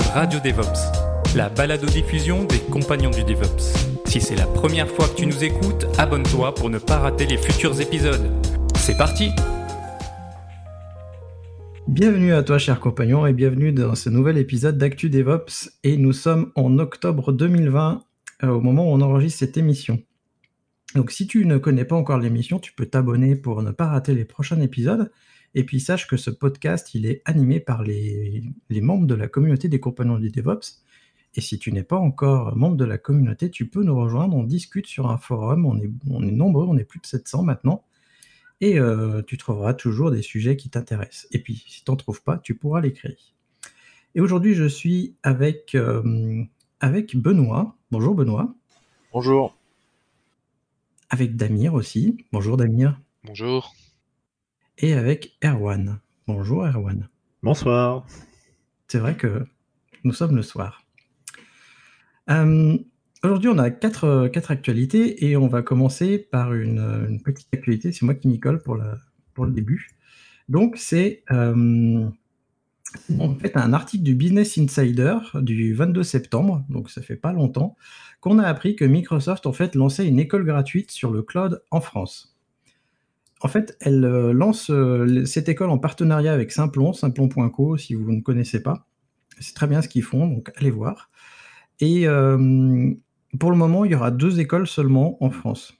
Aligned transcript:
Radio 0.00 0.40
DevOps, 0.40 1.36
la 1.36 1.48
balado-diffusion 1.48 2.44
des 2.44 2.58
compagnons 2.58 3.10
du 3.10 3.22
DevOps. 3.22 4.02
Si 4.06 4.20
c'est 4.20 4.34
la 4.34 4.46
première 4.46 4.88
fois 4.88 5.06
que 5.06 5.14
tu 5.14 5.26
nous 5.26 5.44
écoutes, 5.44 5.86
abonne-toi 5.98 6.52
pour 6.54 6.68
ne 6.68 6.78
pas 6.78 6.98
rater 6.98 7.26
les 7.26 7.38
futurs 7.38 7.80
épisodes. 7.80 8.28
C'est 8.76 8.96
parti 8.96 9.30
Bienvenue 11.86 12.32
à 12.32 12.42
toi, 12.42 12.58
cher 12.58 12.80
compagnon, 12.80 13.24
et 13.24 13.32
bienvenue 13.32 13.70
dans 13.70 13.94
ce 13.94 14.10
nouvel 14.10 14.36
épisode 14.36 14.78
d'Actu 14.78 15.10
DevOps. 15.10 15.70
Et 15.84 15.96
nous 15.96 16.12
sommes 16.12 16.50
en 16.56 16.78
octobre 16.80 17.30
2020, 17.30 18.02
euh, 18.42 18.48
au 18.48 18.60
moment 18.60 18.90
où 18.90 18.94
on 18.94 19.00
enregistre 19.00 19.38
cette 19.38 19.56
émission. 19.56 20.02
Donc, 20.96 21.12
si 21.12 21.28
tu 21.28 21.46
ne 21.46 21.56
connais 21.56 21.84
pas 21.84 21.96
encore 21.96 22.18
l'émission, 22.18 22.58
tu 22.58 22.72
peux 22.72 22.86
t'abonner 22.86 23.36
pour 23.36 23.62
ne 23.62 23.70
pas 23.70 23.86
rater 23.86 24.14
les 24.14 24.24
prochains 24.24 24.60
épisodes. 24.60 25.12
Et 25.54 25.64
puis, 25.64 25.80
sache 25.80 26.06
que 26.06 26.16
ce 26.16 26.30
podcast, 26.30 26.94
il 26.94 27.06
est 27.06 27.22
animé 27.24 27.60
par 27.60 27.82
les, 27.82 28.42
les 28.70 28.80
membres 28.80 29.06
de 29.06 29.14
la 29.14 29.28
communauté 29.28 29.68
des 29.68 29.80
compagnons 29.80 30.18
du 30.18 30.30
DevOps. 30.30 30.82
Et 31.36 31.40
si 31.40 31.58
tu 31.58 31.72
n'es 31.72 31.82
pas 31.82 31.96
encore 31.96 32.56
membre 32.56 32.76
de 32.76 32.84
la 32.84 32.98
communauté, 32.98 33.50
tu 33.50 33.68
peux 33.68 33.82
nous 33.82 33.96
rejoindre. 33.96 34.36
On 34.36 34.44
discute 34.44 34.86
sur 34.86 35.10
un 35.10 35.18
forum. 35.18 35.66
On 35.66 35.78
est, 35.78 35.90
on 36.10 36.22
est 36.26 36.32
nombreux, 36.32 36.66
on 36.66 36.76
est 36.76 36.84
plus 36.84 37.00
de 37.00 37.06
700 37.06 37.42
maintenant 37.42 37.84
et 38.60 38.78
euh, 38.78 39.22
tu 39.26 39.36
trouveras 39.36 39.74
toujours 39.74 40.10
des 40.10 40.22
sujets 40.22 40.56
qui 40.56 40.70
t'intéressent. 40.70 41.26
Et 41.32 41.38
puis, 41.38 41.64
si 41.66 41.84
tu 41.84 41.90
n'en 41.90 41.96
trouves 41.96 42.22
pas, 42.22 42.38
tu 42.38 42.54
pourras 42.54 42.80
l'écrire. 42.80 43.14
Et 44.14 44.20
aujourd'hui, 44.20 44.54
je 44.54 44.64
suis 44.64 45.16
avec, 45.22 45.74
euh, 45.74 46.42
avec 46.80 47.16
Benoît. 47.16 47.76
Bonjour 47.90 48.14
Benoît. 48.14 48.54
Bonjour. 49.12 49.56
Avec 51.10 51.36
Damir 51.36 51.74
aussi. 51.74 52.16
Bonjour 52.32 52.56
Damir. 52.56 53.00
Bonjour. 53.24 53.74
Et 54.78 54.92
avec 54.92 55.36
Erwan. 55.44 56.00
Bonjour 56.26 56.66
Erwan. 56.66 57.08
Bonsoir. 57.42 58.06
C'est 58.88 58.98
vrai 58.98 59.16
que 59.16 59.46
nous 60.02 60.12
sommes 60.12 60.36
le 60.36 60.42
soir. 60.42 60.84
Euh, 62.30 62.76
Aujourd'hui, 63.24 63.48
on 63.48 63.56
a 63.56 63.70
quatre, 63.70 64.28
quatre, 64.28 64.50
actualités 64.50 65.24
et 65.24 65.38
on 65.38 65.46
va 65.46 65.62
commencer 65.62 66.18
par 66.18 66.52
une, 66.52 67.06
une 67.08 67.22
petite 67.22 67.48
actualité. 67.54 67.90
C'est 67.90 68.04
moi 68.04 68.14
qui 68.14 68.28
m'y 68.28 68.38
colle 68.38 68.62
pour, 68.62 68.76
la, 68.76 68.98
pour 69.32 69.46
le 69.46 69.52
début. 69.52 69.88
Donc, 70.50 70.76
c'est 70.76 71.22
euh, 71.30 72.06
en 73.18 73.34
fait 73.36 73.56
un 73.56 73.72
article 73.72 74.04
du 74.04 74.14
Business 74.14 74.58
Insider 74.58 75.16
du 75.36 75.72
22 75.72 76.02
septembre, 76.02 76.66
donc 76.68 76.90
ça 76.90 77.00
fait 77.00 77.16
pas 77.16 77.32
longtemps, 77.32 77.76
qu'on 78.20 78.38
a 78.38 78.46
appris 78.46 78.76
que 78.76 78.84
Microsoft 78.84 79.46
en 79.46 79.54
fait 79.54 79.74
lançait 79.74 80.06
une 80.06 80.18
école 80.18 80.44
gratuite 80.44 80.90
sur 80.90 81.10
le 81.10 81.22
cloud 81.22 81.62
en 81.70 81.80
France. 81.80 82.33
En 83.44 83.48
fait, 83.48 83.76
elle 83.80 84.06
euh, 84.06 84.32
lance 84.32 84.70
euh, 84.70 85.26
cette 85.26 85.50
école 85.50 85.68
en 85.68 85.76
partenariat 85.76 86.32
avec 86.32 86.50
Simplon, 86.50 86.94
simplon.co 86.94 87.76
si 87.76 87.92
vous 87.92 88.10
ne 88.10 88.22
connaissez 88.22 88.62
pas. 88.62 88.86
C'est 89.38 89.54
très 89.54 89.66
bien 89.66 89.82
ce 89.82 89.88
qu'ils 89.88 90.02
font, 90.02 90.26
donc 90.26 90.50
allez 90.56 90.70
voir. 90.70 91.10
Et 91.78 92.08
euh, 92.08 92.90
pour 93.38 93.50
le 93.50 93.56
moment, 93.58 93.84
il 93.84 93.92
y 93.92 93.94
aura 93.94 94.10
deux 94.10 94.40
écoles 94.40 94.66
seulement 94.66 95.22
en 95.22 95.30
France. 95.30 95.74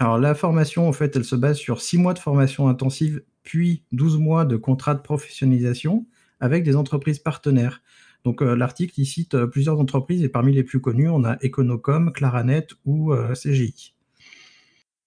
Alors 0.00 0.18
la 0.18 0.34
formation, 0.34 0.88
en 0.88 0.92
fait, 0.92 1.14
elle 1.14 1.24
se 1.24 1.36
base 1.36 1.56
sur 1.56 1.80
six 1.80 1.98
mois 1.98 2.14
de 2.14 2.18
formation 2.18 2.66
intensive, 2.66 3.22
puis 3.44 3.84
12 3.92 4.18
mois 4.18 4.44
de 4.44 4.56
contrat 4.56 4.96
de 4.96 5.00
professionnalisation 5.00 6.04
avec 6.40 6.64
des 6.64 6.74
entreprises 6.74 7.20
partenaires. 7.20 7.80
Donc 8.24 8.40
l'article, 8.40 8.94
il 8.98 9.06
cite 9.06 9.36
plusieurs 9.46 9.78
entreprises 9.78 10.24
et 10.24 10.28
parmi 10.28 10.52
les 10.52 10.64
plus 10.64 10.80
connues, 10.80 11.08
on 11.08 11.24
a 11.24 11.36
Econocom, 11.44 12.12
Claranet 12.12 12.66
ou 12.84 13.14
CGI. 13.34 13.94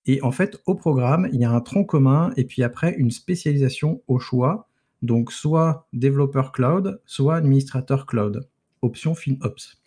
Et 0.05 0.21
en 0.23 0.31
fait, 0.31 0.61
au 0.65 0.75
programme, 0.75 1.29
il 1.31 1.39
y 1.39 1.45
a 1.45 1.51
un 1.51 1.61
tronc 1.61 1.85
commun 1.85 2.31
et 2.37 2.45
puis 2.45 2.63
après 2.63 2.95
une 2.97 3.11
spécialisation 3.11 4.01
au 4.07 4.19
choix. 4.19 4.67
Donc 5.01 5.31
soit 5.31 5.87
développeur 5.93 6.51
cloud, 6.51 7.01
soit 7.05 7.35
administrateur 7.35 8.05
cloud. 8.05 8.47
Option 8.81 9.15
FinOps. 9.15 9.81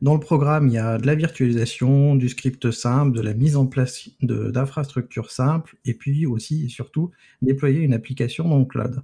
Dans 0.00 0.14
le 0.14 0.20
programme, 0.20 0.68
il 0.68 0.74
y 0.74 0.78
a 0.78 0.98
de 0.98 1.06
la 1.06 1.16
virtualisation, 1.16 2.14
du 2.14 2.28
script 2.28 2.70
simple, 2.70 3.16
de 3.16 3.20
la 3.20 3.34
mise 3.34 3.56
en 3.56 3.66
place 3.66 4.08
d'infrastructures 4.20 5.32
simples, 5.32 5.76
et 5.84 5.94
puis 5.94 6.24
aussi 6.24 6.66
et 6.66 6.68
surtout 6.68 7.10
déployer 7.42 7.80
une 7.80 7.94
application 7.94 8.48
dans 8.48 8.60
le 8.60 8.64
cloud. 8.64 9.02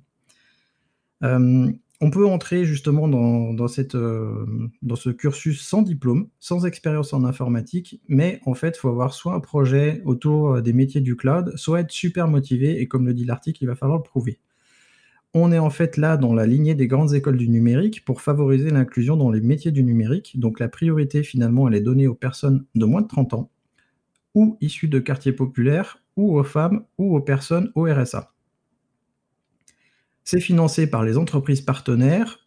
Euh, 1.24 1.72
on 2.04 2.10
peut 2.10 2.26
entrer 2.26 2.66
justement 2.66 3.08
euh, 3.08 4.46
dans, 4.82 4.96
ce 4.96 5.08
cursus 5.08 5.66
sans 5.66 5.80
diplôme, 5.80 6.28
sans 6.38 6.66
expérience 6.66 7.14
en 7.14 7.24
informatique, 7.24 7.98
mais 8.08 8.42
en 8.44 8.52
fait, 8.52 8.76
il 8.76 8.78
faut 8.78 8.90
avoir 8.90 9.14
soit 9.14 9.32
un 9.32 9.40
projet 9.40 10.02
autour 10.04 10.60
des 10.60 10.74
métiers 10.74 11.00
du 11.00 11.16
cloud, 11.16 11.54
soit 11.56 11.80
être 11.80 11.90
super 11.90 12.28
motivé, 12.28 12.78
et 12.78 12.88
comme 12.88 13.06
le 13.06 13.14
dit 13.14 13.24
l'article, 13.24 13.64
il 13.64 13.68
va 13.68 13.74
falloir 13.74 13.96
le 13.96 14.02
prouver. 14.02 14.38
On 15.32 15.50
est 15.50 15.58
en 15.58 15.70
fait 15.70 15.96
là 15.96 16.18
dans 16.18 16.34
la 16.34 16.44
lignée 16.44 16.74
des 16.74 16.88
grandes 16.88 17.14
écoles 17.14 17.38
du 17.38 17.48
numérique 17.48 18.04
pour 18.04 18.20
favoriser 18.20 18.68
l'inclusion 18.68 19.16
dans 19.16 19.30
les 19.30 19.40
métiers 19.40 19.72
du 19.72 19.82
numérique. 19.82 20.38
Donc 20.38 20.60
la 20.60 20.68
priorité 20.68 21.22
finalement 21.22 21.66
elle 21.68 21.74
est 21.74 21.80
donnée 21.80 22.06
aux 22.06 22.14
personnes 22.14 22.66
de 22.74 22.84
moins 22.84 23.00
de 23.00 23.08
30 23.08 23.32
ans 23.32 23.50
ou 24.34 24.58
issues 24.60 24.88
de 24.88 24.98
quartiers 24.98 25.32
populaires 25.32 26.02
ou 26.16 26.38
aux 26.38 26.44
femmes 26.44 26.84
ou 26.98 27.16
aux 27.16 27.22
personnes 27.22 27.72
au 27.74 27.84
RSA. 27.84 28.33
C'est 30.24 30.40
financé 30.40 30.86
par 30.86 31.04
les 31.04 31.18
entreprises 31.18 31.60
partenaires 31.60 32.40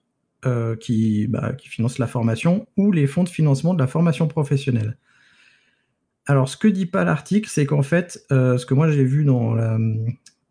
euh, 0.45 0.75
qui, 0.75 1.27
bah, 1.27 1.53
qui, 1.53 1.69
financent 1.69 1.99
la 1.99 2.07
formation 2.07 2.67
ou 2.77 2.91
les 2.91 3.07
fonds 3.07 3.23
de 3.23 3.29
financement 3.29 3.73
de 3.73 3.79
la 3.79 3.87
formation 3.87 4.27
professionnelle. 4.27 4.97
Alors 6.25 6.49
ce 6.49 6.57
que 6.57 6.67
dit 6.67 6.85
pas 6.85 7.03
l'article, 7.03 7.49
c'est 7.49 7.65
qu'en 7.65 7.81
fait, 7.81 8.25
euh, 8.31 8.57
ce 8.57 8.65
que 8.65 8.73
moi 8.73 8.91
j'ai 8.91 9.03
vu 9.03 9.23
dans 9.23 9.53
la, 9.53 9.79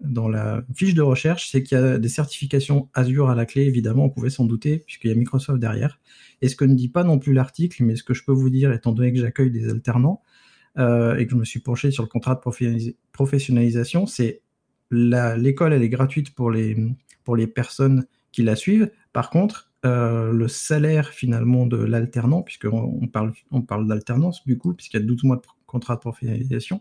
dans 0.00 0.28
la 0.28 0.62
fiche 0.74 0.94
de 0.94 1.02
recherche, 1.02 1.48
c'est 1.50 1.62
qu'il 1.62 1.78
y 1.78 1.80
a 1.80 1.98
des 1.98 2.08
certifications 2.08 2.88
Azure 2.94 3.30
à 3.30 3.34
la 3.34 3.46
clé, 3.46 3.62
évidemment, 3.62 4.04
on 4.04 4.10
pouvait 4.10 4.30
s'en 4.30 4.44
douter, 4.44 4.78
puisqu'il 4.78 5.08
y 5.08 5.12
a 5.12 5.16
Microsoft 5.16 5.58
derrière. 5.60 6.00
Et 6.42 6.48
ce 6.48 6.56
que 6.56 6.64
ne 6.64 6.74
dit 6.74 6.88
pas 6.88 7.04
non 7.04 7.18
plus 7.18 7.32
l'article, 7.32 7.84
mais 7.84 7.96
ce 7.96 8.02
que 8.02 8.14
je 8.14 8.24
peux 8.24 8.32
vous 8.32 8.50
dire, 8.50 8.72
étant 8.72 8.92
donné 8.92 9.12
que 9.12 9.20
j'accueille 9.20 9.50
des 9.50 9.68
alternants, 9.68 10.22
euh, 10.78 11.16
et 11.16 11.26
que 11.26 11.32
je 11.32 11.36
me 11.36 11.44
suis 11.44 11.60
penché 11.60 11.90
sur 11.90 12.02
le 12.02 12.08
contrat 12.08 12.34
de 12.34 12.94
professionnalisation, 13.12 14.06
c'est 14.06 14.42
l'école, 14.90 15.72
elle 15.72 15.82
est 15.82 15.88
gratuite 15.88 16.34
pour 16.34 16.50
les, 16.50 16.76
pour 17.26 17.36
les 17.36 17.48
personnes 17.48 18.06
qui 18.32 18.42
la 18.42 18.56
suivent. 18.56 18.90
Par 19.12 19.28
contre, 19.28 19.70
euh, 19.84 20.32
le 20.32 20.48
salaire 20.48 21.10
finalement 21.10 21.66
de 21.66 21.76
l'alternant, 21.76 22.42
puisqu'on 22.42 22.98
on 23.02 23.08
parle, 23.08 23.32
on 23.50 23.60
parle 23.60 23.86
d'alternance 23.86 24.46
du 24.46 24.56
coup, 24.56 24.72
puisqu'il 24.72 25.00
y 25.00 25.02
a 25.02 25.06
12 25.06 25.24
mois 25.24 25.36
de 25.36 25.42
contrat 25.66 25.96
de 25.96 26.00
professionnalisation, 26.00 26.80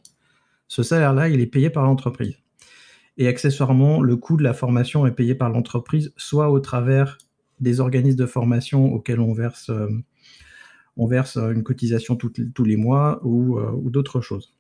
ce 0.68 0.84
salaire-là, 0.84 1.28
il 1.30 1.42
est 1.42 1.48
payé 1.48 1.70
par 1.70 1.84
l'entreprise. 1.84 2.38
Et 3.18 3.28
accessoirement, 3.28 4.02
le 4.02 4.16
coût 4.16 4.38
de 4.38 4.44
la 4.44 4.54
formation 4.54 5.08
est 5.08 5.12
payé 5.12 5.36
par 5.36 5.50
l'entreprise, 5.50 6.14
soit 6.16 6.50
au 6.50 6.60
travers 6.60 7.18
des 7.60 7.80
organismes 7.80 8.18
de 8.18 8.26
formation 8.26 8.94
auxquels 8.94 9.20
on 9.20 9.34
verse, 9.34 9.70
euh, 9.70 9.90
on 10.98 11.08
verse 11.08 11.38
une 11.38 11.64
cotisation 11.64 12.16
tous 12.16 12.64
les 12.64 12.78
mois 12.78 13.20
ou, 13.24 13.58
euh, 13.58 13.72
ou 13.72 13.90
d'autres 13.90 14.22
choses. 14.22 14.54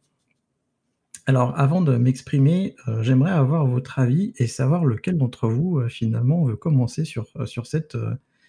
Alors, 1.28 1.58
avant 1.59 1.81
de 1.81 1.97
m'exprimer, 1.97 2.75
euh, 2.88 3.03
j'aimerais 3.03 3.31
avoir 3.31 3.66
votre 3.68 4.00
avis 4.00 4.34
et 4.38 4.47
savoir 4.47 4.86
lequel 4.86 5.18
d'entre 5.18 5.48
vous, 5.50 5.88
finalement, 5.89 6.44
veut 6.45 6.56
commencer 6.56 7.06
sur, 7.06 7.27
sur 7.48 7.66
cette, 7.68 7.98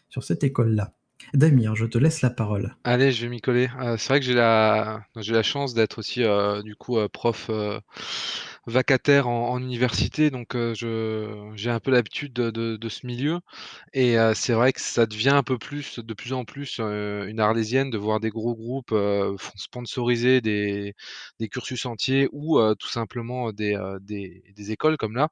sur 0.08 0.24
cette 0.24 0.44
école-là. 0.44 0.94
Damir, 1.34 1.74
je 1.74 1.86
te 1.86 1.98
laisse 1.98 2.22
la 2.22 2.30
parole. 2.30 2.74
Allez, 2.84 3.12
je 3.12 3.22
vais 3.22 3.28
m'y 3.28 3.40
coller. 3.40 3.68
c'est 3.98 4.08
vrai 4.08 4.20
que 4.20 4.26
j'ai 4.26 4.34
la, 4.34 5.02
chance 5.42 5.74
d'être 5.74 5.98
aussi, 5.98 6.22
du 6.64 6.76
coup, 6.76 6.98
prof 7.12 7.50
vacataire 8.66 9.28
en, 9.28 9.60
université, 9.60 10.30
donc 10.30 10.56
j'ai 10.74 11.70
un 11.70 11.80
peu 11.80 11.90
l'habitude 11.90 12.32
de, 12.32 12.88
ce 12.88 13.06
milieu. 13.06 13.40
Et 13.92 14.16
c'est 14.34 14.52
vrai 14.52 14.72
que 14.72 14.80
ça 14.80 15.06
devient 15.06 15.30
un 15.30 15.42
peu 15.42 15.58
plus, 15.58 15.98
de 15.98 16.14
plus 16.14 16.32
en 16.32 16.44
plus, 16.44 16.78
une 16.78 17.40
arlésienne 17.40 17.90
de 17.90 17.98
voir 17.98 18.20
des 18.20 18.30
gros 18.30 18.54
groupes 18.54 18.94
sponsoriser 19.56 20.40
des, 20.40 20.94
cursus 21.50 21.86
entiers 21.86 22.28
ou 22.32 22.60
tout 22.74 22.88
simplement 22.88 23.52
des, 23.52 23.78
écoles 24.70 24.96
comme 24.96 25.16
là. 25.16 25.28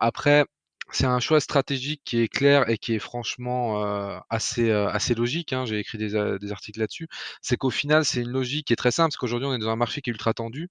après, 0.00 0.46
c'est 0.92 1.06
un 1.06 1.20
choix 1.20 1.40
stratégique 1.40 2.02
qui 2.04 2.20
est 2.20 2.28
clair 2.28 2.68
et 2.70 2.78
qui 2.78 2.94
est 2.94 2.98
franchement 2.98 3.82
assez, 4.30 5.14
logique. 5.14 5.52
Hein. 5.52 5.64
J'ai 5.66 5.78
écrit 5.78 5.98
des, 5.98 6.38
des 6.40 6.52
articles 6.52 6.78
là-dessus. 6.78 7.08
C'est 7.42 7.56
qu'au 7.56 7.70
final, 7.70 8.04
c'est 8.04 8.20
une 8.20 8.30
logique 8.30 8.68
qui 8.68 8.72
est 8.72 8.76
très 8.76 8.90
simple, 8.92 9.08
parce 9.08 9.16
qu'aujourd'hui, 9.16 9.48
on 9.48 9.54
est 9.54 9.58
dans 9.58 9.68
un 9.68 9.76
marché 9.76 10.00
qui 10.00 10.10
est 10.10 10.12
ultra 10.12 10.32
tendu. 10.34 10.68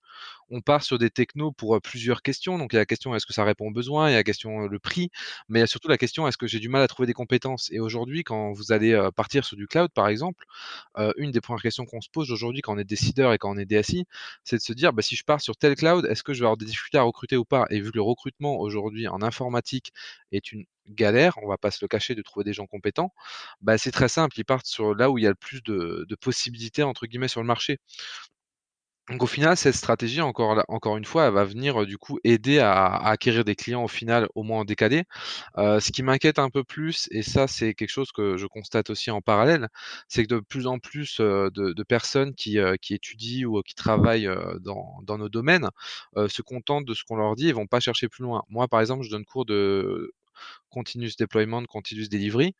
On 0.49 0.61
part 0.61 0.83
sur 0.83 0.97
des 0.97 1.09
technos 1.09 1.51
pour 1.51 1.81
plusieurs 1.81 2.21
questions. 2.21 2.57
Donc, 2.57 2.73
il 2.73 2.75
y 2.75 2.79
a 2.79 2.81
la 2.81 2.85
question 2.85 3.15
est-ce 3.15 3.25
que 3.25 3.33
ça 3.33 3.43
répond 3.43 3.67
aux 3.67 3.73
besoins? 3.73 4.09
Il 4.09 4.11
y 4.11 4.15
a 4.15 4.17
la 4.17 4.23
question 4.23 4.67
le 4.67 4.79
prix, 4.79 5.09
mais 5.49 5.59
il 5.59 5.61
y 5.61 5.63
a 5.63 5.67
surtout 5.67 5.87
la 5.89 5.97
question 5.97 6.27
est-ce 6.27 6.37
que 6.37 6.47
j'ai 6.47 6.59
du 6.59 6.69
mal 6.69 6.81
à 6.81 6.87
trouver 6.87 7.07
des 7.07 7.13
compétences? 7.13 7.69
Et 7.71 7.79
aujourd'hui, 7.79 8.23
quand 8.23 8.51
vous 8.53 8.71
allez 8.71 9.09
partir 9.15 9.43
sur 9.45 9.57
du 9.57 9.67
cloud, 9.67 9.91
par 9.93 10.07
exemple, 10.07 10.45
une 11.17 11.31
des 11.31 11.41
premières 11.41 11.61
questions 11.61 11.85
qu'on 11.85 12.01
se 12.01 12.09
pose 12.09 12.31
aujourd'hui 12.31 12.61
quand 12.61 12.75
on 12.75 12.77
est 12.77 12.83
décideur 12.83 13.33
et 13.33 13.37
quand 13.37 13.51
on 13.51 13.57
est 13.57 13.65
DSI, 13.65 14.05
c'est 14.43 14.57
de 14.57 14.61
se 14.61 14.73
dire 14.73 14.93
bah, 14.93 15.01
si 15.01 15.15
je 15.15 15.23
pars 15.23 15.41
sur 15.41 15.57
tel 15.57 15.75
cloud, 15.75 16.05
est-ce 16.05 16.23
que 16.23 16.33
je 16.33 16.39
vais 16.39 16.45
avoir 16.45 16.57
des 16.57 16.65
difficultés 16.65 16.97
à 16.97 17.03
recruter 17.03 17.37
ou 17.37 17.45
pas? 17.45 17.65
Et 17.69 17.81
vu 17.81 17.91
que 17.91 17.97
le 17.97 18.01
recrutement 18.01 18.57
aujourd'hui 18.59 19.07
en 19.07 19.21
informatique 19.21 19.91
est 20.31 20.51
une 20.51 20.65
galère, 20.87 21.37
on 21.41 21.47
va 21.47 21.57
pas 21.57 21.71
se 21.71 21.79
le 21.81 21.87
cacher, 21.87 22.15
de 22.15 22.21
trouver 22.21 22.43
des 22.43 22.53
gens 22.53 22.67
compétents, 22.67 23.13
bah, 23.61 23.77
c'est 23.77 23.91
très 23.91 24.09
simple, 24.09 24.39
ils 24.39 24.45
partent 24.45 24.65
sur 24.67 24.95
là 24.95 25.09
où 25.11 25.17
il 25.17 25.23
y 25.23 25.27
a 25.27 25.29
le 25.29 25.35
plus 25.35 25.61
de, 25.63 26.05
possibilités 26.21 26.83
entre 26.83 27.07
guillemets 27.07 27.27
sur 27.27 27.41
le 27.41 27.47
marché. 27.47 27.79
Donc 29.09 29.21
au 29.21 29.27
final, 29.27 29.55
cette 29.55 29.75
stratégie, 29.75 30.21
encore, 30.21 30.63
encore 30.67 30.97
une 30.97 31.05
fois, 31.05 31.27
elle 31.27 31.33
va 31.33 31.45
venir 31.45 31.85
du 31.85 31.97
coup 31.97 32.19
aider 32.23 32.57
à, 32.59 32.87
acquérir 32.95 33.45
des 33.45 33.55
clients 33.55 33.83
au 33.83 33.87
final 33.87 34.27
au 34.33 34.41
moins 34.41 34.61
en 34.61 34.65
décalé. 34.65 35.03
ce 35.57 35.91
qui 35.91 36.01
m'inquiète 36.03 36.39
un 36.39 36.49
peu 36.49 36.63
plus, 36.63 37.07
et 37.11 37.21
ça 37.21 37.47
c'est 37.47 37.75
quelque 37.75 37.89
chose 37.89 38.11
que 38.11 38.35
je 38.37 38.47
constate 38.47 38.89
aussi 38.89 39.11
en 39.11 39.21
parallèle, 39.21 39.69
c'est 40.07 40.23
que 40.23 40.35
de 40.35 40.39
plus 40.39 40.65
en 40.67 40.79
plus 40.79 41.19
de, 41.19 41.83
personnes 41.83 42.33
qui, 42.33 42.57
étudient 42.89 43.45
ou 43.47 43.61
qui 43.61 43.75
travaillent 43.75 44.29
dans, 44.61 44.99
dans, 45.03 45.17
nos 45.19 45.29
domaines 45.29 45.69
se 46.27 46.41
contentent 46.41 46.85
de 46.85 46.93
ce 46.95 47.03
qu'on 47.03 47.17
leur 47.17 47.35
dit 47.35 47.49
et 47.49 47.53
vont 47.53 47.67
pas 47.67 47.79
chercher 47.79 48.09
plus 48.09 48.23
loin. 48.23 48.43
Moi, 48.49 48.67
par 48.67 48.81
exemple, 48.81 49.03
je 49.03 49.11
donne 49.11 49.25
cours 49.25 49.45
de 49.45 50.13
continuous 50.69 51.15
deployment, 51.17 51.65
continuous 51.65 52.09
delivery. 52.09 52.55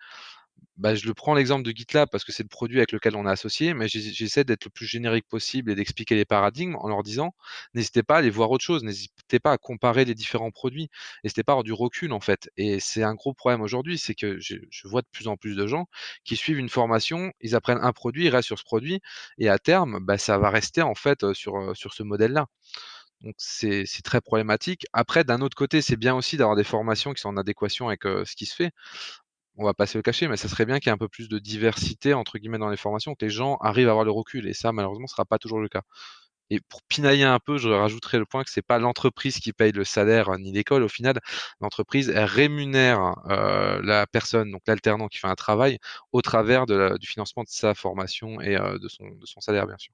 Bah, 0.77 0.93
je 0.93 1.07
le 1.07 1.13
prends 1.13 1.33
l'exemple 1.33 1.63
de 1.63 1.71
GitLab 1.71 2.09
parce 2.09 2.25
que 2.25 2.33
c'est 2.33 2.43
le 2.43 2.49
produit 2.49 2.79
avec 2.79 2.91
lequel 2.91 3.15
on 3.15 3.25
est 3.25 3.29
associé, 3.29 3.73
mais 3.73 3.87
j'essaie 3.87 4.43
d'être 4.43 4.65
le 4.65 4.69
plus 4.69 4.85
générique 4.85 5.25
possible 5.27 5.71
et 5.71 5.75
d'expliquer 5.75 6.15
les 6.15 6.25
paradigmes 6.25 6.75
en 6.75 6.89
leur 6.89 7.01
disant 7.01 7.33
n'hésitez 7.73 8.03
pas 8.03 8.15
à 8.15 8.17
aller 8.17 8.29
voir 8.29 8.51
autre 8.51 8.63
chose, 8.63 8.83
n'hésitez 8.83 9.39
pas 9.39 9.53
à 9.53 9.57
comparer 9.57 10.03
les 10.03 10.15
différents 10.15 10.51
produits, 10.51 10.89
n'hésitez 11.23 11.43
pas 11.43 11.53
à 11.53 11.55
avoir 11.55 11.63
du 11.63 11.71
recul 11.71 12.11
en 12.11 12.19
fait. 12.19 12.49
Et 12.57 12.81
c'est 12.81 13.03
un 13.03 13.13
gros 13.15 13.33
problème 13.33 13.61
aujourd'hui, 13.61 13.97
c'est 13.97 14.15
que 14.15 14.37
je, 14.41 14.55
vois 14.83 15.01
de 15.01 15.07
plus 15.13 15.29
en 15.29 15.37
plus 15.37 15.55
de 15.55 15.65
gens 15.65 15.87
qui 16.25 16.35
suivent 16.35 16.59
une 16.59 16.69
formation, 16.69 17.31
ils 17.39 17.55
apprennent 17.55 17.79
un 17.81 17.93
produit, 17.93 18.25
ils 18.25 18.29
restent 18.29 18.47
sur 18.47 18.59
ce 18.59 18.65
produit, 18.65 18.99
et 19.37 19.47
à 19.47 19.59
terme, 19.59 19.99
bah, 20.01 20.17
ça 20.17 20.37
va 20.37 20.49
rester 20.49 20.81
en 20.81 20.95
fait 20.95 21.31
sur, 21.33 21.75
sur 21.75 21.93
ce 21.93 22.03
modèle-là. 22.03 22.47
Donc 23.21 23.35
c'est 23.37 23.85
très 24.03 24.21
problématique. 24.21 24.85
Après, 24.93 25.23
d'un 25.23 25.41
autre 25.41 25.55
côté, 25.55 25.81
c'est 25.81 25.95
bien 25.95 26.15
aussi 26.15 26.37
d'avoir 26.37 26.55
des 26.55 26.63
formations 26.65 27.13
qui 27.13 27.21
sont 27.21 27.29
en 27.29 27.37
adéquation 27.37 27.87
avec 27.87 28.03
ce 28.03 28.35
qui 28.35 28.45
se 28.45 28.55
fait 28.55 28.71
on 29.57 29.65
va 29.65 29.73
pas 29.73 29.85
se 29.85 29.97
le 29.97 30.27
mais 30.29 30.37
ça 30.37 30.47
serait 30.47 30.65
bien 30.65 30.79
qu'il 30.79 30.87
y 30.87 30.91
ait 30.91 30.93
un 30.93 30.97
peu 30.97 31.07
plus 31.07 31.29
de 31.29 31.39
diversité 31.39 32.13
entre 32.13 32.37
guillemets 32.37 32.57
dans 32.57 32.69
les 32.69 32.77
formations, 32.77 33.15
que 33.15 33.23
les 33.25 33.31
gens 33.31 33.57
arrivent 33.57 33.87
à 33.87 33.91
avoir 33.91 34.05
le 34.05 34.11
recul. 34.11 34.47
Et 34.47 34.53
ça, 34.53 34.71
malheureusement, 34.71 35.07
ce 35.07 35.13
sera 35.13 35.25
pas 35.25 35.37
toujours 35.37 35.59
le 35.59 35.69
cas. 35.69 35.81
Et 36.51 36.59
pour 36.59 36.83
pinailler 36.83 37.23
un 37.23 37.39
peu, 37.39 37.57
je 37.57 37.69
rajouterai 37.69 38.19
le 38.19 38.25
point 38.25 38.43
que 38.43 38.51
c'est 38.51 38.61
pas 38.61 38.77
l'entreprise 38.77 39.39
qui 39.39 39.51
paye 39.51 39.71
le 39.71 39.83
salaire 39.83 40.37
ni 40.37 40.51
l'école. 40.51 40.83
Au 40.83 40.87
final, 40.87 41.19
l'entreprise 41.59 42.11
rémunère 42.11 43.15
euh, 43.29 43.81
la 43.83 44.05
personne, 44.05 44.51
donc 44.51 44.61
l'alternant 44.67 45.07
qui 45.07 45.17
fait 45.17 45.27
un 45.27 45.35
travail, 45.35 45.79
au 46.11 46.21
travers 46.21 46.67
du 46.67 47.07
financement 47.07 47.43
de 47.43 47.49
sa 47.49 47.73
formation 47.73 48.41
et 48.41 48.57
euh, 48.57 48.77
de, 48.77 48.87
son, 48.87 49.41
salaire, 49.41 49.65
bien 49.65 49.77
sûr. 49.77 49.93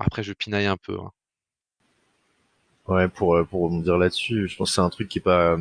Après, 0.00 0.22
je 0.24 0.32
pinaille 0.32 0.66
un 0.66 0.76
peu. 0.76 0.98
Hein. 0.98 1.12
Ouais, 2.88 3.08
pour 3.08 3.36
euh, 3.36 3.44
pour 3.44 3.70
dire 3.82 3.98
là-dessus, 3.98 4.48
je 4.48 4.56
pense 4.56 4.70
que 4.70 4.74
c'est 4.74 4.80
un 4.80 4.90
truc 4.90 5.08
qui 5.08 5.18
est 5.18 5.22
pas 5.22 5.56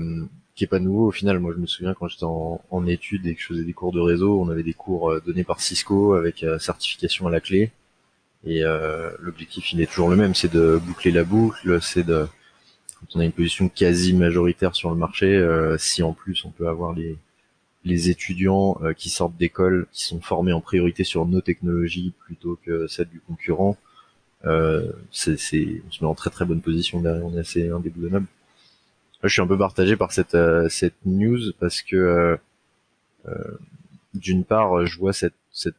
qui 0.60 0.66
est 0.66 0.68
pas 0.68 0.80
nouveau 0.80 1.08
au 1.08 1.12
final. 1.12 1.40
Moi, 1.40 1.54
je 1.56 1.60
me 1.60 1.66
souviens 1.66 1.94
quand 1.94 2.10
j'étais 2.10 2.26
en, 2.26 2.60
en 2.70 2.86
études 2.86 3.26
et 3.28 3.34
que 3.34 3.42
je 3.42 3.48
faisais 3.48 3.64
des 3.64 3.72
cours 3.72 3.94
de 3.94 4.02
réseau, 4.02 4.42
on 4.42 4.50
avait 4.50 4.62
des 4.62 4.74
cours 4.74 5.10
euh, 5.10 5.24
donnés 5.26 5.46
par 5.46 5.62
Cisco 5.62 6.16
avec 6.16 6.44
euh, 6.44 6.60
certification 6.60 7.28
à 7.28 7.32
la 7.32 7.40
clé. 7.40 7.72
Et 8.44 8.66
euh, 8.66 9.10
l'objectif, 9.20 9.72
il 9.72 9.80
est 9.80 9.86
toujours 9.86 10.10
le 10.10 10.18
même, 10.18 10.36
c'est 10.36 10.52
de 10.52 10.78
boucler 10.84 11.12
la 11.12 11.24
boucle, 11.24 11.82
c'est 11.82 12.06
de 12.06 12.28
quand 13.00 13.08
on 13.16 13.22
a 13.22 13.26
une 13.26 13.32
position 13.32 13.70
quasi 13.70 14.14
majoritaire 14.14 14.76
sur 14.76 14.90
le 14.90 14.98
marché, 14.98 15.30
si 15.78 16.04
en 16.04 16.12
plus 16.12 16.44
on 16.44 16.50
peut 16.50 16.68
avoir 16.68 16.94
les 16.94 17.18
les 17.86 18.10
étudiants 18.10 18.78
qui 18.98 19.10
sortent 19.10 19.38
d'école, 19.38 19.88
qui 19.94 20.04
sont 20.04 20.20
formés 20.20 20.52
en 20.52 20.60
priorité 20.60 21.06
sur 21.06 21.26
nos 21.26 21.40
technologies 21.40 22.12
plutôt 22.26 22.60
que 22.66 22.88
celles 22.88 23.08
du 23.08 23.22
concurrent, 23.22 23.78
euh, 24.46 24.92
c'est, 25.12 25.38
on 25.88 25.92
se 25.92 26.04
met 26.04 26.10
en 26.10 26.16
très 26.16 26.30
très 26.30 26.44
bonne 26.44 26.62
position 26.62 27.00
derrière, 27.00 27.26
on 27.26 27.36
est 27.38 27.40
assez 27.40 27.70
indéboulonnable 27.70 28.28
je 29.24 29.30
suis 29.30 29.42
un 29.42 29.48
peu 29.48 29.58
partagé 29.58 29.96
par 29.96 30.12
cette 30.12 30.36
euh, 30.36 30.70
cette 30.70 31.06
news 31.06 31.52
parce 31.60 31.82
que 31.82 31.96
euh, 31.96 32.38
euh, 33.28 33.58
d'une 34.14 34.46
part, 34.46 34.86
je 34.86 34.98
vois 34.98 35.14
cette 35.14 35.34
cette 35.52 35.76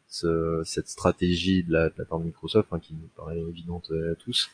cette 0.65 0.89
stratégie 0.89 1.63
de 1.65 1.73
la, 1.73 1.89
de 1.89 1.95
la 1.99 2.05
part 2.05 2.19
de 2.19 2.25
Microsoft 2.25 2.69
hein, 2.73 2.81
qui 2.81 2.95
nous 2.95 3.09
paraît 3.17 3.39
évidente 3.39 3.91
à 3.93 4.15
tous. 4.17 4.51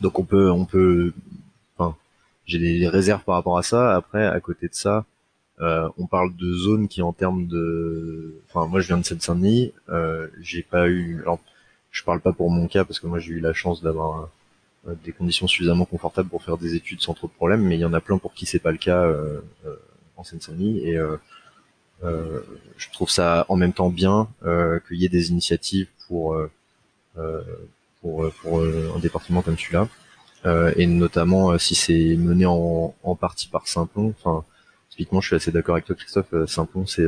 donc 0.00 0.18
on 0.18 0.24
peut 0.24 0.50
on 0.50 0.64
peut 0.66 1.12
enfin 1.76 1.96
j'ai 2.46 2.58
des 2.58 2.88
réserves 2.88 3.24
par 3.24 3.36
rapport 3.36 3.58
à 3.58 3.62
ça. 3.62 3.94
Après, 3.94 4.26
à 4.26 4.40
côté 4.40 4.68
de 4.68 4.74
ça, 4.74 5.06
euh, 5.60 5.88
on 5.96 6.06
parle 6.06 6.34
de 6.36 6.52
zones 6.52 6.88
qui 6.88 7.02
en 7.02 7.12
termes 7.12 7.46
de, 7.46 8.34
enfin 8.48 8.66
moi 8.66 8.80
je 8.80 8.88
viens 8.88 8.98
de 8.98 9.04
Seine-Saint-Denis, 9.04 9.72
euh, 9.90 10.26
j'ai 10.40 10.62
pas 10.62 10.88
eu, 10.88 11.20
alors 11.22 11.38
je 11.90 12.02
parle 12.02 12.20
pas 12.20 12.32
pour 12.32 12.50
mon 12.50 12.66
cas 12.66 12.84
parce 12.84 12.98
que 12.98 13.06
moi 13.06 13.18
j'ai 13.20 13.32
eu 13.34 13.40
la 13.40 13.52
chance 13.52 13.82
d'avoir 13.82 14.30
des 15.04 15.12
conditions 15.12 15.46
suffisamment 15.46 15.84
confortables 15.84 16.28
pour 16.28 16.42
faire 16.42 16.58
des 16.58 16.74
études 16.74 17.00
sans 17.00 17.14
trop 17.14 17.28
de 17.28 17.32
problèmes, 17.32 17.62
mais 17.62 17.76
il 17.76 17.80
y 17.80 17.84
en 17.84 17.92
a 17.92 18.00
plein 18.00 18.18
pour 18.18 18.34
qui 18.34 18.46
c'est 18.46 18.58
pas 18.58 18.72
le 18.72 18.78
cas 18.78 19.02
euh, 19.02 19.40
euh, 19.64 19.76
en 20.16 20.24
Seine-Saint-Denis 20.24 20.80
et 20.86 20.98
je 22.02 22.90
trouve 22.92 23.08
ça 23.08 23.46
en 23.48 23.56
même 23.56 23.72
temps 23.72 23.90
bien 23.90 24.28
qu'il 24.42 24.96
y 24.96 25.04
ait 25.04 25.08
des 25.08 25.30
initiatives 25.30 25.86
pour 26.08 26.36
pour, 28.00 28.32
pour 28.40 28.60
un 28.60 28.98
département 28.98 29.42
comme 29.42 29.56
celui-là, 29.56 29.88
et 30.76 30.86
notamment 30.86 31.56
si 31.58 31.76
c'est 31.76 32.16
mené 32.16 32.44
en, 32.44 32.92
en 33.04 33.14
partie 33.14 33.46
par 33.46 33.68
Saint-Plon. 33.68 34.14
Enfin, 34.18 34.44
typiquement, 34.90 35.20
je 35.20 35.28
suis 35.28 35.36
assez 35.36 35.52
d'accord 35.52 35.76
avec 35.76 35.84
toi, 35.84 35.94
Christophe. 35.94 36.34
Saint-Plon, 36.46 36.86
c'est 36.86 37.06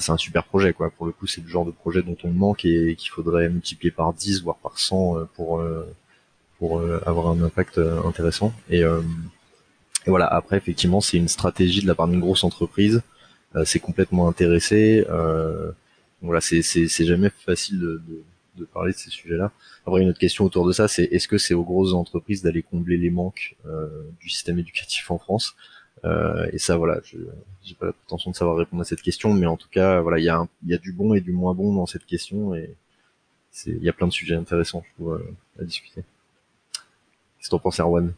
c'est 0.00 0.12
un 0.12 0.16
super 0.16 0.42
projet, 0.42 0.72
quoi. 0.72 0.90
Pour 0.90 1.06
le 1.06 1.12
coup, 1.12 1.28
c'est 1.28 1.40
le 1.40 1.48
genre 1.48 1.64
de 1.64 1.70
projet 1.70 2.02
dont 2.02 2.16
on 2.24 2.30
manque 2.30 2.64
et 2.64 2.96
qu'il 2.96 3.10
faudrait 3.10 3.48
multiplier 3.48 3.92
par 3.92 4.12
10, 4.12 4.42
voire 4.42 4.56
par 4.56 4.80
100 4.80 5.28
pour 5.36 5.62
pour 6.58 6.78
euh, 6.78 7.00
avoir 7.06 7.28
un 7.28 7.42
impact 7.42 7.78
euh, 7.78 8.02
intéressant. 8.04 8.52
Et, 8.70 8.82
euh, 8.82 9.00
et, 10.06 10.10
voilà, 10.10 10.26
après 10.26 10.56
effectivement 10.56 11.00
c'est 11.00 11.16
une 11.16 11.28
stratégie 11.28 11.82
de 11.82 11.86
la 11.86 11.94
part 11.94 12.08
d'une 12.08 12.20
grosse 12.20 12.44
entreprise, 12.44 13.02
c'est 13.64 13.80
complètement 13.80 14.28
intéressé. 14.28 15.06
voilà, 16.20 16.40
c'est 16.42 17.06
jamais 17.06 17.30
facile 17.30 17.80
de, 17.80 18.02
de, 18.06 18.22
de, 18.58 18.64
parler 18.66 18.92
de 18.92 18.98
ces 18.98 19.08
sujets-là. 19.08 19.50
Après 19.86 20.02
une 20.02 20.10
autre 20.10 20.18
question 20.18 20.44
autour 20.44 20.66
de 20.66 20.72
ça, 20.72 20.88
c'est 20.88 21.04
est-ce 21.04 21.26
que 21.26 21.38
c'est 21.38 21.54
aux 21.54 21.64
grosses 21.64 21.94
entreprises 21.94 22.42
d'aller 22.42 22.62
combler 22.62 22.98
les 22.98 23.08
manques 23.08 23.56
du 24.20 24.28
système 24.28 24.58
éducatif 24.58 25.10
en 25.10 25.18
France? 25.18 25.56
Euh, 26.04 26.48
et 26.52 26.58
ça, 26.58 26.76
voilà, 26.76 27.00
je 27.04 27.18
j'ai 27.64 27.74
pas 27.74 27.86
la 27.86 27.92
prétention 27.92 28.30
de 28.30 28.36
savoir 28.36 28.56
répondre 28.56 28.82
à 28.82 28.84
cette 28.84 29.02
question, 29.02 29.32
mais 29.32 29.46
en 29.46 29.56
tout 29.56 29.68
cas, 29.70 30.00
voilà, 30.00 30.18
il 30.18 30.24
y 30.24 30.28
a 30.28 30.46
y 30.66 30.74
a 30.74 30.78
du 30.78 30.92
bon 30.92 31.14
et 31.14 31.20
du 31.20 31.32
moins 31.32 31.54
bon 31.54 31.74
dans 31.74 31.86
cette 31.86 32.04
question, 32.04 32.54
et 32.54 32.76
il 33.66 33.82
y 33.82 33.88
a 33.88 33.92
plein 33.92 34.06
de 34.06 34.12
sujets 34.12 34.34
intéressants, 34.34 34.84
je 34.86 34.94
trouve, 34.94 35.22
à 35.58 35.64
discuter. 35.64 36.04
Qu'est-ce 37.38 37.48
que 37.48 37.50
t'en 37.50 37.58
penses, 37.58 37.80
Erwan? 37.80 38.14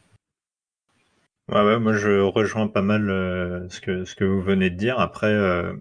Ouais, 1.49 1.79
moi 1.79 1.95
je 1.95 2.21
rejoins 2.21 2.69
pas 2.69 2.83
mal 2.83 3.09
euh, 3.09 3.69
ce 3.71 3.81
que 3.81 4.05
ce 4.05 4.15
que 4.15 4.25
vous 4.25 4.43
venez 4.43 4.69
de 4.69 4.77
dire. 4.77 5.01
Après, 5.01 5.33
euh, 5.33 5.73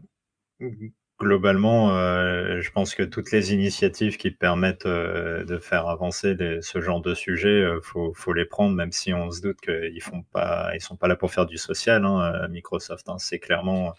globalement, 1.19 1.97
euh, 1.97 2.61
je 2.61 2.71
pense 2.71 2.95
que 2.95 3.03
toutes 3.03 3.31
les 3.33 3.53
initiatives 3.53 4.15
qui 4.15 4.31
permettent 4.31 4.87
de 4.87 5.57
faire 5.59 5.87
avancer 5.89 6.37
ce 6.61 6.79
genre 6.79 7.01
de 7.01 7.13
sujet, 7.13 7.65
faut 7.83 8.13
faut 8.13 8.31
les 8.31 8.45
prendre, 8.45 8.75
même 8.75 8.93
si 8.93 9.13
on 9.13 9.29
se 9.29 9.41
doute 9.41 9.59
qu'ils 9.59 10.01
font 10.01 10.23
pas, 10.31 10.71
ils 10.73 10.81
sont 10.81 10.95
pas 10.95 11.09
là 11.09 11.17
pour 11.17 11.31
faire 11.33 11.45
du 11.45 11.57
social. 11.57 12.05
Hein, 12.05 12.47
Microsoft, 12.49 13.09
hein, 13.09 13.17
c'est 13.19 13.39
clairement 13.39 13.93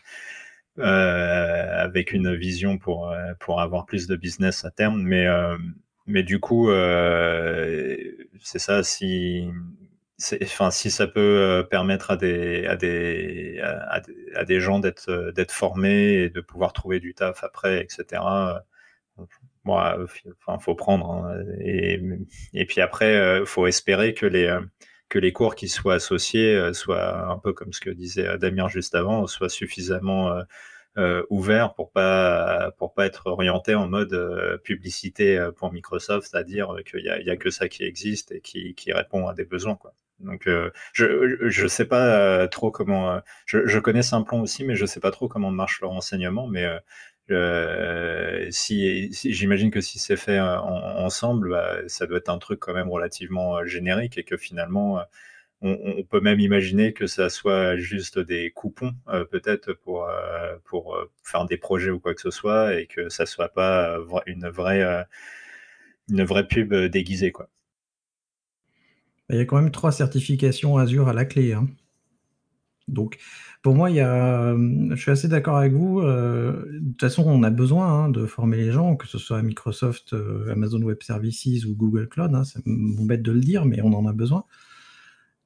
avec 0.78 2.12
une 2.12 2.34
vision 2.34 2.78
pour 2.78 3.14
pour 3.40 3.60
avoir 3.60 3.84
plus 3.86 4.06
de 4.06 4.16
business 4.16 4.64
à 4.64 4.70
terme, 4.70 5.02
mais 5.02 5.26
mais 6.08 6.22
du 6.22 6.40
coup, 6.40 6.70
euh, 6.70 7.96
c'est 8.40 8.58
ça, 8.58 8.82
si, 8.82 9.48
enfin, 10.42 10.70
si 10.70 10.90
ça 10.90 11.06
peut 11.06 11.20
euh, 11.20 11.62
permettre 11.62 12.10
à 12.12 12.16
des, 12.16 12.66
à 12.66 12.76
des, 12.76 13.60
à, 14.34 14.44
des 14.44 14.60
gens 14.60 14.78
d'être, 14.80 15.10
euh, 15.10 15.32
d'être 15.32 15.52
formés 15.52 16.14
et 16.14 16.30
de 16.30 16.40
pouvoir 16.40 16.72
trouver 16.72 16.98
du 16.98 17.14
taf 17.14 17.44
après, 17.44 17.82
etc. 17.82 18.22
Bon, 19.64 19.76
enfin, 19.76 20.58
faut 20.58 20.74
prendre. 20.74 21.10
Hein, 21.10 21.44
et, 21.60 22.00
et 22.54 22.64
puis 22.64 22.80
après, 22.80 23.44
faut 23.44 23.66
espérer 23.66 24.14
que 24.14 24.26
les, 24.26 24.56
que 25.10 25.18
les 25.18 25.32
cours 25.32 25.54
qui 25.54 25.68
soient 25.68 25.94
associés 25.94 26.72
soient 26.72 27.28
un 27.30 27.38
peu 27.38 27.52
comme 27.52 27.72
ce 27.72 27.80
que 27.80 27.90
disait 27.90 28.38
Damien 28.38 28.68
juste 28.68 28.94
avant, 28.94 29.26
soient 29.26 29.50
suffisamment 29.50 30.40
euh, 30.98 31.22
ouvert 31.30 31.74
pour 31.74 31.92
pas 31.92 32.72
pour 32.76 32.92
pas 32.92 33.06
être 33.06 33.28
orienté 33.28 33.74
en 33.76 33.86
mode 33.88 34.12
euh, 34.14 34.58
publicité 34.58 35.38
euh, 35.38 35.52
pour 35.52 35.72
Microsoft, 35.72 36.28
c'est-à-dire 36.28 36.74
qu'il 36.90 37.04
y 37.04 37.08
a, 37.08 37.20
y 37.20 37.30
a, 37.30 37.36
que 37.36 37.50
ça 37.50 37.68
qui 37.68 37.84
existe 37.84 38.32
et 38.32 38.40
qui, 38.40 38.74
qui 38.74 38.92
répond 38.92 39.28
à 39.28 39.34
des 39.34 39.44
besoins 39.44 39.76
quoi. 39.76 39.94
Donc, 40.20 40.48
je 40.92 41.36
je 41.48 41.66
sais 41.68 41.84
pas 41.84 42.48
trop 42.48 42.72
comment. 42.72 43.20
je, 43.46 43.66
je 43.66 43.78
connais 43.78 44.02
Simplon 44.02 44.40
aussi, 44.42 44.64
mais 44.64 44.74
je 44.74 44.84
sais 44.84 44.98
pas 44.98 45.12
trop 45.12 45.28
comment 45.28 45.52
marche 45.52 45.80
leur 45.80 45.92
enseignement. 45.92 46.48
Mais 46.48 46.66
si, 48.50 49.12
j'imagine 49.12 49.70
que 49.70 49.80
si 49.80 50.00
c'est 50.00 50.16
fait 50.16 50.40
ensemble, 50.40 51.50
bah, 51.50 51.76
ça 51.86 52.06
doit 52.06 52.18
être 52.18 52.30
un 52.30 52.38
truc 52.38 52.58
quand 52.58 52.74
même 52.74 52.90
relativement 52.90 53.64
générique 53.64 54.18
et 54.18 54.24
que 54.24 54.36
finalement 54.36 55.00
on, 55.60 56.04
peut 56.04 56.20
même 56.20 56.40
imaginer 56.40 56.92
que 56.92 57.06
ça 57.06 57.28
soit 57.30 57.76
juste 57.76 58.18
des 58.18 58.50
coupons, 58.52 58.94
euh, 59.08 59.24
peut-être 59.24 59.72
pour 59.72 60.04
euh, 60.04 60.56
pour 60.64 60.94
euh, 60.94 61.10
faire 61.24 61.46
des 61.46 61.56
projets 61.56 61.90
ou 61.90 61.98
quoi 61.98 62.14
que 62.14 62.20
ce 62.20 62.30
soit, 62.30 62.78
et 62.78 62.86
que 62.86 63.08
ça 63.08 63.26
soit 63.26 63.48
pas 63.48 63.98
une 64.26 64.48
vraie 64.48 65.06
une 66.08 66.24
vraie 66.24 66.46
pub 66.46 66.74
déguisée, 66.74 67.32
quoi. 67.32 67.48
Il 69.30 69.36
y 69.36 69.40
a 69.40 69.44
quand 69.44 69.60
même 69.60 69.70
trois 69.70 69.92
certifications 69.92 70.78
Azure 70.78 71.08
à 71.08 71.12
la 71.12 71.26
clé. 71.26 71.52
Hein. 71.52 71.68
Donc, 72.86 73.18
pour 73.62 73.74
moi, 73.74 73.90
il 73.90 73.96
y 73.96 74.00
a, 74.00 74.56
je 74.56 74.96
suis 74.96 75.10
assez 75.10 75.28
d'accord 75.28 75.58
avec 75.58 75.74
vous. 75.74 76.00
de 76.00 76.80
toute 76.92 77.00
façon, 77.00 77.24
on 77.26 77.42
a 77.42 77.50
besoin 77.50 78.04
hein, 78.04 78.08
de 78.08 78.24
former 78.24 78.56
les 78.56 78.72
gens, 78.72 78.96
que 78.96 79.06
ce 79.06 79.18
soit 79.18 79.42
Microsoft, 79.42 80.14
Amazon 80.50 80.80
Web 80.80 81.02
Services 81.02 81.66
ou 81.66 81.76
Google 81.76 82.08
Cloud. 82.08 82.34
Hein, 82.34 82.44
c'est 82.44 82.62
bête 82.64 83.22
de 83.22 83.32
le 83.32 83.40
dire, 83.40 83.66
mais 83.66 83.82
on 83.82 83.92
en 83.92 84.06
a 84.06 84.14
besoin. 84.14 84.44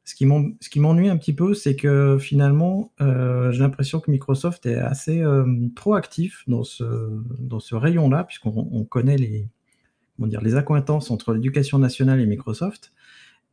Ce 0.05 0.15
qui 0.17 0.81
m'ennuie 0.81 1.09
un 1.09 1.17
petit 1.17 1.33
peu, 1.33 1.55
c'est 1.55 1.77
que 1.77 2.19
finalement, 2.19 2.93
euh, 3.01 3.53
j'ai 3.53 3.61
l'impression 3.61 4.01
que 4.01 4.11
Microsoft 4.11 4.67
est 4.67 4.77
assez 4.77 5.21
euh, 5.21 5.47
proactif 5.77 6.43
dans 6.49 6.65
ce, 6.65 6.85
dans 7.39 7.61
ce 7.61 7.77
rayon-là, 7.77 8.25
puisqu'on 8.25 8.85
connaît 8.85 9.17
les, 9.17 9.49
comment 10.19 10.57
accointances 10.57 11.11
entre 11.13 11.33
l'éducation 11.35 11.79
nationale 11.79 12.21
et 12.21 12.27
Microsoft 12.27 12.93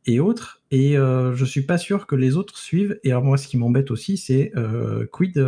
et 0.06 0.18
autres. 0.18 0.60
Et 0.72 0.98
euh, 0.98 1.34
je 1.34 1.44
suis 1.44 1.62
pas 1.62 1.78
sûr 1.78 2.08
que 2.08 2.16
les 2.16 2.36
autres 2.36 2.58
suivent. 2.58 2.98
Et 3.04 3.12
alors 3.12 3.22
moi, 3.22 3.38
ce 3.38 3.46
qui 3.46 3.56
m'embête 3.56 3.92
aussi, 3.92 4.16
c'est 4.16 4.50
euh, 4.56 5.06
quid 5.12 5.38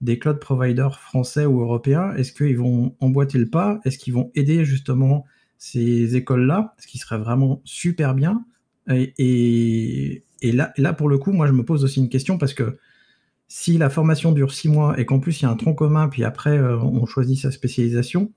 des 0.00 0.18
cloud 0.18 0.38
providers 0.38 0.98
français 0.98 1.44
ou 1.44 1.60
européens? 1.60 2.14
Est-ce 2.14 2.32
qu'ils 2.32 2.56
vont 2.56 2.96
emboîter 3.00 3.36
le 3.36 3.50
pas? 3.50 3.80
Est-ce 3.84 3.98
qu'ils 3.98 4.14
vont 4.14 4.30
aider 4.34 4.64
justement 4.64 5.26
ces 5.58 6.16
écoles-là? 6.16 6.74
Ce 6.78 6.86
qui 6.86 6.96
serait 6.96 7.18
vraiment 7.18 7.60
super 7.66 8.14
bien 8.14 8.46
et, 8.96 10.22
là, 10.42 10.72
là, 10.76 10.92
pour 10.92 11.08
le 11.08 11.18
coup, 11.18 11.32
moi, 11.32 11.46
je 11.46 11.52
me 11.52 11.64
pose 11.64 11.84
aussi 11.84 12.00
une 12.00 12.08
question 12.08 12.38
parce 12.38 12.54
que 12.54 12.78
si 13.50 13.78
la 13.78 13.90
formation 13.90 14.30
dure 14.30 14.52
six 14.52 14.68
mois 14.68 14.98
et 14.98 15.04
qu'en 15.04 15.18
plus 15.18 15.40
il 15.40 15.42
y 15.42 15.46
a 15.46 15.50
un 15.50 15.56
tronc 15.56 15.74
commun, 15.74 16.08
puis 16.08 16.22
après 16.22 16.56
euh, 16.56 16.78
on 16.78 17.04
choisit 17.04 17.36
sa 17.36 17.50
spécialisation, 17.50 18.32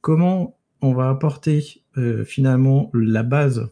comment 0.00 0.56
on 0.80 0.94
va 0.94 1.10
apporter 1.10 1.82
euh, 1.96 2.24
finalement 2.24 2.90
la 2.94 3.24
base 3.24 3.68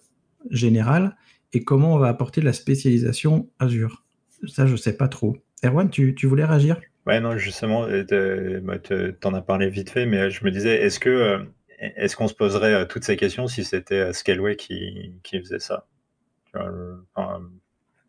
générale 0.51 1.17
et 1.53 1.63
comment 1.63 1.95
on 1.95 1.99
va 1.99 2.09
apporter 2.09 2.41
la 2.41 2.53
spécialisation 2.53 3.49
Azure? 3.61 4.05
Ça, 4.49 4.67
je 4.67 4.75
sais 4.75 4.97
pas 4.97 5.07
trop. 5.07 5.37
Erwan, 5.65 5.89
tu, 5.89 6.13
voulais 6.25 6.45
réagir? 6.45 6.81
Ouais, 7.07 7.21
non, 7.21 7.39
justement, 7.39 7.87
euh, 7.87 8.61
bah, 8.61 8.81
tu 8.81 9.15
en 9.23 9.33
as 9.33 9.43
parlé 9.43 9.71
vite 9.71 9.91
fait, 9.91 10.07
mais 10.07 10.29
je 10.31 10.45
me 10.45 10.51
disais, 10.51 10.83
est-ce 10.83 10.99
que 10.99 11.47
est-ce 11.79 12.17
qu'on 12.17 12.29
se 12.29 12.35
poserait 12.35 12.89
toutes 12.89 13.05
ces 13.05 13.17
questions 13.17 13.47
si 13.47 13.63
c'était 13.63 14.13
Scaleway 14.13 14.57
qui, 14.57 15.13
qui 15.23 15.39
faisait 15.39 15.61
ça? 15.61 15.87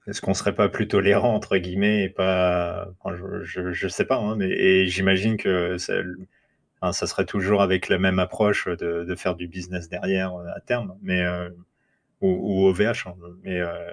Est-ce 0.08 0.22
qu'on 0.22 0.34
serait 0.34 0.56
pas 0.56 0.70
plus 0.70 0.88
tolérant 0.88 1.34
entre 1.34 1.58
guillemets 1.58 2.04
et 2.04 2.10
pas 2.10 2.90
je, 3.44 3.88
sais 3.88 4.06
pas 4.06 4.18
hein, 4.18 4.36
mais 4.36 4.88
j'imagine 4.88 5.38
que 5.38 5.78
ça, 5.78 7.08
serait 7.08 7.26
toujours 7.26 7.62
avec 7.62 7.90
la 7.90 7.98
même 7.98 8.20
approche 8.20 8.68
de, 8.68 9.16
faire 9.16 9.36
du 9.36 9.48
business 9.48 9.90
derrière 9.90 10.36
euh, 10.36 10.46
à 10.56 10.60
terme 10.62 10.98
mais 11.02 11.22
euh, 11.22 11.50
ou, 12.22 12.30
ou, 12.30 12.66
au 12.68 12.74
VH 12.74 13.08
hein, 13.08 13.16
mais 13.44 13.60
euh, 13.60 13.92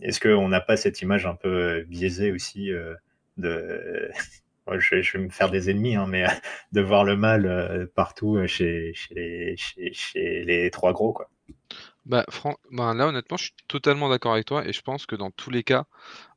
est-ce 0.00 0.20
qu'on 0.20 0.48
n'a 0.48 0.60
pas 0.60 0.76
cette 0.76 1.02
image 1.02 1.26
un 1.26 1.34
peu 1.34 1.82
biaisée 1.88 2.32
aussi 2.32 2.70
de 3.36 4.10
je, 4.78 5.12
vais 5.16 5.24
me 5.24 5.30
faire 5.30 5.50
des 5.50 5.70
ennemis, 5.70 5.96
hein, 5.96 6.06
mais 6.06 6.26
de 6.72 6.80
voir 6.82 7.02
le 7.02 7.16
mal 7.16 7.88
partout 7.94 8.46
chez, 8.46 8.92
chez, 8.94 9.14
les, 9.14 9.56
chez, 9.56 9.92
chez 9.94 10.44
les 10.44 10.70
trois 10.70 10.92
gros. 10.92 11.14
Quoi. 11.14 11.30
Bah, 12.08 12.24
bah, 12.72 12.94
là, 12.94 13.06
honnêtement, 13.06 13.36
je 13.36 13.44
suis 13.44 13.54
totalement 13.68 14.08
d'accord 14.08 14.32
avec 14.32 14.46
toi 14.46 14.66
et 14.66 14.72
je 14.72 14.80
pense 14.80 15.04
que 15.04 15.14
dans 15.14 15.30
tous 15.30 15.50
les 15.50 15.62
cas, 15.62 15.84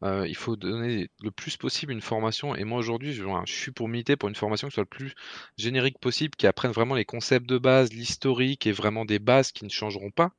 euh, 0.04 0.28
il 0.28 0.36
faut 0.36 0.58
donner 0.58 1.10
le 1.22 1.32
plus 1.32 1.56
possible 1.56 1.94
une 1.94 2.02
formation. 2.02 2.56
Et 2.56 2.66
moi, 2.66 2.78
aujourd'hui, 2.78 3.14
je, 3.14 3.24
suis 3.46 3.72
pour 3.72 3.88
militer 3.88 4.18
pour 4.18 4.28
une 4.28 4.36
formation 4.36 4.68
qui 4.68 4.74
soit 4.74 4.84
le 4.84 4.88
plus 4.88 5.16
générique 5.58 5.98
possible, 6.00 6.36
qui 6.36 6.46
apprenne 6.46 6.72
vraiment 6.72 6.96
les 6.96 7.06
concepts 7.06 7.48
de 7.48 7.58
base, 7.58 7.94
l'historique 7.94 8.68
et 8.68 8.74
vraiment 8.74 9.06
des 9.06 9.20
bases 9.20 9.54
qui 9.54 9.64
ne 9.64 9.70
changeront 9.70 10.12
pas. 10.12 10.32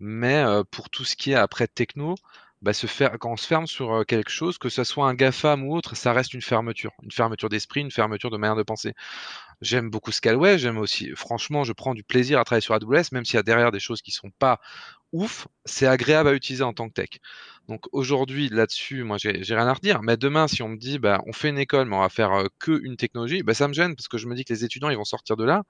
Mais 0.00 0.36
euh, 0.44 0.62
pour 0.70 0.90
tout 0.90 1.04
ce 1.04 1.16
qui 1.16 1.32
est 1.32 1.34
après 1.34 1.66
techno, 1.68 2.14
bah, 2.62 2.72
quand 3.20 3.32
on 3.32 3.36
se 3.36 3.46
ferme 3.46 3.66
sur 3.66 3.92
euh, 3.92 4.04
quelque 4.04 4.30
chose, 4.30 4.58
que 4.58 4.68
ce 4.68 4.84
soit 4.84 5.08
un 5.08 5.14
GAFAM 5.14 5.64
ou 5.64 5.74
autre, 5.74 5.96
ça 5.96 6.12
reste 6.12 6.34
une 6.34 6.42
fermeture. 6.42 6.92
Une 7.02 7.10
fermeture 7.10 7.48
d'esprit, 7.48 7.80
une 7.80 7.90
fermeture 7.90 8.30
de 8.30 8.36
manière 8.36 8.56
de 8.56 8.62
penser. 8.62 8.94
J'aime 9.62 9.90
beaucoup 9.90 10.12
Scalway, 10.12 10.58
j'aime 10.58 10.78
aussi, 10.78 11.10
franchement, 11.14 11.64
je 11.64 11.72
prends 11.72 11.94
du 11.94 12.02
plaisir 12.02 12.38
à 12.40 12.44
travailler 12.44 12.62
sur 12.62 12.74
AWS, 12.74 13.12
même 13.12 13.24
s'il 13.24 13.34
y 13.34 13.38
a 13.38 13.42
derrière 13.42 13.70
des 13.72 13.80
choses 13.80 14.00
qui 14.02 14.10
sont 14.10 14.30
pas 14.30 14.58
ouf, 15.12 15.48
c'est 15.66 15.86
agréable 15.86 16.28
à 16.30 16.32
utiliser 16.34 16.62
en 16.64 16.72
tant 16.72 16.88
que 16.88 16.94
tech. 16.94 17.10
Donc 17.70 17.86
aujourd'hui, 17.92 18.48
là-dessus, 18.48 19.04
moi, 19.04 19.16
j'ai 19.16 19.30
rien 19.54 19.68
à 19.68 19.72
redire. 19.72 20.02
Mais 20.02 20.16
demain, 20.16 20.48
si 20.48 20.60
on 20.60 20.68
me 20.70 20.76
dit, 20.76 20.98
bah, 20.98 21.22
on 21.26 21.32
fait 21.32 21.50
une 21.50 21.58
école, 21.58 21.86
mais 21.86 21.94
on 21.94 22.00
va 22.00 22.08
faire 22.08 22.32
euh, 22.32 22.46
que 22.58 22.80
une 22.82 22.96
technologie, 22.96 23.44
bah, 23.44 23.54
ça 23.54 23.68
me 23.68 23.72
gêne 23.72 23.94
parce 23.94 24.08
que 24.08 24.18
je 24.18 24.26
me 24.26 24.34
dis 24.34 24.44
que 24.44 24.52
les 24.52 24.64
étudiants, 24.64 24.90
ils 24.90 24.96
vont 24.96 25.04
sortir 25.04 25.36
de 25.36 25.44
là. 25.44 25.62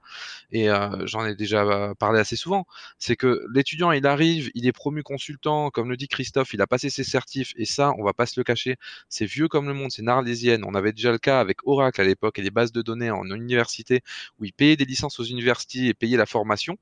Et 0.51 0.67
j'en 1.05 1.25
ai 1.27 1.35
déjà 1.35 1.61
euh, 1.63 1.93
parlé 1.93 2.19
assez 2.19 2.35
souvent. 2.35 2.65
C'est 2.97 3.15
que 3.15 3.45
l'étudiant, 3.53 3.91
il 3.91 4.07
arrive, 4.07 4.49
il 4.55 4.65
est 4.65 4.71
promu 4.71 5.03
consultant, 5.03 5.69
comme 5.69 5.91
le 5.91 5.97
dit 5.97 6.07
Christophe, 6.07 6.55
il 6.55 6.61
a 6.63 6.65
passé 6.65 6.89
ses 6.89 7.03
certifs. 7.03 7.53
Et 7.55 7.65
ça, 7.65 7.93
on 7.99 8.03
va 8.03 8.13
pas 8.13 8.25
se 8.25 8.39
le 8.39 8.43
cacher. 8.43 8.77
C'est 9.07 9.25
vieux 9.25 9.47
comme 9.47 9.67
le 9.67 9.75
monde, 9.75 9.91
c'est 9.91 10.01
narlésienne. 10.01 10.63
On 10.65 10.73
avait 10.73 10.93
déjà 10.93 11.11
le 11.11 11.19
cas 11.19 11.39
avec 11.39 11.59
Oracle 11.67 12.01
à 12.01 12.03
l'époque 12.03 12.39
et 12.39 12.41
les 12.41 12.51
bases 12.51 12.71
de 12.71 12.81
données 12.81 13.11
en 13.11 13.29
université 13.29 14.01
où 14.39 14.45
ils 14.45 14.53
payaient 14.53 14.75
des 14.75 14.85
licences 14.85 15.19
aux 15.19 15.23
universités 15.23 15.85
et 15.89 15.93
payaient 15.93 16.17
la 16.17 16.25
formation 16.25 16.79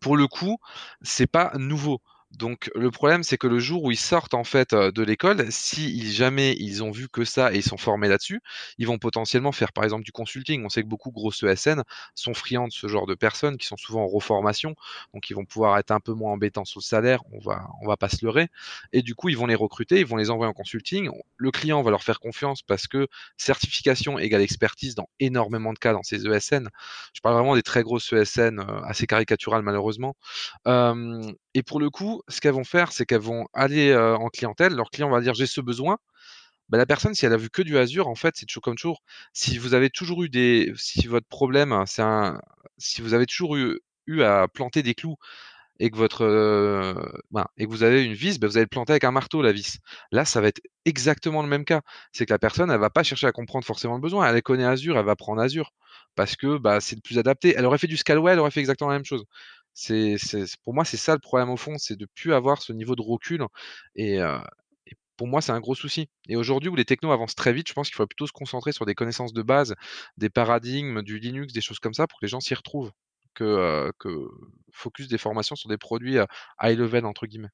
pour 0.00 0.16
le 0.16 0.26
coup, 0.26 0.58
c'est 1.02 1.26
pas 1.26 1.52
nouveau. 1.56 2.00
Donc 2.36 2.70
le 2.74 2.90
problème, 2.90 3.22
c'est 3.22 3.38
que 3.38 3.46
le 3.46 3.58
jour 3.58 3.84
où 3.84 3.90
ils 3.90 3.96
sortent 3.96 4.34
en 4.34 4.44
fait 4.44 4.74
de 4.74 5.02
l'école, 5.02 5.46
si 5.50 6.12
jamais 6.12 6.54
ils 6.58 6.82
ont 6.82 6.90
vu 6.90 7.08
que 7.08 7.24
ça 7.24 7.52
et 7.52 7.56
ils 7.58 7.62
sont 7.62 7.76
formés 7.76 8.08
là-dessus, 8.08 8.40
ils 8.78 8.86
vont 8.86 8.98
potentiellement 8.98 9.52
faire 9.52 9.72
par 9.72 9.84
exemple 9.84 10.04
du 10.04 10.12
consulting. 10.12 10.64
On 10.64 10.68
sait 10.68 10.82
que 10.82 10.88
beaucoup 10.88 11.10
de 11.10 11.14
grosses 11.14 11.42
ESN 11.42 11.82
sont 12.14 12.34
friands 12.34 12.66
de 12.68 12.72
ce 12.72 12.88
genre 12.88 13.06
de 13.06 13.14
personnes 13.14 13.56
qui 13.56 13.66
sont 13.66 13.76
souvent 13.76 14.02
en 14.02 14.06
reformation, 14.08 14.74
donc 15.12 15.30
ils 15.30 15.34
vont 15.34 15.44
pouvoir 15.44 15.78
être 15.78 15.90
un 15.92 16.00
peu 16.00 16.12
moins 16.12 16.32
embêtants 16.32 16.64
sur 16.64 16.80
le 16.80 16.84
salaire. 16.84 17.20
On 17.32 17.38
va, 17.38 17.68
on 17.82 17.86
va 17.86 17.96
pas 17.96 18.08
se 18.08 18.24
leurrer. 18.24 18.48
Et 18.92 19.02
du 19.02 19.14
coup, 19.14 19.28
ils 19.28 19.36
vont 19.36 19.46
les 19.46 19.54
recruter, 19.54 20.00
ils 20.00 20.06
vont 20.06 20.16
les 20.16 20.30
envoyer 20.30 20.50
en 20.50 20.54
consulting. 20.54 21.10
Le 21.36 21.50
client 21.50 21.82
va 21.82 21.90
leur 21.90 22.02
faire 22.02 22.20
confiance 22.20 22.62
parce 22.62 22.86
que 22.88 23.06
certification 23.36 24.18
égale 24.18 24.42
expertise 24.42 24.94
dans 24.94 25.08
énormément 25.20 25.72
de 25.72 25.78
cas 25.78 25.92
dans 25.92 26.02
ces 26.02 26.26
ESN. 26.26 26.68
Je 27.14 27.20
parle 27.20 27.36
vraiment 27.36 27.54
des 27.54 27.62
très 27.62 27.82
grosses 27.82 28.12
ESN 28.12 28.60
assez 28.84 29.06
caricaturales 29.06 29.62
malheureusement. 29.62 30.16
Et 31.54 31.62
pour 31.62 31.80
le 31.80 31.90
coup, 31.90 32.22
ce 32.28 32.40
qu'elles 32.40 32.54
vont 32.54 32.64
faire, 32.64 32.92
c'est 32.92 33.06
qu'elles 33.06 33.20
vont 33.20 33.46
aller 33.54 33.94
en 33.96 34.28
clientèle. 34.28 34.74
Leur 34.74 34.90
client 34.90 35.10
va 35.10 35.20
dire 35.20 35.34
j'ai 35.34 35.46
ce 35.46 35.60
besoin. 35.60 35.98
Bah, 36.70 36.78
la 36.78 36.86
personne, 36.86 37.14
si 37.14 37.26
elle 37.26 37.32
a 37.32 37.36
vu 37.36 37.50
que 37.50 37.62
du 37.62 37.76
Azure, 37.78 38.08
en 38.08 38.14
fait, 38.14 38.34
c'est 38.36 38.46
toujours 38.46 38.62
comme 38.62 38.76
toujours. 38.76 39.02
Si 39.32 39.58
vous 39.58 39.74
avez 39.74 39.90
toujours 39.90 40.24
eu 40.24 40.28
des, 40.30 40.72
si 40.76 41.06
votre 41.06 41.26
problème, 41.28 41.72
hein, 41.72 41.84
c'est 41.86 42.02
un, 42.02 42.40
si 42.78 43.02
vous 43.02 43.14
avez 43.14 43.26
toujours 43.26 43.56
eu, 43.56 43.80
à 44.22 44.48
planter 44.48 44.82
des 44.82 44.94
clous 44.94 45.16
et 45.80 45.90
que 45.90 45.96
votre, 45.96 46.24
ben, 47.30 47.46
et 47.56 47.66
que 47.66 47.70
vous 47.70 47.82
avez 47.82 48.04
une 48.04 48.14
vis, 48.14 48.38
ben, 48.38 48.48
vous 48.48 48.56
allez 48.56 48.64
le 48.64 48.68
planter 48.68 48.92
avec 48.92 49.04
un 49.04 49.10
marteau 49.10 49.42
la 49.42 49.52
vis. 49.52 49.78
Là, 50.12 50.24
ça 50.24 50.40
va 50.40 50.48
être 50.48 50.62
exactement 50.84 51.42
le 51.42 51.48
même 51.48 51.64
cas. 51.64 51.82
C'est 52.12 52.26
que 52.26 52.32
la 52.32 52.38
personne, 52.38 52.70
elle 52.70 52.80
va 52.80 52.90
pas 52.90 53.02
chercher 53.02 53.26
à 53.26 53.32
comprendre 53.32 53.64
forcément 53.64 53.94
le 53.96 54.00
besoin. 54.00 54.26
Elle 54.32 54.42
connaît 54.42 54.64
Azure, 54.64 54.98
elle 54.98 55.06
va 55.06 55.16
prendre 55.16 55.42
Azure 55.42 55.72
parce 56.14 56.36
que 56.36 56.58
bah, 56.58 56.80
c'est 56.80 56.96
le 56.96 57.02
plus 57.02 57.18
adapté. 57.18 57.54
Elle 57.56 57.66
aurait 57.66 57.78
fait 57.78 57.86
du 57.88 57.96
Scalway, 57.96 58.32
elle 58.32 58.38
aurait 58.40 58.50
fait 58.50 58.60
exactement 58.60 58.90
la 58.90 58.96
même 58.96 59.04
chose. 59.04 59.24
C'est, 59.74 60.16
pour 60.64 60.72
moi, 60.72 60.84
c'est 60.84 60.96
ça 60.96 61.12
le 61.12 61.18
problème 61.18 61.50
au 61.50 61.56
fond, 61.56 61.76
c'est 61.78 61.96
de 61.96 62.06
plus 62.14 62.32
avoir 62.32 62.62
ce 62.62 62.72
niveau 62.72 62.96
de 62.96 63.02
recul. 63.02 63.44
Et, 63.96 64.20
pour 65.16 65.28
moi, 65.28 65.40
c'est 65.40 65.52
un 65.52 65.60
gros 65.60 65.74
souci. 65.74 66.08
Et 66.28 66.36
aujourd'hui, 66.36 66.68
où 66.68 66.74
les 66.74 66.84
technos 66.84 67.12
avancent 67.12 67.36
très 67.36 67.52
vite, 67.52 67.68
je 67.68 67.72
pense 67.72 67.88
qu'il 67.88 67.94
faudrait 67.94 68.08
plutôt 68.08 68.26
se 68.26 68.32
concentrer 68.32 68.72
sur 68.72 68.84
des 68.84 68.94
connaissances 68.94 69.32
de 69.32 69.42
base, 69.42 69.74
des 70.16 70.30
paradigmes, 70.30 71.02
du 71.02 71.18
Linux, 71.18 71.52
des 71.52 71.60
choses 71.60 71.78
comme 71.78 71.94
ça, 71.94 72.06
pour 72.06 72.18
que 72.18 72.24
les 72.24 72.30
gens 72.30 72.40
s'y 72.40 72.54
retrouvent, 72.54 72.90
que, 73.34 73.92
focus 74.72 75.08
des 75.08 75.18
formations 75.18 75.56
sur 75.56 75.68
des 75.68 75.78
produits 75.78 76.16
high 76.60 76.78
level 76.78 77.04
entre 77.04 77.26
guillemets. 77.26 77.50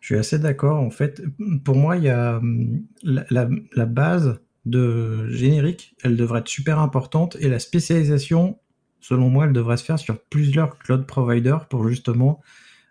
Je 0.00 0.06
suis 0.06 0.16
assez 0.16 0.38
d'accord. 0.38 0.78
En 0.78 0.90
fait, 0.90 1.22
pour 1.64 1.76
moi, 1.76 1.96
il 1.96 2.04
y 2.04 2.08
a 2.08 2.40
mmh, 2.40 2.86
la, 3.02 3.86
base 3.86 4.40
de 4.64 5.28
générique, 5.28 5.96
elle 6.02 6.16
devrait 6.16 6.40
être 6.40 6.48
super 6.48 6.78
importante 6.78 7.36
et 7.40 7.48
la 7.48 7.58
spécialisation, 7.58 8.58
selon 9.00 9.28
moi, 9.28 9.46
elle 9.46 9.52
devrait 9.52 9.76
se 9.76 9.84
faire 9.84 9.98
sur 9.98 10.18
plusieurs 10.18 10.78
cloud 10.78 11.06
providers 11.06 11.66
pour 11.68 11.88
justement 11.88 12.40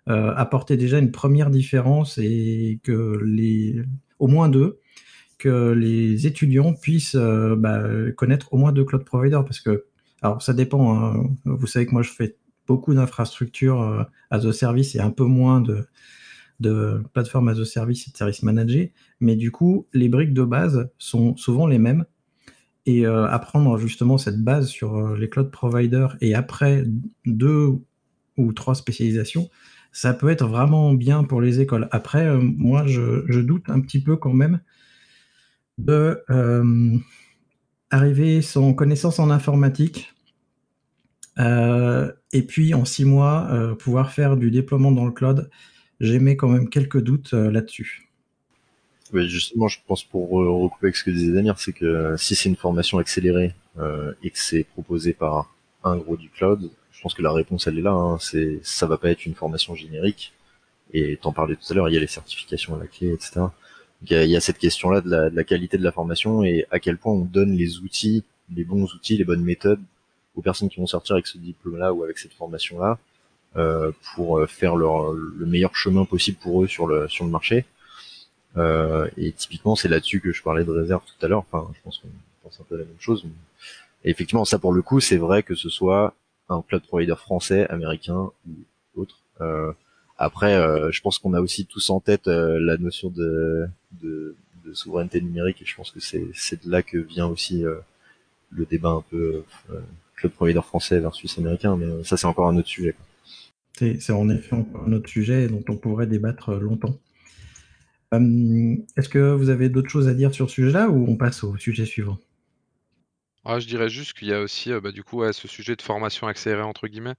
euh, 0.09 0.33
apporter 0.35 0.77
déjà 0.77 0.99
une 0.99 1.11
première 1.11 1.49
différence 1.49 2.17
et 2.17 2.79
que 2.83 3.19
les, 3.25 3.81
au 4.19 4.27
moins 4.27 4.49
deux, 4.49 4.79
que 5.37 5.71
les 5.71 6.27
étudiants 6.27 6.73
puissent 6.73 7.15
euh, 7.15 7.55
bah, 7.55 7.83
connaître 8.15 8.53
au 8.53 8.57
moins 8.57 8.71
deux 8.71 8.85
cloud 8.85 9.03
providers 9.03 9.43
parce 9.43 9.59
que, 9.59 9.85
alors 10.21 10.41
ça 10.41 10.53
dépend, 10.53 10.95
hein. 10.95 11.23
vous 11.45 11.67
savez 11.67 11.85
que 11.85 11.91
moi 11.91 12.01
je 12.01 12.11
fais 12.11 12.37
beaucoup 12.67 12.93
d'infrastructures 12.93 14.07
as 14.31 14.45
a 14.45 14.53
service 14.53 14.95
et 14.95 14.99
un 14.99 15.11
peu 15.11 15.25
moins 15.25 15.61
de, 15.61 15.85
de 16.59 17.03
plateformes 17.13 17.49
as 17.49 17.59
a 17.59 17.65
service 17.65 18.07
et 18.07 18.11
de 18.11 18.17
services 18.17 18.43
managés. 18.43 18.93
Mais 19.19 19.35
du 19.35 19.51
coup, 19.51 19.87
les 19.93 20.09
briques 20.09 20.33
de 20.33 20.43
base 20.43 20.89
sont 20.97 21.35
souvent 21.37 21.67
les 21.67 21.79
mêmes. 21.79 22.05
Et 22.87 23.05
apprendre 23.07 23.79
justement 23.79 24.19
cette 24.19 24.43
base 24.43 24.67
sur 24.67 25.15
les 25.15 25.27
cloud 25.27 25.49
providers 25.49 26.17
et 26.21 26.35
après 26.35 26.83
deux 27.25 27.79
ou 28.37 28.53
trois 28.53 28.75
spécialisations, 28.75 29.49
ça 29.91 30.13
peut 30.13 30.29
être 30.29 30.45
vraiment 30.45 30.93
bien 30.93 31.23
pour 31.23 31.41
les 31.41 31.61
écoles. 31.61 31.87
Après, 31.89 32.37
moi, 32.37 32.85
je, 32.85 33.39
doute 33.39 33.71
un 33.71 33.79
petit 33.79 34.03
peu 34.03 34.17
quand 34.17 34.33
même 34.33 34.59
de 35.79 36.21
sans 38.41 38.73
connaissance 38.75 39.17
en 39.17 39.31
informatique 39.31 40.15
euh, 41.39 42.11
et 42.31 42.43
puis 42.43 42.73
en 42.73 42.85
six 42.85 43.05
mois 43.05 43.47
euh, 43.51 43.75
pouvoir 43.75 44.11
faire 44.11 44.37
du 44.37 44.51
déploiement 44.51 44.91
dans 44.91 45.05
le 45.05 45.11
cloud. 45.11 45.49
J'émets 45.99 46.37
quand 46.37 46.49
même 46.49 46.69
quelques 46.69 47.01
doutes 47.01 47.33
euh, 47.33 47.51
là-dessus. 47.51 48.04
Justement, 49.13 49.67
je 49.67 49.79
pense 49.87 50.03
pour 50.03 50.29
recouper 50.29 50.87
avec 50.87 50.95
ce 50.95 51.03
que 51.03 51.11
disait 51.11 51.31
Damir, 51.31 51.59
c'est 51.59 51.73
que 51.73 52.15
si 52.17 52.35
c'est 52.35 52.49
une 52.49 52.55
formation 52.55 52.97
accélérée 52.97 53.53
et 54.23 54.31
que 54.31 54.39
c'est 54.39 54.63
proposé 54.63 55.13
par 55.13 55.53
un 55.83 55.97
gros 55.97 56.17
du 56.17 56.29
cloud, 56.29 56.71
je 56.91 57.01
pense 57.01 57.13
que 57.13 57.21
la 57.21 57.31
réponse 57.31 57.67
elle 57.67 57.77
est 57.77 57.83
là. 57.83 57.91
Hein, 57.91 58.17
c'est 58.19 58.59
ça 58.63 58.87
va 58.87 58.97
pas 58.97 59.09
être 59.11 59.25
une 59.25 59.35
formation 59.35 59.75
générique. 59.75 60.33
Et 60.93 61.17
t'en 61.17 61.33
parlais 61.33 61.55
tout 61.55 61.71
à 61.71 61.75
l'heure, 61.75 61.89
il 61.89 61.93
y 61.93 61.97
a 61.97 61.99
les 61.99 62.07
certifications 62.07 62.75
à 62.75 62.79
la 62.79 62.87
clé, 62.87 63.13
etc 63.13 63.47
il 64.09 64.29
y, 64.29 64.35
a, 64.35 64.41
cette 64.41 64.57
question-là 64.57 65.01
de 65.01 65.09
la, 65.33 65.43
qualité 65.43 65.77
de 65.77 65.83
la 65.83 65.91
formation 65.91 66.43
et 66.43 66.65
à 66.71 66.79
quel 66.79 66.97
point 66.97 67.13
on 67.13 67.25
donne 67.25 67.51
les 67.51 67.79
outils, 67.79 68.23
les 68.53 68.63
bons 68.63 68.83
outils, 68.93 69.17
les 69.17 69.23
bonnes 69.23 69.43
méthodes 69.43 69.81
aux 70.35 70.41
personnes 70.41 70.69
qui 70.69 70.79
vont 70.79 70.87
sortir 70.87 71.15
avec 71.15 71.27
ce 71.27 71.37
diplôme-là 71.37 71.93
ou 71.93 72.03
avec 72.03 72.17
cette 72.17 72.33
formation-là 72.33 72.99
euh, 73.55 73.91
pour 74.13 74.39
euh, 74.39 74.47
faire 74.47 74.75
leur, 74.75 75.13
le 75.13 75.45
meilleur 75.45 75.75
chemin 75.75 76.05
possible 76.05 76.37
pour 76.37 76.63
eux 76.63 76.67
sur 76.67 76.87
le 76.87 77.07
sur 77.07 77.23
le 77.23 77.31
marché. 77.31 77.65
Euh, 78.57 79.09
et 79.17 79.31
typiquement, 79.31 79.75
c'est 79.75 79.89
là-dessus 79.89 80.21
que 80.21 80.31
je 80.31 80.41
parlais 80.41 80.63
de 80.63 80.71
réserve 80.71 81.03
tout 81.05 81.25
à 81.25 81.29
l'heure. 81.29 81.45
Enfin, 81.51 81.71
je 81.75 81.79
pense 81.83 81.99
qu'on 81.99 82.09
pense 82.43 82.59
un 82.59 82.63
peu 82.63 82.75
à 82.75 82.79
la 82.79 82.85
même 82.85 82.99
chose. 82.99 83.25
Et 84.03 84.09
effectivement, 84.09 84.45
ça 84.45 84.59
pour 84.59 84.73
le 84.73 84.81
coup, 84.81 84.99
c'est 84.99 85.17
vrai 85.17 85.43
que 85.43 85.55
ce 85.55 85.69
soit 85.69 86.13
un 86.49 86.61
cloud 86.61 86.83
provider 86.83 87.15
français, 87.15 87.67
américain 87.69 88.31
ou 88.47 88.51
autre. 88.95 89.19
Euh, 89.41 89.71
après, 90.17 90.55
euh, 90.55 90.91
je 90.91 91.01
pense 91.01 91.19
qu'on 91.19 91.33
a 91.33 91.41
aussi 91.41 91.65
tous 91.65 91.89
en 91.89 91.99
tête 91.99 92.27
euh, 92.27 92.57
la 92.59 92.77
notion 92.77 93.09
de, 93.09 93.67
de, 94.01 94.35
de, 94.63 94.73
souveraineté 94.73 95.21
numérique 95.21 95.61
et 95.61 95.65
je 95.65 95.75
pense 95.75 95.91
que 95.91 95.99
c'est 95.99 96.65
de 96.65 96.71
là 96.71 96.81
que 96.81 96.97
vient 96.97 97.27
aussi 97.27 97.65
euh, 97.65 97.75
le 98.49 98.65
débat 98.65 98.89
un 98.89 99.03
peu 99.09 99.43
club 100.15 100.31
provider 100.31 100.61
français 100.61 100.99
versus 100.99 101.37
américain, 101.37 101.75
mais 101.75 102.03
ça 102.05 102.15
c'est 102.15 102.27
encore 102.27 102.47
un 102.47 102.57
autre 102.57 102.69
sujet. 102.69 102.95
C'est 103.73 104.11
en 104.11 104.29
effet 104.29 104.55
un 104.55 104.93
autre 104.93 105.09
sujet 105.09 105.49
dont 105.49 105.63
on 105.67 105.75
pourrait 105.75 106.07
débattre 106.07 106.53
longtemps. 106.53 106.97
Est-ce 108.11 109.09
que 109.09 109.33
vous 109.33 109.49
avez 109.49 109.69
d'autres 109.69 109.89
choses 109.89 110.07
à 110.07 110.13
dire 110.13 110.33
sur 110.33 110.49
ce 110.49 110.55
sujet-là 110.55 110.89
ou 110.89 111.05
on 111.07 111.17
passe 111.17 111.43
au 111.43 111.55
sujet 111.57 111.85
suivant? 111.85 112.17
Ah, 113.47 113.59
je 113.59 113.67
dirais 113.67 113.89
juste 113.89 114.13
qu'il 114.17 114.27
y 114.29 114.33
a 114.33 114.41
aussi, 114.41 114.71
bah, 114.81 114.91
du 114.91 115.03
coup, 115.03 115.21
ce 115.31 115.47
sujet 115.47 115.75
de 115.75 115.81
formation 115.83 116.25
accélérée 116.25 116.63
entre 116.63 116.87
guillemets 116.87 117.13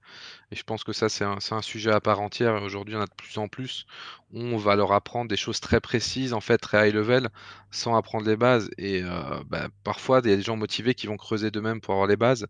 et 0.51 0.55
je 0.57 0.63
pense 0.63 0.83
que 0.85 0.93
ça, 0.93 1.09
c'est 1.09 1.25
un 1.25 1.61
sujet 1.61 1.91
à 1.91 2.01
part 2.01 2.21
entière 2.21 2.63
aujourd'hui, 2.63 2.95
en 2.97 3.01
a 3.01 3.05
de 3.07 3.13
plus 3.15 3.37
en 3.39 3.49
plus. 3.49 3.85
On 4.33 4.57
va 4.57 4.75
leur 4.77 4.93
apprendre 4.93 5.29
des 5.29 5.37
choses 5.37 5.59
très 5.61 5.81
précises, 5.81 6.33
en 6.33 6.41
fait, 6.41 6.57
très 6.59 6.89
high 6.89 6.95
level, 6.95 7.29
sans 7.71 7.95
apprendre 7.97 8.27
les 8.27 8.37
bases 8.37 8.69
et 8.77 9.03
bah, 9.47 9.69
parfois, 9.83 10.21
il 10.23 10.31
y 10.31 10.33
a 10.33 10.37
des 10.37 10.43
gens 10.43 10.57
motivés 10.57 10.95
qui 10.95 11.07
vont 11.07 11.17
creuser 11.17 11.51
d'eux-mêmes 11.51 11.81
pour 11.81 11.93
avoir 11.95 12.07
les 12.07 12.17
bases. 12.17 12.47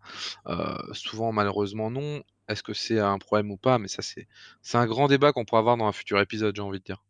souvent, 0.93 1.31
malheureusement, 1.33 1.91
non. 1.91 2.23
Est-ce 2.49 2.63
que 2.63 2.73
c'est 2.73 2.99
un 2.99 3.19
problème 3.19 3.51
ou 3.51 3.57
pas? 3.57 3.79
Mais 3.79 3.87
ça, 3.89 4.01
c'est 4.03 4.77
un 4.77 4.87
grand 4.87 5.07
débat 5.09 5.33
qu'on 5.33 5.45
pourra 5.45 5.59
avoir 5.59 5.77
dans 5.77 5.87
un 5.87 5.91
futur 5.93 6.19
épisode, 6.21 6.55
j'ai 6.55 6.61
envie 6.63 6.79
de 6.79 6.85
dire. 6.85 7.03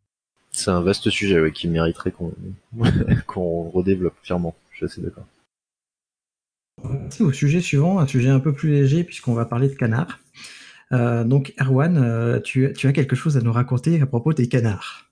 C'est 0.58 0.70
un 0.70 0.80
vaste 0.80 1.08
sujet, 1.08 1.52
qui 1.52 1.68
mériterait 1.68 2.10
qu'on 2.10 2.32
qu'on 3.26 3.70
redéveloppe, 3.70 4.20
clairement. 4.22 4.56
Je 4.72 4.76
suis 4.78 4.86
assez 4.86 5.00
d'accord 5.00 5.24
au 7.20 7.32
sujet 7.32 7.60
suivant, 7.60 7.98
un 7.98 8.06
sujet 8.06 8.28
un 8.28 8.40
peu 8.40 8.52
plus 8.52 8.70
léger 8.70 9.04
puisqu'on 9.04 9.34
va 9.34 9.44
parler 9.44 9.68
de 9.68 9.74
canards. 9.74 10.18
Euh, 10.92 11.24
donc 11.24 11.52
Erwan, 11.60 11.98
euh, 11.98 12.40
tu, 12.40 12.66
as 12.66 12.92
quelque 12.92 13.16
chose 13.16 13.36
à 13.36 13.40
nous 13.40 13.52
raconter 13.52 14.00
à 14.00 14.06
propos 14.06 14.32
des 14.32 14.48
canards. 14.48 15.08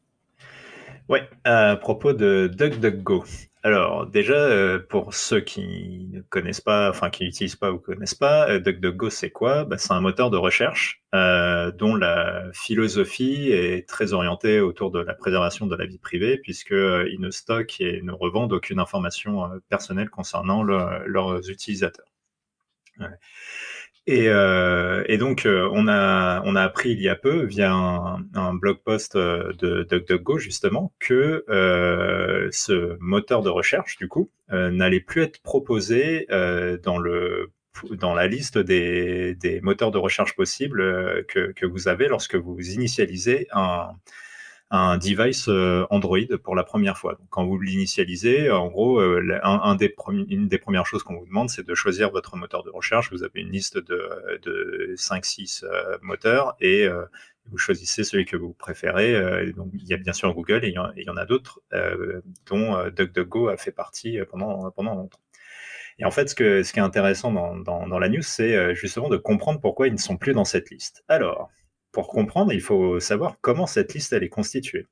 Oui, 1.08 1.18
à 1.44 1.76
propos 1.76 2.12
de 2.12 2.50
DuckDuckGo. 2.52 3.24
Alors 3.66 4.06
déjà, 4.06 4.34
euh, 4.34 4.78
pour 4.78 5.12
ceux 5.12 5.40
qui 5.40 6.06
ne 6.12 6.20
connaissent 6.20 6.60
pas, 6.60 6.88
enfin 6.88 7.10
qui 7.10 7.24
n'utilisent 7.24 7.56
pas 7.56 7.72
ou 7.72 7.80
connaissent 7.80 8.14
pas, 8.14 8.48
euh, 8.48 8.60
DuckDuckGo 8.60 9.10
c'est 9.10 9.30
quoi? 9.30 9.64
Bah, 9.64 9.76
C'est 9.76 9.92
un 9.92 10.00
moteur 10.00 10.30
de 10.30 10.36
recherche 10.36 11.02
euh, 11.16 11.72
dont 11.72 11.96
la 11.96 12.44
philosophie 12.52 13.50
est 13.50 13.88
très 13.88 14.12
orientée 14.12 14.60
autour 14.60 14.92
de 14.92 15.00
la 15.00 15.14
préservation 15.14 15.66
de 15.66 15.74
la 15.74 15.84
vie 15.84 15.98
privée, 15.98 16.38
puisqu'ils 16.38 17.18
ne 17.18 17.30
stockent 17.30 17.80
et 17.80 18.02
ne 18.02 18.12
revendent 18.12 18.52
aucune 18.52 18.78
information 18.78 19.50
personnelle 19.68 20.10
concernant 20.10 20.62
leurs 20.62 21.50
utilisateurs. 21.50 22.06
Et, 24.08 24.28
euh, 24.28 25.02
et, 25.08 25.18
donc, 25.18 25.46
euh, 25.46 25.68
on, 25.72 25.88
a, 25.88 26.40
on 26.44 26.54
a 26.54 26.62
appris 26.62 26.90
il 26.90 27.00
y 27.00 27.08
a 27.08 27.16
peu, 27.16 27.44
via 27.44 27.72
un, 27.72 28.54
blog 28.54 28.78
post 28.84 29.16
euh, 29.16 29.52
de 29.58 29.82
DuckDuckGo, 29.82 30.38
justement, 30.38 30.92
que 31.00 31.44
euh, 31.48 32.48
ce 32.52 32.96
moteur 33.00 33.42
de 33.42 33.50
recherche, 33.50 33.96
du 33.96 34.06
coup, 34.06 34.30
euh, 34.52 34.70
n'allait 34.70 35.00
plus 35.00 35.22
être 35.22 35.42
proposé 35.42 36.26
dans, 36.84 36.98
le, 36.98 37.50
dans 37.90 38.14
la 38.14 38.28
liste 38.28 38.58
des, 38.58 39.34
des 39.34 39.60
moteurs 39.60 39.90
de 39.90 39.98
recherche 39.98 40.36
possibles 40.36 41.24
que, 41.26 41.50
que, 41.52 41.66
vous 41.66 41.88
avez 41.88 42.06
lorsque 42.06 42.36
vous 42.36 42.70
initialisez 42.70 43.48
un, 43.50 43.90
un 44.70 44.98
device 44.98 45.48
euh, 45.48 45.86
Android 45.90 46.18
pour 46.42 46.56
la 46.56 46.64
première 46.64 46.98
fois. 46.98 47.18
Quand 47.30 47.46
vous 47.46 47.58
l'initialisez, 47.58 48.50
en 48.50 48.68
gros, 48.68 49.00
euh, 49.00 49.20
une 50.28 50.48
des 50.48 50.58
premières 50.58 50.86
choses 50.86 51.02
qu'on 51.02 51.16
vous 51.18 51.26
demande, 51.26 51.50
c'est 51.50 51.64
de 51.64 51.74
choisir 51.74 52.10
votre 52.10 52.36
moteur 52.36 52.64
de 52.64 52.70
recherche. 52.70 53.12
Vous 53.12 53.22
avez 53.22 53.40
une 53.40 53.50
liste 53.50 53.78
de, 53.78 54.40
de 54.42 54.94
5-6 54.96 55.64
euh, 55.64 55.98
moteurs 56.02 56.56
et 56.60 56.88
vous 57.48 57.58
choisissez 57.58 58.02
celui 58.02 58.24
que 58.24 58.36
vous 58.36 58.52
préférez. 58.52 59.52
donc, 59.52 59.70
il 59.74 59.86
y 59.86 59.94
a 59.94 59.96
bien 59.98 60.12
sûr 60.12 60.34
Google 60.34 60.64
et 60.64 60.68
il 60.68 61.04
y 61.04 61.10
en, 61.10 61.16
a 61.16 61.24
d'autres, 61.26 61.60
dont 62.46 62.90
DuckDuckGo 62.90 63.48
a 63.48 63.56
fait 63.56 63.70
partie 63.70 64.18
pendant, 64.28 64.72
pendant 64.72 64.96
longtemps. 64.96 65.20
Et 65.98 66.04
en 66.04 66.10
fait, 66.10 66.28
ce 66.28 66.34
qui 66.34 66.78
est 66.78 66.82
intéressant 66.82 67.30
dans, 67.30 67.56
dans, 67.56 67.86
dans 67.86 68.00
la 68.00 68.08
news, 68.08 68.22
c'est 68.22 68.74
justement 68.74 69.08
de 69.08 69.16
comprendre 69.16 69.60
pourquoi 69.60 69.86
ils 69.86 69.92
ne 69.92 69.98
sont 69.98 70.16
plus 70.16 70.32
dans 70.32 70.44
cette 70.44 70.70
liste. 70.70 71.04
Alors, 71.06 71.50
pour 71.96 72.08
comprendre, 72.08 72.52
il 72.52 72.60
faut 72.60 73.00
savoir 73.00 73.38
comment 73.40 73.66
cette 73.66 73.94
liste 73.94 74.12
elle 74.12 74.22
est 74.22 74.28
constituée. 74.28 74.86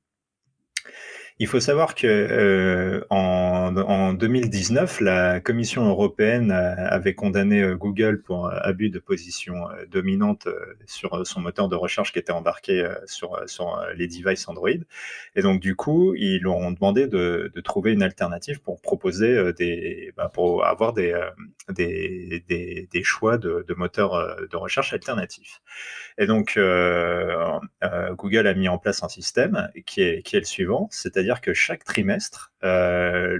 Il 1.37 1.47
faut 1.47 1.59
savoir 1.59 1.95
que 1.95 2.07
euh, 2.07 3.05
en, 3.09 3.75
en, 3.75 4.13
2019, 4.13 5.01
la 5.01 5.41
Commission 5.41 5.85
européenne 5.85 6.49
avait 6.51 7.13
condamné 7.13 7.61
euh, 7.61 7.75
Google 7.75 8.21
pour 8.21 8.47
euh, 8.47 8.57
abus 8.61 8.89
de 8.89 8.99
position 8.99 9.67
dominante 9.91 10.47
sur 10.85 11.27
son 11.27 11.41
moteur 11.41 11.67
de 11.67 11.75
recherche 11.75 12.13
qui 12.13 12.19
était 12.19 12.31
embarqué 12.31 12.87
sur, 13.05 13.37
sur 13.47 13.85
les 13.97 14.07
devices 14.07 14.47
Android. 14.47 14.69
Et 15.35 15.41
donc 15.41 15.59
du 15.59 15.75
coup, 15.75 16.15
ils 16.15 16.41
leur 16.41 16.55
ont 16.55 16.71
demandé 16.71 17.07
de, 17.07 17.51
de 17.53 17.61
trouver 17.61 17.91
une 17.91 18.03
alternative 18.03 18.61
pour 18.61 18.79
proposer 18.79 19.51
des, 19.57 20.13
bah, 20.15 20.31
pour 20.33 20.65
avoir 20.65 20.93
des, 20.93 21.19
des, 21.69 22.45
des 22.47 23.03
choix 23.03 23.37
de, 23.37 23.65
de 23.67 23.73
moteurs 23.73 24.37
de 24.49 24.55
recherche 24.55 24.93
alternatifs. 24.93 25.61
Et 26.17 26.27
donc 26.27 26.57
Google 28.11 28.47
a 28.47 28.53
mis 28.53 28.69
en 28.69 28.77
place 28.77 29.03
un 29.03 29.09
système 29.09 29.69
qui 29.85 30.01
est, 30.01 30.21
qui 30.21 30.37
est 30.37 30.39
le 30.39 30.45
suivant, 30.45 30.87
c'est-à-dire 30.91 31.24
c'est-à-dire 31.25 31.41
que 31.41 31.55
chaque 31.55 31.83
trimestre, 31.83 32.51
euh, 32.63 33.35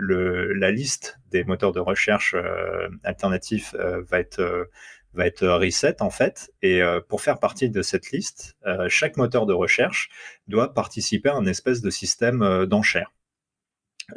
la 0.55 0.71
liste 0.71 1.19
des 1.29 1.43
moteurs 1.43 1.71
de 1.71 1.79
recherche 1.79 2.33
euh, 2.33 2.89
alternatifs 3.03 3.75
euh, 3.77 4.01
va 4.09 4.19
être 4.19 4.69
va 5.13 5.27
être 5.27 5.47
reset 5.47 6.01
en 6.01 6.09
fait. 6.09 6.51
Et 6.63 6.81
pour 7.07 7.21
faire 7.21 7.39
partie 7.39 7.69
de 7.69 7.81
cette 7.81 8.11
liste, 8.11 8.57
chaque 8.89 9.15
moteur 9.15 9.45
de 9.45 9.53
recherche 9.53 10.09
doit 10.47 10.73
participer 10.73 11.29
à 11.29 11.35
un 11.35 11.45
espèce 11.45 11.81
de 11.81 11.89
système 11.89 12.65
d'enchères. 12.65 13.13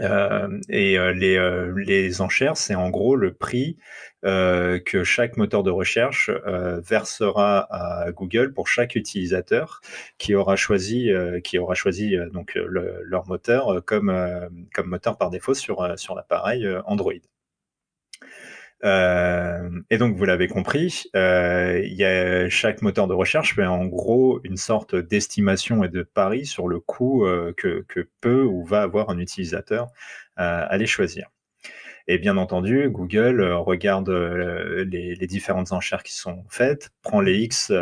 Euh, 0.00 0.60
et 0.68 0.98
euh, 0.98 1.12
les, 1.12 1.36
euh, 1.36 1.72
les, 1.76 2.20
enchères, 2.20 2.56
c'est 2.56 2.74
en 2.74 2.90
gros 2.90 3.16
le 3.16 3.32
prix 3.32 3.76
que 4.22 5.04
chaque 5.04 5.36
moteur 5.36 5.62
de 5.62 5.70
recherche 5.70 6.28
versera 6.84 7.68
à 7.70 8.10
Google 8.10 8.52
pour 8.52 8.66
chaque 8.66 8.96
utilisateur 8.96 9.80
qui 10.18 10.34
aura 10.34 10.56
choisi, 10.56 11.10
qui 11.44 11.56
aura 11.56 11.74
choisi 11.74 12.16
donc 12.32 12.54
leur 12.56 13.28
moteur 13.28 13.80
comme, 13.84 14.12
comme 14.74 14.88
moteur 14.88 15.18
par 15.18 15.30
défaut 15.30 15.54
sur, 15.54 15.96
sur 15.96 16.16
l'appareil 16.16 16.68
Android. 16.86 17.12
Euh, 18.84 19.70
et 19.90 19.98
donc, 19.98 20.16
vous 20.16 20.24
l'avez 20.24 20.48
compris, 20.48 21.04
euh, 21.16 21.80
y 21.84 22.04
a, 22.04 22.48
chaque 22.48 22.82
moteur 22.82 23.08
de 23.08 23.14
recherche 23.14 23.54
fait 23.54 23.66
en 23.66 23.86
gros 23.86 24.40
une 24.44 24.56
sorte 24.56 24.94
d'estimation 24.94 25.82
et 25.84 25.88
de 25.88 26.02
pari 26.02 26.46
sur 26.46 26.68
le 26.68 26.80
coût 26.80 27.26
euh, 27.26 27.52
que, 27.56 27.84
que, 27.88 28.08
peut 28.20 28.44
ou 28.44 28.64
va 28.64 28.82
avoir 28.82 29.10
un 29.10 29.18
utilisateur 29.18 29.88
à 30.36 30.76
les 30.76 30.86
choisir. 30.86 31.28
Et 32.06 32.18
bien 32.18 32.36
entendu, 32.36 32.88
Google 32.90 33.42
regarde 33.42 34.08
les, 34.08 35.16
différentes 35.26 35.72
enchères 35.72 36.04
qui 36.04 36.14
sont 36.14 36.44
faites, 36.48 36.90
prend 37.02 37.20
les 37.20 37.38
X 37.38 37.72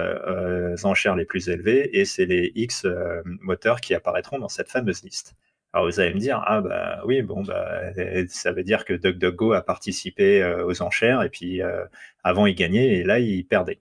enchères 0.85 1.16
les 1.16 1.26
plus 1.26 1.50
élevées, 1.50 1.98
et 1.98 2.06
c'est 2.06 2.24
les 2.24 2.50
X 2.54 2.87
moteurs 3.24 3.82
qui 3.82 3.94
apparaîtront 3.94 4.38
dans 4.38 4.48
cette 4.48 4.70
fameuse 4.70 5.02
liste. 5.02 5.35
Alors 5.76 5.90
vous 5.90 6.00
allez 6.00 6.14
me 6.14 6.18
dire, 6.18 6.42
ah 6.46 6.62
bah 6.62 7.02
oui, 7.04 7.20
bon, 7.20 7.42
bah, 7.42 7.92
ça 8.28 8.52
veut 8.52 8.62
dire 8.62 8.86
que 8.86 8.94
DuckDuckGo 8.94 9.52
a 9.52 9.60
participé 9.60 10.42
aux 10.64 10.80
enchères, 10.80 11.22
et 11.22 11.28
puis 11.28 11.60
avant 12.24 12.46
il 12.46 12.54
gagnait, 12.54 12.94
et 12.94 13.04
là 13.04 13.18
il 13.18 13.46
perdait. 13.46 13.80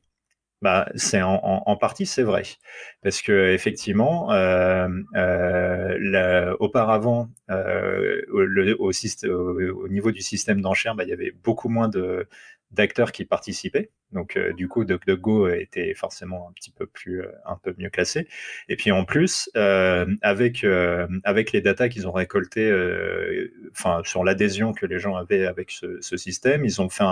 Bah, 0.61 0.89
c'est 0.95 1.21
en, 1.21 1.77
partie 1.77 2.05
c'est 2.07 2.23
vrai 2.23 2.43
parce 3.03 3.21
que 3.21 3.53
effectivement 3.53 4.31
euh, 4.31 4.87
euh, 5.15 6.55
auparavant 6.59 7.29
euh, 7.51 8.21
au, 8.31 9.87
niveau 9.89 10.11
du 10.11 10.21
système 10.21 10.61
d'enchères 10.61 10.95
bah, 10.95 11.03
il 11.03 11.09
y 11.09 11.13
avait 11.13 11.33
beaucoup 11.43 11.69
moins 11.69 11.87
de 11.87 12.27
d'acteurs 12.71 13.11
qui 13.11 13.25
participaient 13.25 13.91
donc 14.11 14.37
du 14.55 14.67
coup 14.67 14.85
DuckDuckGo 14.85 15.49
était 15.49 15.93
forcément 15.93 16.49
un 16.49 16.53
petit 16.53 16.71
peu 16.71 16.85
plus 16.87 17.23
un 17.45 17.57
peu 17.57 17.73
mieux 17.77 17.89
classé 17.89 18.27
et 18.69 18.75
puis 18.75 18.91
en 18.91 19.05
plus 19.05 19.49
avec 19.53 20.65
avec 21.23 21.51
les 21.51 21.61
datas 21.61 21.89
qu'ils 21.89 22.07
ont 22.07 22.11
récoltées 22.11 22.71
enfin 23.71 24.01
sur 24.03 24.23
l'adhésion 24.23 24.73
que 24.73 24.85
les 24.85 24.99
gens 24.99 25.15
avaient 25.15 25.45
avec 25.45 25.71
ce, 25.71 26.17
système 26.17 26.65
ils 26.65 26.81
ont 26.81 26.89
fait 26.89 27.03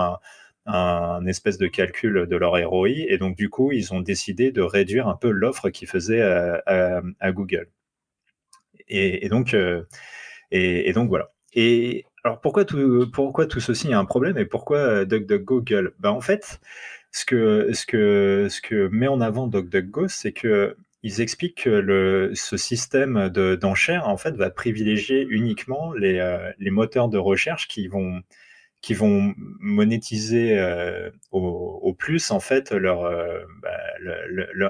un 0.66 1.26
espèce 1.26 1.58
de 1.58 1.66
calcul 1.66 2.26
de 2.26 2.36
leur 2.36 2.52
ROI 2.52 2.88
et 2.88 3.18
donc 3.18 3.36
du 3.36 3.50
coup 3.50 3.72
ils 3.72 3.92
ont 3.92 4.00
décidé 4.00 4.50
de 4.50 4.62
réduire 4.62 5.08
un 5.08 5.16
peu 5.16 5.30
l'offre 5.30 5.70
qu'ils 5.70 5.88
faisaient 5.88 6.22
à, 6.22 7.32
Google. 7.32 7.68
Et, 8.88 9.28
donc 9.28 9.54
euh, 9.54 9.84
et, 10.50 10.92
donc 10.92 11.08
voilà. 11.08 11.32
Et 11.54 12.04
alors 12.24 12.40
pourquoi 12.40 12.64
tout 12.64 13.10
pourquoi 13.12 13.46
tout 13.46 13.60
ceci 13.60 13.92
a 13.92 13.98
un 13.98 14.04
problème 14.04 14.38
et 14.38 14.46
pourquoi 14.46 15.04
DuckDuckGo 15.04 15.60
gueule? 15.62 15.94
Ben, 15.98 16.10
en 16.10 16.20
fait 16.20 16.60
ce 17.12 17.24
que 17.24 17.72
ce 17.72 17.86
que 17.86 18.48
ce 18.50 18.60
que 18.60 18.88
met 18.88 19.08
en 19.08 19.20
avant 19.20 19.46
DuckDuckGo 19.46 20.08
c'est 20.08 20.32
que 20.32 20.76
ils 21.02 21.20
expliquent 21.20 21.64
que 21.64 22.30
ce 22.34 22.56
système 22.56 23.28
d'enchères 23.28 24.08
en 24.08 24.16
fait 24.16 24.34
va 24.36 24.48
privilégier 24.50 25.26
uniquement 25.28 25.92
les, 25.92 26.18
euh, 26.18 26.50
les 26.58 26.70
moteurs 26.70 27.10
de 27.10 27.18
recherche 27.18 27.68
qui 27.68 27.88
vont 27.88 28.22
qui 28.84 28.92
vont 28.92 29.32
monétiser 29.38 30.58
euh, 30.58 31.08
au, 31.30 31.94
plus 31.94 32.30
en 32.30 32.38
fait 32.38 32.70
leur, 32.70 33.06
euh, 33.06 33.40
bah, 33.62 33.70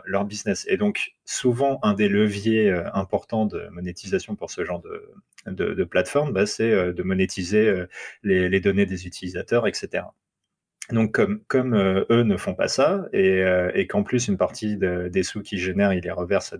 leur, 0.06 0.24
business. 0.24 0.64
Et 0.68 0.76
donc 0.76 1.16
souvent 1.24 1.80
un 1.82 1.94
des 1.94 2.08
leviers 2.08 2.70
euh, 2.70 2.88
importants 2.94 3.44
de 3.44 3.66
monétisation 3.72 4.36
pour 4.36 4.52
ce 4.52 4.64
genre 4.64 4.80
de, 4.80 5.74
de, 5.74 5.82
plateforme, 5.82 6.32
bah, 6.32 6.46
c'est 6.46 6.92
de 6.92 7.02
monétiser 7.02 7.74
les, 8.22 8.48
les, 8.48 8.60
données 8.60 8.86
des 8.86 9.08
utilisateurs, 9.08 9.66
etc. 9.66 10.04
Donc, 10.90 11.18
comme, 11.48 11.74
euh, 11.74 12.04
eux 12.10 12.24
ne 12.24 12.36
font 12.36 12.54
pas 12.54 12.68
ça, 12.68 13.06
et, 13.14 13.42
euh, 13.42 13.70
qu'en 13.88 14.02
plus 14.02 14.28
une 14.28 14.36
partie 14.36 14.76
des 14.76 15.22
sous 15.22 15.40
qu'ils 15.40 15.58
génèrent, 15.58 15.94
ils 15.94 16.02
les 16.02 16.10
reversent 16.10 16.54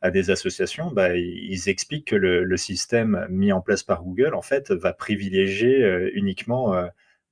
à 0.00 0.10
des, 0.10 0.30
associations, 0.30 0.90
bah, 0.90 1.14
ils, 1.14 1.68
expliquent 1.68 2.08
que 2.08 2.16
le, 2.16 2.56
système 2.56 3.26
mis 3.28 3.52
en 3.52 3.60
place 3.60 3.82
par 3.82 4.02
Google, 4.02 4.34
en 4.34 4.42
fait, 4.42 4.70
va 4.70 4.94
privilégier 4.94 5.84
euh, 5.84 6.10
uniquement, 6.14 6.74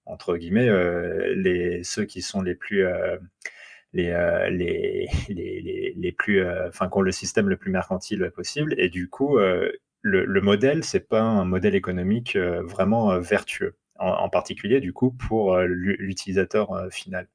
entre 0.05 0.37
guillemets, 0.37 0.69
ceux 1.83 2.05
qui 2.05 2.23
sont 2.23 2.43
les 2.43 2.55
plus... 2.55 2.85
Les, 3.95 4.13
plus, 6.17 6.47
enfin, 6.69 6.91
le 7.01 7.11
système 7.11 7.49
le 7.49 7.57
plus 7.57 7.71
mercantile 7.71 8.31
possible. 8.35 8.75
Et 8.79 8.91
du 8.91 9.09
coup, 9.09 9.39
le, 9.39 9.73
le 10.03 10.41
modèle, 10.43 10.85
c'est 10.85 11.09
pas 11.09 11.23
un 11.23 11.47
modèle 11.47 11.75
économique 11.75 12.37
vraiment 12.37 13.19
vertueux 13.19 13.77
en, 13.99 14.29
particulier 14.29 14.81
du 14.81 14.93
coup 14.93 15.11
pour 15.11 15.55
euh, 15.55 15.67
l'utilisateur 15.67 16.73
euh, 16.73 16.91
final. 16.91 17.29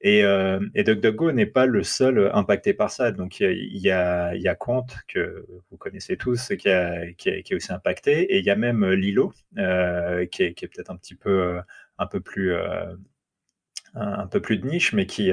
Et, 0.00 0.24
euh, 0.24 0.60
DuckDuckGo 0.74 1.32
n'est 1.32 1.46
pas 1.46 1.66
le 1.66 1.82
seul 1.82 2.30
impacté 2.32 2.72
par 2.72 2.90
ça. 2.90 3.10
Donc 3.10 3.40
il 3.40 3.78
y 3.78 3.90
a, 3.90 4.28
a 4.28 4.54
Quant, 4.54 4.86
que 5.08 5.44
vous 5.70 5.76
connaissez 5.76 6.16
tous, 6.16 6.52
qui, 6.58 6.68
a, 6.68 7.12
qui, 7.12 7.30
est 7.30 7.54
aussi 7.54 7.72
impacté. 7.72 8.22
Et 8.34 8.38
il 8.38 8.44
y 8.44 8.50
a 8.50 8.56
même 8.56 8.84
Lilo, 8.92 9.32
euh, 9.58 10.26
qui 10.26 10.44
est, 10.44 10.54
peut-être 10.54 10.90
un 10.90 10.96
petit 10.96 11.14
peu, 11.14 11.60
un 11.98 12.06
peu 12.06 12.20
plus... 12.20 12.52
Euh, 12.52 12.94
un 13.94 14.26
peu 14.26 14.40
plus 14.40 14.58
de 14.58 14.66
niche, 14.66 14.92
mais 14.92 15.06
qui, 15.06 15.32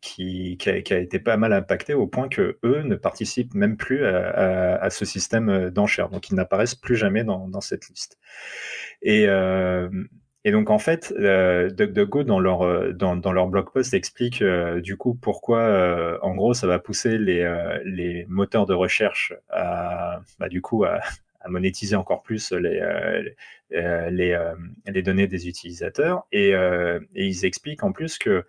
qui, 0.00 0.56
qui, 0.58 0.70
a, 0.70 0.82
qui, 0.82 0.94
a, 0.94 0.98
été 0.98 1.18
pas 1.18 1.36
mal 1.36 1.52
impacté 1.52 1.94
au 1.94 2.06
point 2.06 2.28
que 2.28 2.58
eux 2.64 2.82
ne 2.82 2.94
participent 2.96 3.54
même 3.54 3.76
plus 3.76 4.04
à, 4.04 4.88
ce 4.90 5.04
système 5.04 5.70
d'enchères. 5.70 6.08
Donc 6.08 6.28
ils 6.30 6.34
n'apparaissent 6.34 6.74
plus 6.74 6.96
jamais 6.96 7.24
dans, 7.24 7.60
cette 7.60 7.88
liste. 7.88 8.18
Et, 9.02 9.26
euh, 9.28 9.88
et 10.46 10.52
donc 10.52 10.70
en 10.70 10.78
fait, 10.78 11.12
euh, 11.18 11.70
DuckDuckGo 11.70 12.22
dans 12.22 12.38
leur 12.38 12.62
euh, 12.62 12.92
dans, 12.92 13.16
dans 13.16 13.32
leur 13.32 13.48
blog 13.48 13.68
post 13.72 13.94
explique 13.94 14.42
euh, 14.42 14.80
du 14.80 14.96
coup 14.96 15.12
pourquoi 15.12 15.58
euh, 15.58 16.18
en 16.22 16.36
gros 16.36 16.54
ça 16.54 16.68
va 16.68 16.78
pousser 16.78 17.18
les, 17.18 17.44
les 17.84 18.26
moteurs 18.28 18.64
de 18.64 18.72
recherche 18.72 19.34
à 19.50 20.20
bah, 20.38 20.48
du 20.48 20.62
coup 20.62 20.84
à, 20.84 21.00
monétiser 21.48 21.96
encore 21.96 22.22
plus 22.22 22.52
les 22.52 22.80
les, 23.70 24.38
les, 24.86 25.02
données 25.02 25.26
des 25.26 25.48
utilisateurs. 25.48 26.26
Et, 26.32 26.52
ils 27.14 27.44
expliquent 27.44 27.82
en 27.82 27.92
plus 27.92 28.18
que 28.18 28.44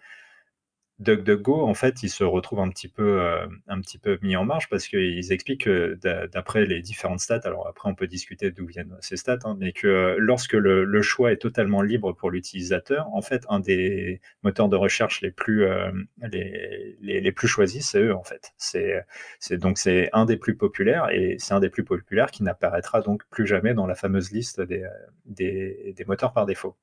DuckDuckGo, 0.99 1.61
en 1.61 1.75
fait, 1.75 2.01
il 2.01 2.09
se 2.09 2.23
retrouve 2.23 2.59
un 2.59 2.69
petit 2.69 2.87
peu, 2.87 3.21
euh, 3.21 3.45
un 3.67 3.79
petit 3.81 3.99
peu 3.99 4.17
mis 4.23 4.35
en 4.35 4.45
marge 4.45 4.67
parce 4.67 4.87
qu'ils 4.87 5.31
expliquent 5.31 5.65
que 5.65 5.99
d'après 6.33 6.65
les 6.65 6.81
différentes 6.81 7.19
stats, 7.19 7.41
alors 7.43 7.67
après 7.67 7.87
on 7.87 7.93
peut 7.93 8.07
discuter 8.07 8.49
d'où 8.49 8.65
viennent 8.65 8.95
ces 8.99 9.15
stats, 9.15 9.37
hein, 9.43 9.55
mais 9.59 9.73
que 9.73 10.15
lorsque 10.17 10.53
le, 10.53 11.01
choix 11.03 11.31
est 11.31 11.37
totalement 11.37 11.83
libre 11.83 12.13
pour 12.13 12.31
l'utilisateur, 12.31 13.07
en 13.13 13.21
fait, 13.21 13.45
un 13.47 13.59
des 13.59 14.21
moteurs 14.41 14.69
de 14.69 14.75
recherche 14.75 15.21
les 15.21 15.29
plus, 15.29 15.65
euh, 15.65 15.91
les, 16.31 16.97
les, 16.99 17.31
plus 17.31 17.47
choisis, 17.47 17.87
c'est 17.91 18.01
eux, 18.01 18.15
en 18.15 18.23
fait. 18.23 18.53
C'est 18.57 19.05
donc 19.51 19.77
c'est 19.77 20.09
un 20.13 20.25
des 20.25 20.37
plus 20.37 20.55
populaires 20.57 21.09
et 21.11 21.35
c'est 21.37 21.53
un 21.53 21.59
des 21.59 21.69
plus 21.69 21.83
populaires 21.83 22.31
qui 22.31 22.43
n'apparaîtra 22.43 23.01
donc 23.01 23.23
plus 23.29 23.45
jamais 23.45 23.73
dans 23.73 23.85
la 23.85 23.95
fameuse 23.95 24.31
liste 24.31 24.61
des, 24.61 24.83
des, 25.25 25.93
des, 25.95 26.05
moteurs 26.05 26.33
par 26.33 26.45
défaut. 26.45 26.75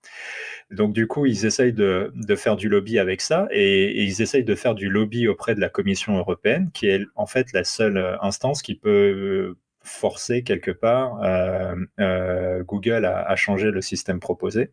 Donc 0.70 0.92
du 0.92 1.06
coup, 1.06 1.26
ils 1.26 1.46
essayent 1.46 1.72
de, 1.72 2.12
de 2.14 2.36
faire 2.36 2.56
du 2.56 2.68
lobby 2.68 2.98
avec 2.98 3.20
ça 3.20 3.48
et 3.50 4.03
ils 4.04 4.22
essayent 4.22 4.44
de 4.44 4.54
faire 4.54 4.74
du 4.74 4.88
lobby 4.88 5.28
auprès 5.28 5.54
de 5.54 5.60
la 5.60 5.68
Commission 5.68 6.16
européenne, 6.16 6.70
qui 6.72 6.88
est 6.88 7.02
en 7.14 7.26
fait 7.26 7.52
la 7.52 7.64
seule 7.64 7.96
euh, 7.96 8.16
instance 8.22 8.62
qui 8.62 8.74
peut 8.74 8.90
euh, 8.90 9.58
forcer 9.80 10.42
quelque 10.42 10.70
part 10.70 11.22
euh, 11.22 12.62
Google 12.64 13.04
à, 13.04 13.36
changer 13.36 13.70
le 13.70 13.82
système 13.82 14.20
proposé. 14.20 14.70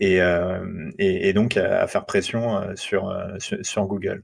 Et, 0.00 0.20
donc 1.32 1.56
à, 1.56 1.86
faire 1.86 2.06
pression 2.06 2.76
sur, 2.76 3.12
sur 3.62 3.86
Google. 3.86 4.22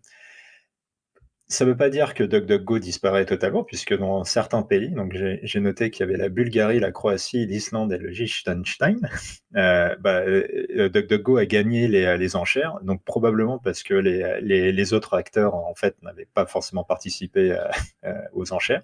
Ça 1.53 1.67
ne 1.67 1.71
veut 1.71 1.77
pas 1.77 1.91
dire 1.91 2.15
que 2.15 2.25
DuckDuckGo 2.25 2.79
disparaît 2.79 3.27
totalement, 3.27 3.63
puisque 3.63 3.95
dans 3.95 4.25
certains 4.25 4.63
pays, 4.63 4.89
donc 4.89 5.15
j'ai 5.15 5.61
noté 5.61 5.91
qu'il 5.91 6.01
y 6.01 6.09
avait 6.09 6.17
la 6.17 6.31
Bulgarie, 6.31 6.81
la 6.81 6.93
Croatie, 6.93 7.45
l'Islande 7.45 7.93
et 7.93 7.99
le 7.99 8.09
Liechtenstein, 8.09 9.11
euh, 9.57 9.95
bah, 10.01 10.21
euh, 10.21 10.89
DuckDuckGo 10.89 11.37
a 11.37 11.45
gagné 11.45 11.89
les, 11.89 12.17
les, 12.17 12.37
enchères, 12.37 12.79
donc 12.83 13.05
probablement 13.05 13.59
parce 13.59 13.83
que 13.83 13.93
les, 13.93 14.41
les, 14.41 14.93
autres 14.95 15.13
acteurs 15.15 15.55
en 15.55 15.75
fait 15.75 15.95
n'avaient 16.03 16.29
pas 16.33 16.47
forcément 16.47 16.85
participé 16.85 17.53
euh, 17.53 17.59
euh 18.07 18.15
aux 18.33 18.55
enchères. 18.55 18.83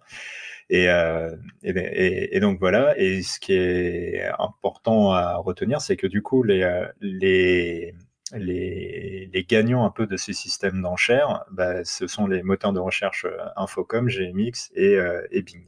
Et, 0.68 0.90
euh, 0.90 1.34
et, 1.62 2.38
donc 2.40 2.58
voilà. 2.58 2.98
Et 2.98 3.22
ce 3.22 3.40
qui 3.40 3.54
est 3.54 4.30
important 4.38 5.12
à 5.12 5.36
retenir, 5.36 5.80
c'est 5.80 5.96
que 5.96 6.06
du 6.06 6.20
coup 6.20 6.42
les 6.42 7.94
les, 8.36 9.44
gagnants 9.48 9.84
un 9.84 9.90
peu 9.90 10.06
de 10.06 10.16
ce 10.16 10.32
système 10.32 10.82
d'enchères, 10.82 11.44
bah, 11.50 11.84
ce 11.84 12.06
sont 12.06 12.26
les 12.26 12.42
moteurs 12.42 12.72
de 12.72 12.80
recherche 12.80 13.24
euh, 13.24 13.36
Infocom, 13.56 14.08
GMX 14.08 14.70
et, 14.74 14.96
euh, 14.96 15.26
Bing. 15.32 15.66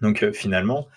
Donc 0.00 0.22
euh, 0.22 0.32
finalement, 0.32 0.88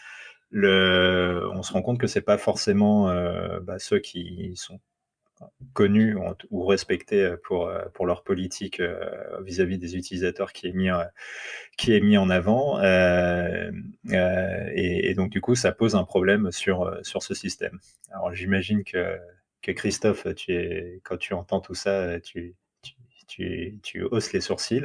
le, 0.50 1.50
on 1.54 1.64
se 1.64 1.74
rend 1.74 1.82
compte 1.82 2.00
que 2.00 2.08
c'est 2.08 2.22
pas 2.22 2.38
forcément 2.38 3.14
bah, 3.62 3.80
ceux 3.80 4.00
qui 4.00 4.54
sont 4.56 4.80
connus 5.74 6.18
ou 6.50 6.66
respectés 6.66 7.36
pour, 7.44 7.70
pour 7.94 8.06
leur 8.06 8.24
politique 8.24 8.82
vis-à-vis 9.44 9.78
des 9.78 9.98
utilisateurs 9.98 10.54
qui 10.54 10.68
est 10.68 10.72
mis, 10.72 10.88
qui 11.78 11.94
est 11.94 12.00
mis 12.00 12.18
en 12.18 12.30
avant. 12.30 12.82
et, 12.82 13.70
et, 14.74 15.14
donc 15.16 15.30
du 15.30 15.42
coup, 15.42 15.56
ça 15.56 15.74
pose 15.74 15.96
un 15.96 16.06
problème 16.06 16.52
sur, 16.54 16.98
sur 17.06 17.22
ce 17.22 17.34
système. 17.34 17.80
Alors 18.12 18.34
j'imagine 18.34 18.86
que 18.86 19.20
que 19.62 19.72
Christophe, 19.72 20.28
tu 20.36 20.54
es, 20.54 21.02
quand 21.04 21.18
tu 21.18 21.34
entends 21.34 21.62
tout 21.62 21.74
ça, 21.74 22.20
tu, 22.20 22.56
tu, 23.28 23.80
tu, 23.84 24.04
hausses 24.04 24.34
les 24.34 24.42
sourcils. 24.42 24.84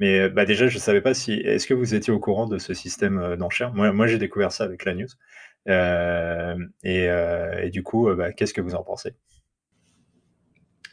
Mais 0.00 0.20
euh, 0.20 0.28
bah 0.28 0.44
déjà, 0.44 0.68
je 0.68 0.76
ne 0.76 0.80
savais 0.80 1.00
pas 1.00 1.14
si. 1.14 1.32
Est-ce 1.34 1.66
que 1.66 1.74
vous 1.74 1.94
étiez 1.94 2.12
au 2.12 2.18
courant 2.18 2.46
de 2.46 2.58
ce 2.58 2.74
système 2.74 3.18
euh, 3.18 3.36
d'enchères? 3.36 3.72
Moi, 3.72 3.92
moi 3.92 4.06
j'ai 4.06 4.18
découvert 4.18 4.52
ça 4.52 4.64
avec 4.64 4.84
la 4.84 4.94
news. 4.94 5.08
Euh, 5.68 6.56
et, 6.84 7.06
et, 7.62 7.70
du 7.70 7.82
coup, 7.82 8.08
bah, 8.14 8.32
qu'est-ce 8.32 8.54
que 8.54 8.60
vous 8.60 8.74
en 8.74 8.84
pensez? 8.84 9.14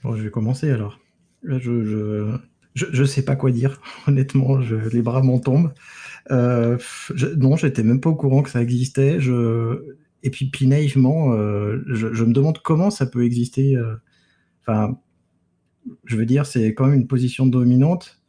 Bon, 0.04 0.16
Je 0.16 0.24
vais 0.24 0.32
commencer 0.32 0.72
alors. 0.72 1.00
je, 1.44 1.60
je, 1.60 2.38
je, 2.74 2.86
je, 2.92 3.04
sais 3.04 3.24
pas 3.24 3.36
quoi 3.36 3.52
dire. 3.52 3.82
Honnêtement, 4.08 4.62
je, 4.62 4.76
les 4.76 5.02
bras 5.02 5.22
m'en 5.22 5.40
tombent. 5.40 5.74
Euh, 6.32 6.78
non, 7.38 7.56
j'étais 7.56 7.84
même 7.84 8.00
pas 8.00 8.10
au 8.10 8.16
courant 8.16 8.44
que 8.44 8.50
ça 8.50 8.62
existait. 8.62 9.20
Je, 9.20 9.98
et 10.24 10.30
puis, 10.30 10.50
puis 10.50 10.68
naïvement, 10.68 11.34
je, 11.36 12.14
je, 12.14 12.24
me 12.24 12.34
demande 12.34 12.60
comment 12.60 12.90
ça 12.90 13.06
peut 13.06 13.24
exister. 13.24 13.78
Enfin, 14.62 14.98
je 16.06 16.18
veux 16.18 16.26
dire, 16.26 16.46
c'est 16.46 16.74
quand 16.74 16.86
même 16.88 17.00
une 17.00 17.08
position 17.08 17.46
dominante 17.46 18.22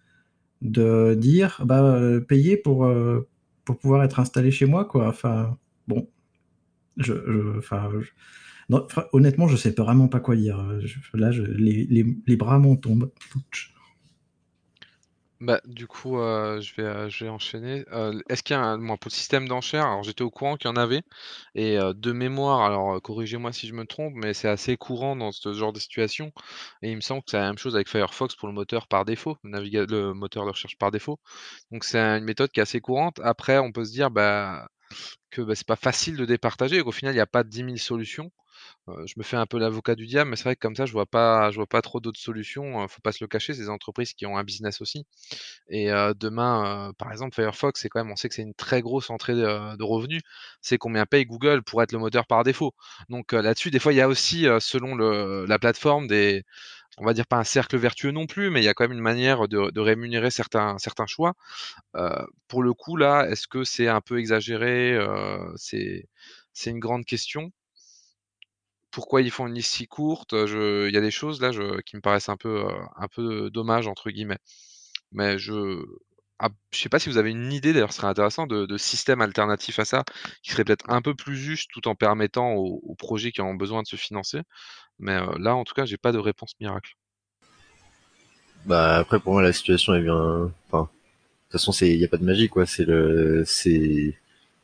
de 0.61 1.15
dire, 1.15 1.63
bah, 1.65 2.01
payer 2.27 2.57
pour, 2.57 2.91
pour 3.65 3.79
pouvoir 3.79 4.03
être 4.03 4.21
installé 4.21 4.51
chez 4.51 4.67
moi, 4.67 4.85
quoi. 4.85 5.09
Enfin, 5.09 5.57
bon, 5.87 6.09
je, 6.97 7.59
enfin, 7.59 7.89
honnêtement, 9.13 9.49
je 9.49 9.57
sais 9.57 9.71
vraiment 9.71 10.09
pas 10.09 10.21
quoi 10.21 10.37
dire. 10.37 10.65
là, 11.13 11.31
les, 11.31 11.87
les, 11.87 12.17
les, 12.27 12.37
bras 12.37 12.59
m'en 12.59 12.77
tombent. 12.77 13.11
Bah, 15.45 15.61
du 15.67 15.87
coup, 15.87 16.19
euh, 16.19 16.59
je 16.63 16.75
vais, 16.75 16.85
euh, 16.85 17.09
je 17.11 17.25
vais 17.25 17.31
enchaîner. 17.31 17.85
Euh, 17.93 18.19
est-ce 18.31 18.43
qu'il 18.43 18.57
y 18.57 18.59
a 18.59 18.63
un, 18.63 18.79
moi, 18.79 18.97
pour 18.97 19.11
le 19.11 19.15
système 19.15 19.47
d'enchères, 19.47 19.85
alors 19.85 20.03
j'étais 20.03 20.23
au 20.23 20.31
courant 20.31 20.57
qu'il 20.57 20.71
y 20.71 20.73
en 20.73 20.77
avait, 20.77 21.03
et 21.55 21.77
de 21.77 22.13
mémoire, 22.13 22.63
alors 22.63 23.03
corrigez-moi 23.03 23.53
si 23.53 23.67
je 23.69 23.75
me 23.75 23.85
trompe, 23.85 24.15
mais 24.17 24.33
c'est 24.33 24.49
assez 24.49 24.79
courant 24.79 25.17
dans 25.17 25.33
ce 25.33 25.53
genre 25.53 25.75
de 25.75 25.79
situation, 25.79 26.33
et 26.81 26.91
il 26.91 26.97
me 26.97 27.03
semble 27.03 27.23
que 27.23 27.31
c'est 27.31 27.37
la 27.39 27.49
même 27.49 27.59
chose 27.59 27.75
avec 27.75 27.91
Firefox 27.91 28.37
pour 28.37 28.49
le 28.49 28.55
moteur 28.55 28.89
par 28.89 29.05
défaut, 29.05 29.37
le, 29.45 30.13
moteur 30.15 30.45
de 30.47 30.51
recherche 30.51 30.79
par 30.79 30.91
défaut. 30.91 31.21
Donc 31.73 31.85
c'est 31.85 31.99
une 31.99 32.25
méthode 32.25 32.51
qui 32.51 32.61
est 32.61 32.63
assez 32.63 32.81
courante. 32.81 33.21
Après, 33.23 33.59
on 33.59 33.71
peut 33.73 33.85
se 33.85 33.93
dire 33.93 34.11
bah, 34.11 34.69
que 35.31 35.43
bah, 35.43 35.55
c'est 35.55 35.67
pas 35.67 35.77
facile 35.77 36.17
de 36.17 36.25
départager, 36.25 36.79
et 36.79 36.83
qu'au 36.83 36.93
final, 36.93 37.15
il 37.15 37.17
n'y 37.19 37.21
a 37.21 37.27
pas 37.27 37.45
10 37.45 37.59
000 37.59 37.77
solutions 37.77 38.31
je 38.89 39.15
me 39.17 39.23
fais 39.23 39.37
un 39.37 39.47
peu 39.47 39.59
l'avocat 39.59 39.95
du 39.95 40.07
diable, 40.07 40.31
mais 40.31 40.37
c'est 40.37 40.45
vrai 40.45 40.57
que 40.57 40.61
comme 40.61 40.77
ça, 40.77 40.87
je 40.87 40.93
vois 40.93 41.07
pas, 41.07 41.51
je 41.51 41.57
vois 41.57 41.67
pas 41.67 41.83
trop 41.83 42.01
d'autres 42.01 42.21
solutions. 42.21 42.83
ne 42.83 42.87
faut 42.87 43.01
pas 43.03 43.13
se 43.13 43.23
le 43.23 43.29
cacher, 43.29 43.55
c'est 43.55 43.63
des 43.63 43.69
entreprises 43.71 44.13
qui 44.13 44.27
ont 44.27 44.37
un 44.37 44.45
business 44.45 44.81
aussi. 44.81 45.07
Et 45.69 45.89
demain, 46.17 46.93
par 46.99 47.11
exemple, 47.13 47.35
Firefox, 47.35 47.81
c'est 47.81 47.89
quand 47.89 48.01
même, 48.03 48.13
on 48.13 48.17
sait 48.17 48.29
que 48.29 48.35
c'est 48.35 48.43
une 48.43 48.55
très 48.55 48.83
grosse 48.83 49.11
entrée 49.11 49.35
de, 49.35 49.83
revenus. 49.83 50.23
C'est 50.61 50.79
combien 50.79 51.07
paye 51.07 51.25
Google 51.27 51.63
pour 51.63 51.83
être 51.83 51.93
le 51.93 51.99
moteur 51.99 52.27
par 52.27 52.45
défaut. 52.45 52.75
Donc 53.09 53.33
là-dessus, 53.33 53.71
des 53.71 53.79
fois, 53.79 53.93
il 53.93 53.97
y 53.97 54.01
a 54.01 54.09
aussi, 54.09 54.47
selon 54.61 54.97
la 54.97 55.59
plateforme, 55.59 56.07
des, 56.07 56.45
on 56.99 57.05
va 57.05 57.15
dire 57.15 57.27
pas 57.27 57.39
un 57.39 57.45
cercle 57.45 57.77
vertueux 57.77 58.13
non 58.13 58.27
plus, 58.27 58.51
mais 58.51 58.61
il 58.61 58.65
y 58.65 58.69
a 58.69 58.75
quand 58.75 58.85
même 58.85 58.97
une 58.97 59.03
manière 59.03 59.49
de, 59.49 59.81
rémunérer 59.81 60.31
certains, 60.31 60.77
choix. 61.07 61.35
pour 62.49 62.63
le 62.63 62.75
coup, 62.75 62.97
là, 62.97 63.29
est-ce 63.31 63.49
que 63.49 63.65
c'est 63.65 63.89
un 63.89 64.01
peu 64.01 64.19
exagéré 64.19 64.99
c'est 65.57 66.71
une 66.71 66.79
grande 66.79 67.05
question 67.05 67.51
pourquoi 68.95 69.23
ils 69.23 69.31
font 69.33 69.49
une 69.49 69.55
liste 69.55 69.73
si 69.73 69.89
courte 69.89 70.35
Il 70.35 70.91
y 70.93 70.97
a 70.97 71.01
des 71.01 71.11
choses 71.11 71.41
là 71.41 71.51
qui 71.85 71.97
me 71.97 72.01
paraissent 72.01 72.29
un 72.29 72.37
peu, 72.37 73.51
«dommages» 73.51 73.89
entre 73.89 74.11
guillemets. 74.11 74.39
Mais 75.11 75.37
je 75.37 75.85
ah, 76.39 76.49
sais 76.73 76.89
pas 76.89 77.01
si 77.01 77.09
vous 77.09 77.19
avez 77.19 77.31
une 77.31 77.53
idée, 77.53 77.73
d'ailleurs 77.73 77.93
ce 77.93 77.99
serait 77.99 78.09
intéressant, 78.09 78.47
de, 78.47 78.77
système 78.77 79.21
alternatif 79.21 79.81
à 79.81 79.85
ça, 79.85 80.05
qui 80.43 80.53
serait 80.53 80.65
peut-être 80.65 80.89
un 80.89 81.03
peu 81.03 81.15
plus 81.15 81.37
juste 81.37 81.71
tout 81.73 81.89
en 81.89 81.97
permettant 81.97 82.53
aux, 82.55 82.95
projets 82.97 83.33
qui 83.33 83.41
ont 83.41 83.55
besoin 83.55 83.83
de 83.83 83.89
se 83.89 83.97
financer. 83.97 84.43
Mais 85.01 85.19
là, 85.39 85.57
en 85.57 85.65
tout 85.65 85.75
cas, 85.75 85.87
j'ai 85.87 85.97
pas 85.97 86.13
de 86.13 86.19
réponse 86.19 86.53
miracle. 86.61 86.95
Bah 88.65 88.97
après 88.97 89.21
pour 89.21 89.35
moi 89.35 89.43
la 89.43 89.53
situation 89.53 89.95
est 89.95 90.03
bien. 90.03 90.51
Enfin, 90.69 90.85
de 90.85 91.59
toute 91.59 91.61
façon 91.61 91.73
il 91.85 91.97
y 91.97 92.05
a 92.05 92.09
pas 92.09 92.17
de 92.17 92.25
magie 92.25 92.49
quoi. 92.49 92.65
C'est 92.65 92.87
c'est 93.45 94.17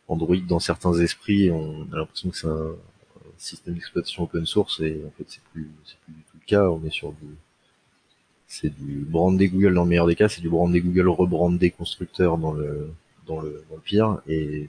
Android 0.08 0.36
dans 0.48 0.60
certains 0.60 0.94
esprits. 0.94 1.50
On 1.50 1.86
a 1.92 1.96
l'impression 1.96 2.30
que 2.30 2.36
c'est 2.36 2.46
un, 2.46 2.76
système 3.40 3.74
d'exploitation 3.74 4.24
open 4.24 4.46
source 4.46 4.80
et 4.80 5.02
en 5.06 5.10
fait 5.10 5.24
c'est 5.28 5.42
plus 5.52 5.70
c'est 5.84 5.98
plus 6.00 6.12
du 6.12 6.22
tout 6.22 6.36
le 6.40 6.46
cas. 6.46 6.68
On 6.68 6.84
est 6.84 6.90
sur 6.90 7.12
du 7.12 7.26
c'est 8.46 8.74
du 8.74 9.04
brandé 9.08 9.48
Google 9.48 9.74
dans 9.74 9.84
le 9.84 9.88
meilleur 9.88 10.06
des 10.06 10.16
cas, 10.16 10.28
c'est 10.28 10.40
du 10.40 10.48
brandé 10.48 10.80
Google 10.80 11.08
rebrandé 11.08 11.70
constructeur 11.70 12.38
dans 12.38 12.52
le 12.52 12.90
dans 13.26 13.40
le 13.40 13.64
dans 13.68 13.76
le 13.76 13.82
pire 13.82 14.20
et 14.26 14.68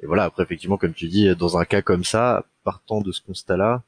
et 0.00 0.06
voilà 0.06 0.24
après 0.24 0.42
effectivement 0.44 0.76
comme 0.78 0.94
tu 0.94 1.08
dis 1.08 1.34
dans 1.36 1.58
un 1.58 1.64
cas 1.64 1.82
comme 1.82 2.04
ça 2.04 2.44
partant 2.64 3.00
de 3.00 3.12
ce 3.12 3.20
constat 3.20 3.56
là 3.56 3.82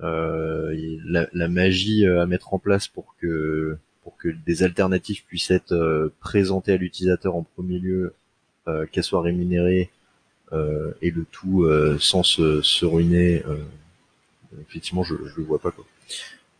euh, 0.00 0.98
la, 1.04 1.28
la, 1.32 1.48
magie 1.48 2.04
à 2.06 2.26
mettre 2.26 2.52
en 2.52 2.58
place 2.58 2.88
pour 2.88 3.14
que 3.20 3.78
pour 4.04 4.16
que 4.18 4.28
des 4.28 4.62
alternatives 4.62 5.24
puissent 5.24 5.50
être 5.50 5.72
euh, 5.72 6.12
présentées 6.20 6.74
à 6.74 6.76
l'utilisateur 6.76 7.34
en 7.34 7.42
premier 7.42 7.78
lieu, 7.78 8.14
euh, 8.68 8.86
qu'elles 8.86 9.02
soient 9.02 9.22
rémunérées 9.22 9.90
euh, 9.90 10.03
et 11.02 11.10
le 11.10 11.24
tout 11.30 11.64
euh, 11.64 11.98
sans 12.00 12.22
se, 12.22 12.62
se 12.62 12.84
ruiner. 12.84 13.42
Euh, 13.46 13.56
effectivement, 14.68 15.02
je, 15.02 15.14
je 15.26 15.36
le 15.36 15.44
vois 15.44 15.58
pas 15.58 15.70
quoi. 15.70 15.84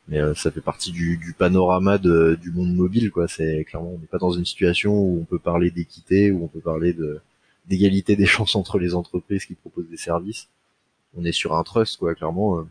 Mais 0.08 0.20
ça 0.34 0.50
fait 0.50 0.60
partie 0.60 0.92
du, 0.92 1.16
du 1.16 1.32
panorama 1.32 1.96
de, 1.96 2.38
du 2.40 2.50
monde 2.50 2.74
mobile 2.74 3.10
quoi. 3.10 3.26
C'est 3.28 3.64
clairement 3.64 3.92
on 3.94 3.98
n'est 3.98 4.06
pas 4.06 4.18
dans 4.18 4.32
une 4.32 4.44
situation 4.44 4.92
où 4.92 5.20
on 5.22 5.24
peut 5.24 5.38
parler 5.38 5.70
d'équité, 5.70 6.30
où 6.30 6.44
on 6.44 6.48
peut 6.48 6.60
parler 6.60 6.92
de 6.92 7.20
d'égalité 7.66 8.16
des 8.16 8.26
chances 8.34 8.56
entre 8.56 8.78
les 8.78 8.94
entreprises 8.94 9.46
qui 9.46 9.54
proposent 9.54 9.88
des 9.88 9.96
services. 9.96 10.48
On 11.16 11.24
est 11.24 11.32
sur 11.32 11.54
un 11.54 11.62
trust 11.62 11.98
quoi, 11.98 12.14
clairement. 12.14 12.66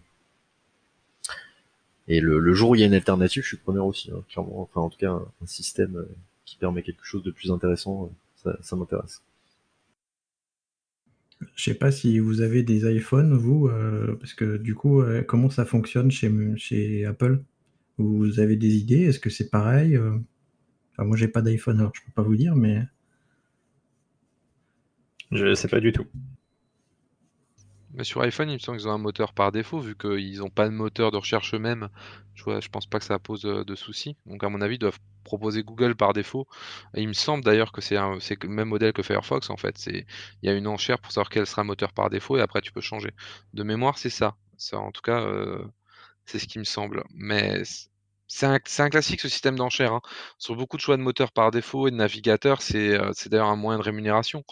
Et 2.07 2.19
le, 2.19 2.39
le, 2.39 2.53
jour 2.53 2.71
où 2.71 2.75
il 2.75 2.81
y 2.81 2.83
a 2.83 2.88
une 2.88 2.93
alternative, 2.93 3.43
je 3.43 3.47
suis 3.47 3.57
premier 3.57 3.79
aussi, 3.79 4.12
hein, 4.12 4.21
clairement. 4.29 4.62
Enfin, 4.62 4.81
en 4.81 4.89
tout 4.89 4.97
cas, 4.97 5.12
un, 5.12 5.25
un, 5.41 5.47
système 5.47 6.05
qui 6.45 6.57
permet 6.57 6.83
quelque 6.83 7.05
chose 7.05 7.23
de 7.23 7.31
plus 7.31 7.49
intéressant, 7.49 8.12
ça, 8.43 8.57
ça 8.62 8.75
m'intéresse. 8.75 9.21
Je 11.56 11.63
sais 11.63 11.73
pas 11.73 11.91
si 11.91 12.19
vous 12.19 12.41
avez 12.41 12.63
des 12.63 12.91
iPhones, 12.91 13.36
vous, 13.36 13.67
euh, 13.67 14.15
parce 14.19 14.34
que 14.34 14.58
du 14.58 14.75
coup, 14.75 15.01
euh, 15.01 15.23
comment 15.23 15.49
ça 15.49 15.65
fonctionne 15.65 16.12
chez, 16.12 17.06
Apple? 17.06 17.43
Vous 17.97 18.39
avez 18.39 18.56
des 18.56 18.75
idées? 18.75 19.03
Est-ce 19.03 19.19
que 19.19 19.29
c'est 19.29 19.49
pareil 19.49 19.95
euh? 19.95 20.17
enfin, 20.93 21.06
Moi, 21.06 21.17
j'ai 21.17 21.27
pas 21.27 21.41
d'iPhone, 21.41 21.79
alors 21.79 21.93
je 21.95 22.01
peux 22.01 22.12
pas 22.12 22.23
vous 22.23 22.36
dire, 22.36 22.56
mais. 22.56 22.84
Je 25.32 25.53
sais 25.56 25.67
pas 25.67 25.79
du 25.79 25.91
tout. 25.91 26.06
Mais 27.93 28.03
sur 28.03 28.21
iPhone, 28.21 28.49
il 28.49 28.53
me 28.53 28.60
semble 28.60 28.77
qu'ils 28.79 28.88
ont 28.88 28.93
un 28.93 28.97
moteur 28.97 29.34
par 29.34 29.51
défaut, 29.51 29.79
vu 29.79 29.95
qu'ils 29.95 30.39
n'ont 30.39 30.49
pas 30.49 30.65
de 30.67 30.73
moteur 30.73 31.12
de 31.12 31.17
recherche 31.17 31.53
eux-mêmes. 31.53 31.89
Je, 32.34 32.43
vois, 32.43 32.60
je 32.60 32.69
pense 32.69 32.88
pas 32.88 32.99
que 32.99 33.06
ça 33.06 33.19
pose 33.19 33.41
de 33.43 33.75
soucis. 33.75 34.17
Donc, 34.25 34.43
à 34.43 34.49
mon 34.49 34.62
avis, 34.62 34.75
ils 34.75 34.79
doivent 34.79 34.99
proposer 35.23 35.63
Google 35.63 35.95
par 35.95 36.13
défaut. 36.13 36.47
Il 36.95 37.08
me 37.08 37.13
semble 37.13 37.43
d'ailleurs 37.43 37.71
que 37.71 37.82
c'est 37.82 37.95
le 37.95 38.49
même 38.49 38.69
modèle 38.69 38.93
que 38.93 39.03
Firefox 39.03 39.49
en 39.49 39.58
fait. 39.58 39.86
Il 39.88 40.06
y 40.43 40.49
a 40.49 40.53
une 40.53 40.67
enchère 40.67 40.99
pour 40.99 41.12
savoir 41.12 41.29
quel 41.29 41.47
sera 41.47 41.63
le 41.63 41.67
moteur 41.67 41.93
par 41.93 42.10
défaut 42.10 42.38
et 42.38 42.41
après 42.41 42.62
tu 42.62 42.71
peux 42.71 42.82
changer. 42.82 43.12
De 43.53 43.63
mémoire, 43.63 43.97
c'est 43.97 44.10
ça. 44.10 44.36
En 44.73 44.91
tout 44.91 45.01
cas, 45.01 45.21
euh, 45.21 45.63
c'est 46.25 46.39
ce 46.39 46.47
qui 46.47 46.60
me 46.60 46.63
semble. 46.63 47.03
Mais 47.13 47.63
c'est 48.27 48.45
un, 48.45 48.53
un, 48.79 48.89
classique 48.89 49.21
ce 49.21 49.29
système 49.29 49.56
d'enchères. 49.56 49.93
Hein. 49.93 50.01
Sur 50.38 50.56
beaucoup 50.56 50.77
de 50.77 50.82
choix 50.82 50.97
de 50.97 51.01
moteurs 51.01 51.32
par 51.32 51.51
défaut 51.51 51.88
et 51.88 51.91
de 51.91 51.95
navigateurs, 51.95 52.62
c'est 52.62 52.97
euh, 52.99 53.12
d'ailleurs 53.27 53.47
un 53.47 53.56
moyen 53.56 53.79
de 53.79 53.84
rémunération. 53.84 54.43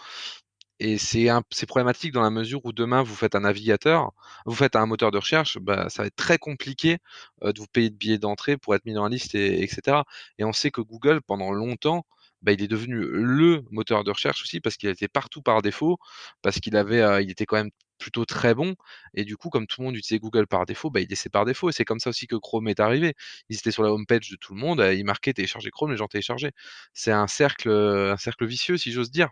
Et 0.84 0.98
c'est 0.98 1.30
problématique 1.67 2.12
dans 2.12 2.24
la 2.24 2.32
mesure 2.32 2.65
où 2.65 2.74
demain 2.74 3.04
vous 3.04 3.13
faites 3.15 3.36
un 3.36 3.41
navigateur, 3.41 4.12
vous 4.48 4.56
faites 4.56 4.76
un 4.76 4.88
moteur 4.88 5.12
de 5.12 5.20
recherche, 5.20 5.60
bah, 5.60 5.89
ça 5.89 6.02
va 6.02 6.08
être 6.08 6.15
très 6.15 6.39
compliqué 6.39 6.98
de 7.44 7.54
vous 7.60 7.67
payer 7.67 7.91
de 7.91 7.96
billets 7.96 8.17
d'entrée 8.17 8.58
pour 8.58 8.74
être 8.74 8.84
mis 8.86 8.94
dans 8.94 9.04
la 9.04 9.10
liste, 9.10 9.36
et, 9.36 9.62
etc. 9.63 10.04
Et 10.39 10.44
on 10.44 10.54
sait 10.54 10.72
que 10.72 10.82
Google, 10.82 11.22
pendant 11.22 11.52
longtemps, 11.52 12.08
bah, 12.41 12.52
il 12.52 12.63
est 12.63 12.67
devenu 12.67 12.96
le 13.00 13.63
moteur 13.70 14.04
de 14.04 14.10
recherche 14.10 14.41
aussi 14.41 14.60
parce 14.60 14.76
qu'il 14.76 14.89
était 14.89 15.08
partout 15.08 15.44
par 15.44 15.62
défaut, 15.62 16.00
parce 16.41 16.60
qu'il 16.60 16.76
avait, 16.76 17.24
il 17.24 17.30
était 17.30 17.46
quand 17.46 17.58
même 17.58 17.70
plutôt 18.00 18.26
très 18.26 18.56
bon. 18.56 18.74
Et 19.13 19.24
du 19.24 19.38
coup, 19.38 19.50
comme 19.50 19.67
tout 19.67 19.82
le 19.82 19.86
monde 19.86 19.96
utilisait 19.96 20.20
Google 20.20 20.48
par 20.48 20.65
défaut, 20.65 20.89
bah, 20.89 21.02
il 21.02 21.08
laissait 21.08 21.30
par 21.30 21.46
défaut. 21.46 21.70
Et 21.70 21.74
c'est 21.74 21.86
comme 21.86 22.00
ça 22.00 22.10
aussi 22.10 22.26
que 22.26 22.36
Chrome 22.38 22.67
est 22.67 22.80
arrivé. 22.80 23.13
Ils 23.50 23.58
étaient 23.58 23.70
sur 23.72 23.84
la 23.84 23.91
home 23.94 24.08
page 24.08 24.32
de 24.32 24.36
tout 24.36 24.56
le 24.56 24.60
monde, 24.60 24.80
ils 24.96 25.06
marquaient 25.06 25.34
télécharger 25.34 25.70
Chrome, 25.70 25.91
les 25.91 25.98
gens 25.98 26.08
téléchargeaient. 26.08 26.54
C'est 26.94 27.12
un 27.12 27.28
cercle 27.28 28.15
vicieux, 28.41 28.78
si 28.78 28.91
j'ose 28.91 29.12
dire. 29.12 29.30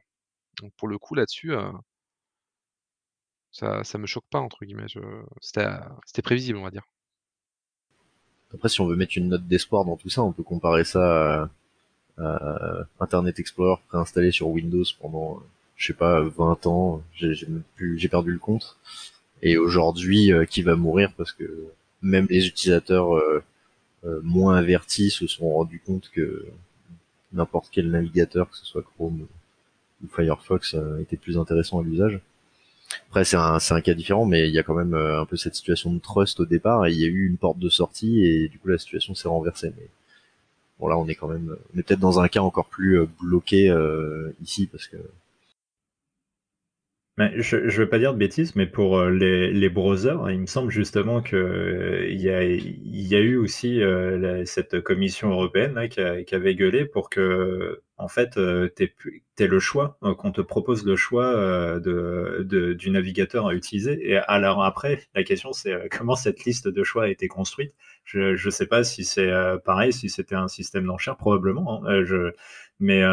Donc 0.60 0.74
pour 0.78 0.88
le 0.88 0.98
coup 0.98 1.16
là-dessus, 1.16 1.54
ça 3.52 3.84
ça 3.84 3.98
me 3.98 4.06
choque 4.06 4.28
pas 4.30 4.40
entre 4.40 4.66
guillemets, 4.66 4.88
c'était 5.42 6.22
prévisible 6.22 6.58
on 6.58 6.64
va 6.64 6.72
dire. 6.72 6.86
Après 8.54 8.70
si 8.70 8.82
on 8.82 8.88
veut 8.88 8.96
mettre 8.96 9.18
une 9.18 9.30
note 9.30 9.48
d'espoir 9.48 9.86
dans 9.86 9.98
tout 9.98 10.10
ça, 10.10 10.24
on 10.24 10.32
peut 10.32 10.44
comparer 10.44 10.84
ça 10.84 11.50
à, 12.18 12.86
Internet 13.00 13.40
Explorer 13.40 13.82
préinstallé 13.88 14.32
sur 14.32 14.50
Windows 14.50 14.84
pendant, 15.00 15.42
je 15.78 15.88
sais 15.88 15.94
pas, 15.94 16.22
20 16.22 16.68
ans, 16.68 17.02
j'ai 17.14 17.34
j'ai 17.96 18.10
perdu 18.10 18.32
le 18.32 18.40
compte 18.40 18.78
et 19.42 19.58
aujourd'hui, 19.58 20.32
qui 20.50 20.62
va 20.62 20.76
mourir 20.76 21.14
parce 21.16 21.32
que 21.32 21.72
même 22.02 22.28
les 22.30 22.48
utilisateurs, 22.48 23.22
moins 24.24 24.56
avertis 24.58 25.12
se 25.12 25.28
sont 25.28 25.50
rendus 25.50 25.82
compte 25.86 26.10
que 26.10 26.46
n'importe 27.32 27.70
quel 27.72 27.90
navigateur, 27.90 28.50
que 28.50 28.58
ce 28.58 28.66
soit 28.66 28.84
Chrome 28.84 29.28
où 30.04 30.08
Firefox 30.08 30.74
euh, 30.74 31.00
était 31.00 31.18
plus 31.18 31.38
intéressant 31.38 31.80
à 31.80 31.84
l'usage. 31.84 32.20
Après, 33.10 33.24
c'est 33.24 33.38
un, 33.38 33.82
cas 33.82 33.94
différent, 33.94 34.26
mais 34.26 34.48
il 34.48 34.54
y 34.54 34.60
a 34.60 34.64
quand 34.64 34.74
même 34.74 34.96
euh, 34.96 35.22
un 35.22 35.26
peu 35.26 35.38
cette 35.38 35.56
situation 35.56 35.94
de 35.94 36.00
trust 36.00 36.40
au 36.40 36.46
départ, 36.46 36.88
et 36.88 36.92
il 36.92 37.00
y 37.00 37.06
a 37.06 37.08
eu 37.08 37.28
une 37.28 37.38
porte 37.38 37.60
de 37.60 37.70
sortie, 37.70 38.26
et 38.26 38.48
du 38.48 38.58
coup, 38.58 38.68
la 38.68 38.80
situation 38.80 39.14
s'est 39.14 39.28
renversée. 39.28 39.72
Mais 39.78 39.88
bon, 40.80 40.88
là, 40.88 40.98
on 40.98 41.08
est 41.08 41.16
quand 41.16 41.28
même, 41.28 41.56
on 41.74 41.80
est 41.80 41.84
peut-être 41.84 42.00
dans 42.00 42.20
un 42.20 42.28
cas 42.28 42.42
encore 42.42 42.68
plus 42.68 43.00
euh, 43.00 43.06
bloqué 43.22 43.74
ici, 44.42 44.68
parce 44.68 44.88
que. 44.88 44.98
Mais 47.18 47.34
je 47.42 47.58
ne 47.58 47.70
veux 47.70 47.90
pas 47.90 48.00
dire 48.00 48.14
de 48.14 48.18
bêtises, 48.18 48.56
mais 48.56 48.66
pour 48.66 49.04
les, 49.04 49.70
browsers, 49.70 50.30
il 50.30 50.40
me 50.40 50.46
semble 50.46 50.72
justement 50.72 51.22
que 51.22 52.08
il 52.10 52.22
y 52.22 52.30
a, 52.30 52.38
a 52.38 53.22
eu 53.22 53.36
aussi 53.36 53.82
cette 54.46 54.80
commission 54.80 55.30
européenne 55.30 55.90
qui, 55.90 56.02
qui, 56.26 56.34
avait 56.34 56.56
gueulé 56.56 56.86
pour 56.86 57.10
que 57.10 57.82
en 58.00 58.08
fait, 58.08 58.38
euh, 58.38 58.70
tu 58.76 59.24
es, 59.38 59.48
le 59.48 59.60
choix, 59.60 59.98
euh, 60.04 60.16
qu'on 60.16 60.32
te 60.32 60.40
propose 60.42 60.86
le 60.86 60.96
choix 60.96 61.26
euh, 61.26 61.80
de, 61.80 62.74
du 62.74 62.90
navigateur 62.92 63.48
à 63.48 63.54
utiliser. 63.54 64.10
Et 64.10 64.18
alors 64.18 64.64
après, 64.64 65.04
la 65.14 65.24
question, 65.24 65.52
c'est 65.52 65.90
comment 65.92 66.16
cette 66.16 66.46
liste 66.46 66.70
de 66.70 66.84
choix 66.84 67.04
a 67.04 67.08
été 67.10 67.28
construite? 67.28 67.74
Je 68.06 68.44
ne 68.44 68.50
sais 68.50 68.68
pas 68.68 68.84
si 68.84 69.04
c'est 69.04 69.32
pareil, 69.66 69.94
si 69.94 70.10
c'était 70.10 70.36
un 70.36 70.48
système 70.48 70.86
d'enchères, 70.86 71.18
probablement. 71.18 71.86
Hein. 71.86 72.04
mais, 72.80 73.04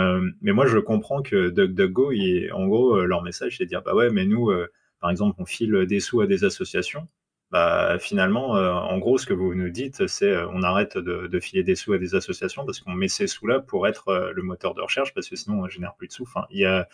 moi, 0.42 0.66
je 0.66 0.79
comprends 0.79 1.20
que 1.20 1.51
DuckDuckGo, 1.51 2.12
en 2.53 2.66
gros, 2.66 3.01
leur 3.05 3.22
message, 3.22 3.59
c'est 3.59 3.64
de 3.64 3.68
dire, 3.68 3.83
bah 3.83 3.94
ouais, 3.94 4.11
mais 4.11 4.25
nous, 4.25 4.53
par 5.01 5.11
exemple, 5.11 5.37
on 5.38 5.44
file 5.44 5.85
des 5.87 6.01
sous 6.01 6.20
à 6.20 6.27
des 6.27 6.44
associations 6.44 7.09
bah, 7.56 7.98
finalement, 7.98 8.56
euh, 8.58 8.70
en 8.72 8.98
gros, 8.98 9.16
ce 9.16 9.24
que 9.24 9.32
vous 9.32 9.54
nous 9.54 9.70
dites, 9.70 10.06
c'est 10.08 10.26
euh, 10.30 10.46
on 10.52 10.62
arrête 10.62 10.98
de, 10.98 11.40
filer 11.40 11.62
des 11.62 11.74
sous 11.74 11.94
à 11.94 11.98
des 11.98 12.14
associations 12.14 12.66
parce 12.66 12.80
qu'on 12.80 12.92
met 12.92 13.08
ces 13.08 13.26
sous-là 13.26 13.60
pour 13.60 13.86
être 13.88 14.08
euh, 14.08 14.32
le 14.34 14.42
moteur 14.42 14.74
de 14.74 14.82
recherche 14.82 15.14
parce 15.14 15.30
que 15.30 15.36
sinon 15.36 15.60
on 15.60 15.68
génère 15.68 15.94
plus 15.94 16.08
de 16.08 16.12
sous. 16.12 16.24
Enfin, 16.24 16.46
il 16.50 16.58
y 16.60 16.66
a 16.66 16.86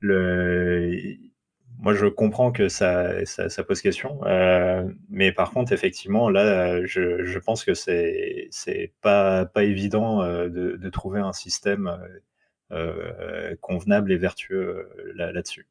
le... 0.00 1.16
Moi, 1.78 1.94
je 1.94 2.06
comprends 2.06 2.52
que 2.52 2.68
ça, 2.68 3.24
ça, 3.24 3.64
pose 3.64 3.80
question, 3.80 4.20
mais 5.10 5.32
par 5.32 5.50
contre, 5.52 5.72
effectivement, 5.72 6.30
là, 6.30 6.84
je, 6.84 7.38
pense 7.38 7.64
que 7.64 7.74
c'est 7.74 8.48
c'est 8.50 8.92
pas 9.02 9.44
pas 9.46 9.64
évident 9.64 10.22
de, 10.24 10.76
de, 10.76 10.90
trouver 10.90 11.20
un 11.20 11.32
système 11.32 11.98
convenable 13.60 14.12
et 14.12 14.16
vertueux 14.18 14.88
là-dessus. 15.16 15.66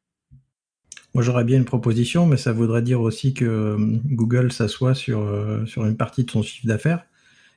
Moi, 1.14 1.22
j'aurais 1.22 1.44
bien 1.44 1.58
une 1.58 1.64
proposition, 1.64 2.26
mais 2.26 2.36
ça 2.36 2.52
voudrait 2.52 2.82
dire 2.82 3.00
aussi 3.00 3.34
que 3.34 3.44
euh, 3.44 3.76
Google 4.04 4.50
s'assoit 4.50 4.94
sur, 4.94 5.20
euh, 5.20 5.64
sur 5.64 5.86
une 5.86 5.96
partie 5.96 6.24
de 6.24 6.30
son 6.30 6.42
chiffre 6.42 6.66
d'affaires. 6.66 7.06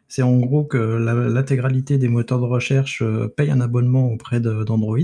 C'est 0.07 0.21
en 0.21 0.37
gros 0.37 0.63
que 0.63 0.77
l'intégralité 0.77 1.97
des 1.97 2.07
moteurs 2.07 2.39
de 2.39 2.45
recherche 2.45 3.01
euh, 3.01 3.27
paye 3.27 3.49
un 3.49 3.59
abonnement 3.59 4.11
auprès 4.11 4.39
d'Android. 4.39 4.99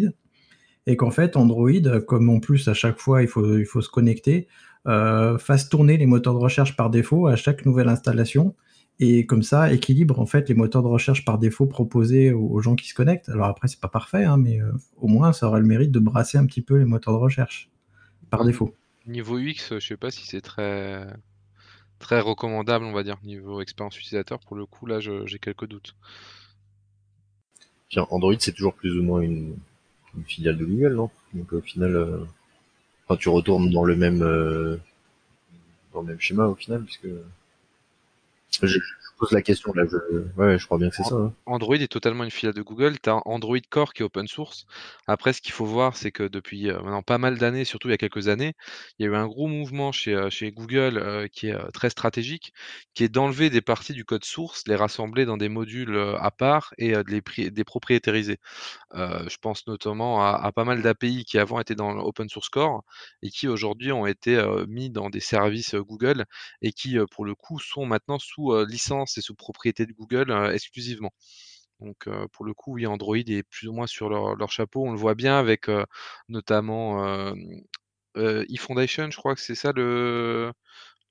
Et 0.86 0.98
qu'en 0.98 1.10
fait, 1.12 1.36
Android, 1.36 1.72
comme 2.08 2.30
en 2.30 2.40
plus 2.40 2.68
à 2.68 2.74
chaque 2.74 3.00
fois 3.00 3.22
il 3.24 3.28
faut, 3.28 3.58
il 3.58 3.66
faut 3.66 3.82
se 3.82 3.90
connecter, 3.90 4.48
fasse 4.86 5.70
tourner 5.70 5.98
les 5.98 6.06
moteurs 6.06 6.34
de 6.34 6.40
recherche 6.40 6.76
par 6.76 6.90
défaut 6.90 7.28
à 7.28 7.36
chaque 7.36 7.66
nouvelle 7.66 7.90
installation. 7.90 8.56
Et 9.00 9.26
comme 9.26 9.44
ça, 9.44 9.74
équilibre 9.74 10.20
en 10.20 10.26
fait 10.26 10.50
les 10.50 10.56
moteurs 10.56 10.84
de 10.84 10.88
recherche 10.88 11.26
par 11.26 11.40
défaut 11.40 11.66
proposés 11.68 12.34
aux, 12.34 12.60
gens 12.62 12.76
qui 12.76 12.88
se 12.90 12.94
connectent. 12.94 13.30
Alors 13.30 13.48
après, 13.48 13.68
c'est 13.70 13.80
pas 13.80 13.88
parfait, 13.88 14.26
hein, 14.26 14.38
mais 14.38 14.60
au 14.98 15.08
moins 15.08 15.34
ça 15.34 15.48
aurait 15.48 15.62
le 15.62 15.68
mérite 15.68 15.92
de 15.92 16.00
brasser 16.00 16.38
un 16.38 16.46
petit 16.46 16.62
peu 16.62 16.78
les 16.78 16.86
moteurs 16.86 17.14
de 17.14 17.20
recherche 17.20 17.73
par 18.38 18.46
défaut. 18.46 18.74
Niveau 19.06 19.38
UX, 19.38 19.80
je 19.80 19.80
sais 19.80 19.98
pas 19.98 20.10
si 20.10 20.26
c'est 20.26 20.42
très 20.42 21.06
très 22.00 22.20
recommandable, 22.20 22.84
on 22.84 22.92
va 22.92 23.04
dire, 23.04 23.18
niveau 23.24 23.62
expérience 23.62 23.98
utilisateur. 23.98 24.40
Pour 24.40 24.56
le 24.56 24.66
coup, 24.66 24.86
là, 24.86 25.00
j'ai 25.00 25.40
quelques 25.40 25.68
doutes. 25.68 25.96
Android, 27.96 28.34
c'est 28.40 28.54
toujours 28.54 28.74
plus 28.74 28.98
ou 28.98 29.04
moins 29.04 29.22
une, 29.22 29.56
filiale 30.26 30.58
de 30.58 30.66
Google, 30.66 30.96
non? 30.96 31.12
Donc 31.34 31.54
au 31.54 31.62
final, 31.62 31.96
euh, 31.96 33.16
tu 33.20 33.30
retournes 33.30 33.70
dans 33.72 33.84
le 33.84 33.96
même 33.96 34.24
euh, 34.24 34.78
dans 35.94 36.02
le 36.02 36.08
même 36.08 36.20
schéma 36.20 36.48
au 36.48 36.56
final, 36.56 36.84
puisque 36.84 37.08
je, 38.64 38.80
pose 39.24 39.32
la 39.32 39.42
question 39.42 39.74
là. 39.74 39.84
Je... 39.90 39.98
Ouais, 40.38 40.58
je 40.58 40.66
crois 40.66 40.78
bien 40.78 40.90
que 40.90 40.96
c'est 40.96 41.04
ça. 41.04 41.16
Hein. 41.16 41.34
Android 41.46 41.76
est 41.76 41.92
totalement 41.92 42.24
une 42.24 42.32
filiale 42.32 42.54
de 42.54 42.62
Google. 42.62 43.00
Tu 43.00 43.10
as 43.10 43.22
Android 43.26 43.58
Core 43.70 43.94
qui 43.94 44.04
est 44.04 44.06
open 44.06 44.28
source. 44.28 44.66
Après, 45.08 45.34
ce 45.34 45.42
qu'il 45.42 45.54
faut 45.54 45.66
voir, 45.66 45.96
c'est 45.96 46.12
que 46.12 46.24
depuis 46.24 46.70
euh, 46.70 46.82
maintenant 46.82 47.02
pas 47.02 47.18
mal 47.18 47.38
d'années, 47.38 47.66
surtout 47.66 47.88
il 47.88 47.92
y 47.92 47.94
a 47.94 47.98
quelques 47.98 48.28
années, 48.28 48.54
il 49.00 49.06
y 49.06 49.10
a 49.10 49.12
eu 49.12 49.16
un 49.16 49.28
gros 49.28 49.48
mouvement 49.48 49.92
chez, 49.92 50.14
euh, 50.14 50.30
chez 50.30 50.52
Google 50.52 50.98
euh, 50.98 51.28
qui 51.28 51.48
est 51.48 51.72
très 51.72 51.90
stratégique, 51.90 52.54
qui 52.94 53.04
est 53.04 53.10
d'enlever 53.10 53.50
des 53.50 53.62
parties 53.62 53.94
du 53.94 54.06
code 54.06 54.26
source, 54.26 54.64
les 54.68 54.76
rassembler 54.76 55.26
dans 55.26 55.38
des 55.38 55.50
modules 55.50 55.98
à 56.20 56.32
part 56.32 56.74
et 56.78 56.94
de 56.94 57.04
les 57.08 57.52
des 57.52 57.64
propriétariser. 57.64 58.38
je 58.94 59.38
pense 59.42 59.66
notamment 59.68 60.24
à, 60.24 60.52
pas 60.52 60.66
mal 60.66 60.82
d'API 60.82 61.26
qui 61.26 61.40
avant 61.40 61.60
étaient 61.60 61.76
dans 61.76 61.94
l'open 61.94 62.30
source 62.30 62.50
core 62.50 62.84
et 63.22 63.30
qui 63.30 63.48
aujourd'hui 63.48 63.92
ont 63.92 64.06
été 64.06 64.42
mis 64.68 64.90
dans 64.90 65.10
des 65.10 65.20
services 65.20 65.76
Google 65.76 66.26
et 66.62 66.72
qui, 66.72 66.98
pour 67.12 67.26
le 67.26 67.36
coup, 67.36 67.60
sont 67.60 67.86
maintenant 67.86 68.20
sous 68.20 68.54
licence 68.66 69.13
et 69.18 69.22
sous 69.22 69.36
propriété 69.36 69.86
de 69.86 69.94
Google 69.94 70.32
exclusivement. 70.54 71.12
Donc 71.80 72.08
pour 72.32 72.46
le 72.46 72.54
coup, 72.54 72.74
oui, 72.74 72.88
Android 72.88 73.18
est 73.18 73.44
plus 73.44 73.68
ou 73.68 73.74
moins 73.74 73.88
sur 73.88 74.10
leur, 74.10 74.52
chapeau. 74.52 74.86
On 74.86 74.92
le 74.92 74.98
voit 74.98 75.16
bien 75.16 75.38
avec 75.38 75.68
notamment 76.30 77.34
eFoundation, 78.16 79.12
je 79.12 79.18
crois 79.18 79.36
que 79.36 79.42
c'est 79.42 79.56
ça 79.56 79.72
le 79.74 80.52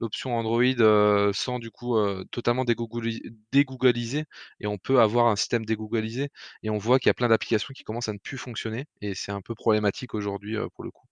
l'option 0.01 0.37
Android 0.37 1.33
sans 1.33 1.59
du 1.61 1.71
coup 1.71 1.97
totalement 2.33 2.65
dégoogliser 2.65 4.25
et 4.61 4.67
on 4.67 4.79
peut 4.79 5.01
avoir 5.01 5.29
un 5.29 5.37
système 5.37 5.65
dégoogliser 5.65 6.31
et 6.63 6.71
on 6.71 6.79
voit 6.79 6.99
qu'il 6.99 7.09
y 7.09 7.11
a 7.11 7.15
plein 7.15 7.29
d'applications 7.29 7.73
qui 7.75 7.85
commencent 7.85 8.09
à 8.09 8.13
ne 8.13 8.19
plus 8.19 8.39
fonctionner 8.39 8.87
et 9.01 9.15
c'est 9.15 9.33
un 9.33 9.43
peu 9.43 9.55
problématique 9.55 10.15
aujourd'hui 10.15 10.57
pour 10.75 10.85
le 10.85 10.91
coup 10.91 11.07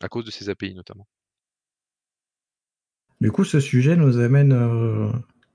à 0.00 0.08
cause 0.08 0.24
de 0.24 0.30
ces 0.30 0.48
API 0.48 0.74
notamment. 0.74 1.06
Du 3.20 3.32
coup, 3.32 3.44
ce 3.44 3.58
sujet 3.58 3.96
nous 3.96 4.18
amène 4.18 4.52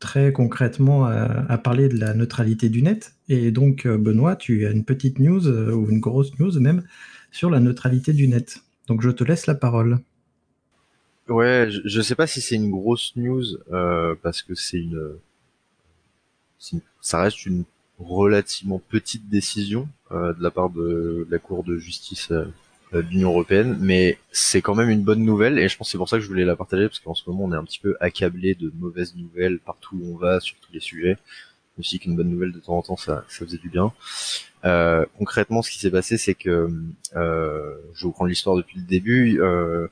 très 0.04 0.34
concrètement 0.34 1.06
à, 1.06 1.58
parler 1.58 1.88
de 1.88 1.98
la 1.98 2.14
neutralité 2.14 2.68
du 2.68 2.82
net. 2.82 3.16
Et 3.30 3.52
donc, 3.52 3.86
euh, 3.86 3.98
Benoît, 3.98 4.36
tu 4.36 4.68
as 4.68 4.72
une 4.72 4.84
petite 4.84 5.18
news, 5.18 5.48
euh, 5.48 5.72
ou 5.72 5.90
une 5.90 6.02
grosse 6.02 6.38
news 6.40 6.60
même, 6.60 6.84
sur 7.32 7.50
la 7.50 7.62
neutralité 7.62 8.12
du 8.12 8.28
net. 8.28 8.60
Donc, 8.88 9.02
je 9.02 9.10
te 9.10 9.24
laisse 9.24 9.48
la 9.48 9.56
parole. 9.56 10.00
Ouais, 11.30 11.70
je 11.70 11.98
ne 11.98 12.04
sais 12.04 12.16
pas 12.16 12.28
si 12.28 12.42
c'est 12.42 12.56
une 12.56 12.70
grosse 12.70 13.14
news, 13.16 13.46
euh, 13.72 14.14
parce 14.22 14.42
que 14.42 14.56
c'est 14.56 14.80
une, 14.80 15.00
Ça 17.00 17.22
reste 17.22 17.46
une 17.46 17.64
relativement 17.98 18.82
petite 18.90 19.30
décision 19.30 19.88
de 20.12 20.44
la 20.44 20.52
part 20.52 20.70
de 20.70 21.26
la 21.32 21.40
Cour 21.40 21.64
de 21.64 21.78
justice 21.78 22.30
de 23.02 23.10
l'Union 23.10 23.30
européenne, 23.30 23.78
mais 23.80 24.18
c'est 24.32 24.62
quand 24.62 24.76
même 24.76 24.90
une 24.90 25.04
bonne 25.04 25.24
nouvelle 25.24 25.58
et 25.58 25.68
je 25.68 25.78
pense 25.78 25.92
c'est 25.92 25.98
pour 25.98 26.10
ça 26.10 26.18
que 26.18 26.24
je 26.24 26.28
voulais 26.28 26.46
la 26.46 26.56
partager 26.56 26.88
parce 26.88 27.00
qu'en 27.00 27.14
ce 27.14 27.28
moment 27.30 27.46
on 27.46 27.54
est 27.54 27.58
un 27.58 27.64
petit 27.64 27.80
peu 27.80 27.96
accablé 28.00 28.56
de 28.56 28.72
mauvaises 28.78 29.16
nouvelles 29.16 29.60
partout 29.60 29.98
où 30.00 30.14
on 30.14 30.18
va 30.18 30.40
sur 30.40 30.56
tous 30.58 30.72
les 30.74 30.80
sujets. 30.80 31.18
Aussi 31.80 32.00
qu'une 32.00 32.16
bonne 32.16 32.30
nouvelle 32.30 32.52
de 32.52 32.60
temps 32.60 32.78
en 32.78 32.82
temps 32.84 32.98
ça, 32.98 33.26
ça 33.28 33.46
faisait 33.46 33.58
du 33.58 33.70
bien. 33.70 33.92
Euh, 34.66 35.06
concrètement, 35.18 35.62
ce 35.62 35.72
qui 35.72 35.80
s'est 35.80 35.92
passé, 35.92 36.18
c'est 36.18 36.36
que 36.36 36.72
euh, 37.16 37.74
je 37.96 38.06
vous 38.06 38.12
prends 38.12 38.26
l'histoire 38.26 38.56
depuis 38.56 38.80
le 38.80 38.86
début. 38.86 39.42
Euh, 39.42 39.88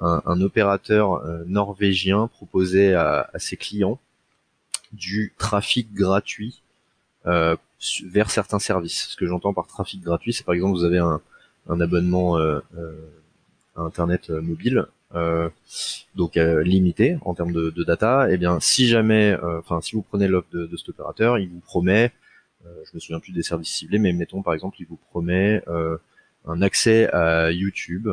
un, 0.00 0.22
un, 0.26 0.40
opérateur 0.40 1.14
euh, 1.14 1.44
norvégien 1.46 2.28
proposait 2.28 2.94
à, 2.94 3.28
à, 3.32 3.38
ses 3.38 3.56
clients 3.56 3.98
du 4.92 5.34
trafic 5.38 5.92
gratuit 5.92 6.62
euh, 7.26 7.56
vers 8.04 8.30
certains 8.30 8.58
services. 8.58 9.08
Ce 9.10 9.16
que 9.16 9.26
j'entends 9.26 9.52
par 9.52 9.66
trafic 9.66 10.00
gratuit, 10.00 10.32
c'est 10.32 10.44
par 10.44 10.54
exemple 10.54 10.78
vous 10.78 10.84
avez 10.84 10.98
un, 10.98 11.20
un 11.68 11.80
abonnement 11.80 12.38
euh, 12.38 12.60
euh, 12.76 12.92
à 13.76 13.82
internet 13.82 14.30
euh, 14.30 14.40
mobile 14.40 14.86
donc 16.14 16.36
limité 16.36 17.16
en 17.22 17.32
termes 17.32 17.52
de, 17.52 17.70
de, 17.70 17.82
data, 17.82 18.28
et 18.28 18.34
eh 18.34 18.36
bien 18.36 18.60
si 18.60 18.88
jamais, 18.88 19.34
enfin 19.42 19.80
si 19.80 19.94
vous 19.96 20.02
prenez 20.02 20.28
l'offre 20.28 20.48
de, 20.52 20.66
de, 20.66 20.76
cet 20.76 20.90
opérateur, 20.90 21.38
il 21.38 21.48
vous 21.48 21.60
promet, 21.60 22.12
je 22.66 22.90
me 22.92 23.00
souviens 23.00 23.18
plus 23.18 23.32
des 23.32 23.42
services 23.42 23.70
ciblés, 23.70 23.98
mais 23.98 24.12
mettons 24.12 24.42
par 24.42 24.52
exemple, 24.52 24.76
il 24.80 24.86
vous 24.86 24.98
promet 25.08 25.62
un 26.44 26.60
accès 26.60 27.08
à 27.10 27.50
YouTube. 27.52 28.10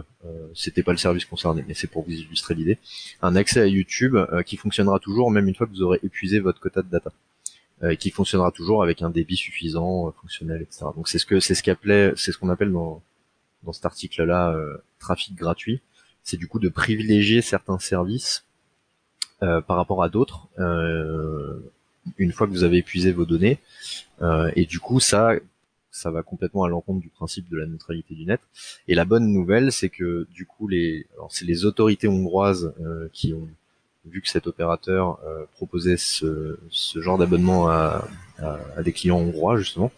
C'était 0.53 0.83
pas 0.83 0.93
le 0.93 0.97
service 0.97 1.25
concerné, 1.25 1.65
mais 1.67 1.73
c'est 1.73 1.87
pour 1.87 2.05
vous 2.05 2.13
illustrer 2.13 2.55
l'idée. 2.55 2.77
Un 3.21 3.35
accès 3.35 3.59
à 3.59 3.67
YouTube 3.67 4.15
qui 4.45 4.55
fonctionnera 4.55 4.99
toujours 4.99 5.29
même 5.31 5.49
une 5.49 5.55
fois 5.55 5.67
que 5.67 5.73
vous 5.73 5.81
aurez 5.81 5.99
épuisé 6.01 6.39
votre 6.39 6.61
quota 6.61 6.81
de 6.81 6.89
data, 6.89 7.11
et 7.89 7.97
qui 7.97 8.09
fonctionnera 8.09 8.51
toujours 8.51 8.83
avec 8.83 9.01
un 9.01 9.09
débit 9.09 9.35
suffisant, 9.35 10.13
fonctionnel, 10.21 10.61
etc. 10.61 10.85
Donc 10.95 11.09
c'est 11.09 11.19
ce 11.19 11.25
que 11.25 11.41
c'est 11.41 11.55
ce 11.55 11.61
qu'appelait, 11.61 12.13
c'est 12.15 12.31
ce 12.31 12.37
qu'on 12.37 12.49
appelle 12.49 12.71
dans 12.71 13.03
dans 13.65 13.73
cet 13.73 13.85
article-là, 13.85 14.51
euh, 14.51 14.77
trafic 14.99 15.35
gratuit, 15.35 15.81
c'est 16.23 16.37
du 16.37 16.47
coup 16.47 16.59
de 16.59 16.69
privilégier 16.69 17.41
certains 17.41 17.79
services 17.79 18.45
euh, 19.43 19.61
par 19.61 19.77
rapport 19.77 20.03
à 20.03 20.09
d'autres 20.09 20.47
euh, 20.59 21.59
une 22.17 22.31
fois 22.31 22.47
que 22.47 22.51
vous 22.51 22.63
avez 22.63 22.77
épuisé 22.77 23.11
vos 23.11 23.25
données. 23.25 23.57
et 24.55 24.65
du 24.67 24.79
coup, 24.79 24.99
ça, 24.99 25.31
ça 25.89 26.11
va 26.11 26.21
complètement 26.21 26.63
à 26.63 26.69
l'encontre 26.69 27.01
du 27.01 27.09
principe 27.09 27.49
de 27.49 27.57
la 27.57 27.65
neutralité 27.65 28.13
du 28.13 28.25
net. 28.25 28.41
Et 28.87 28.93
la 28.93 29.05
bonne 29.05 29.33
nouvelle, 29.33 29.71
c'est 29.71 29.89
que 29.89 30.27
du 30.31 30.45
coup, 30.45 30.67
les, 30.67 31.07
c'est 31.29 31.45
les 31.45 31.65
autorités 31.65 32.07
hongroises 32.07 32.71
qui 33.11 33.33
ont 33.33 33.47
vu 34.05 34.21
que 34.21 34.29
cet 34.29 34.45
opérateur 34.45 35.19
proposait 35.55 35.97
ce, 35.97 36.59
genre 36.95 37.17
d'abonnement 37.17 37.69
à, 37.69 38.07
à, 38.37 38.83
des 38.83 38.93
clients 38.93 39.17
hongrois 39.17 39.57
justement, 39.57 39.91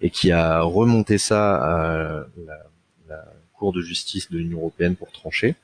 et 0.00 0.10
qui 0.10 0.30
a 0.30 0.60
remonté 0.62 1.18
ça 1.18 1.56
à 1.56 2.26
la, 2.46 2.67
la 3.08 3.24
Cour 3.54 3.72
de 3.72 3.80
justice 3.80 4.30
de 4.30 4.38
l'Union 4.38 4.58
européenne 4.58 4.96
pour 4.96 5.10
trancher. 5.10 5.56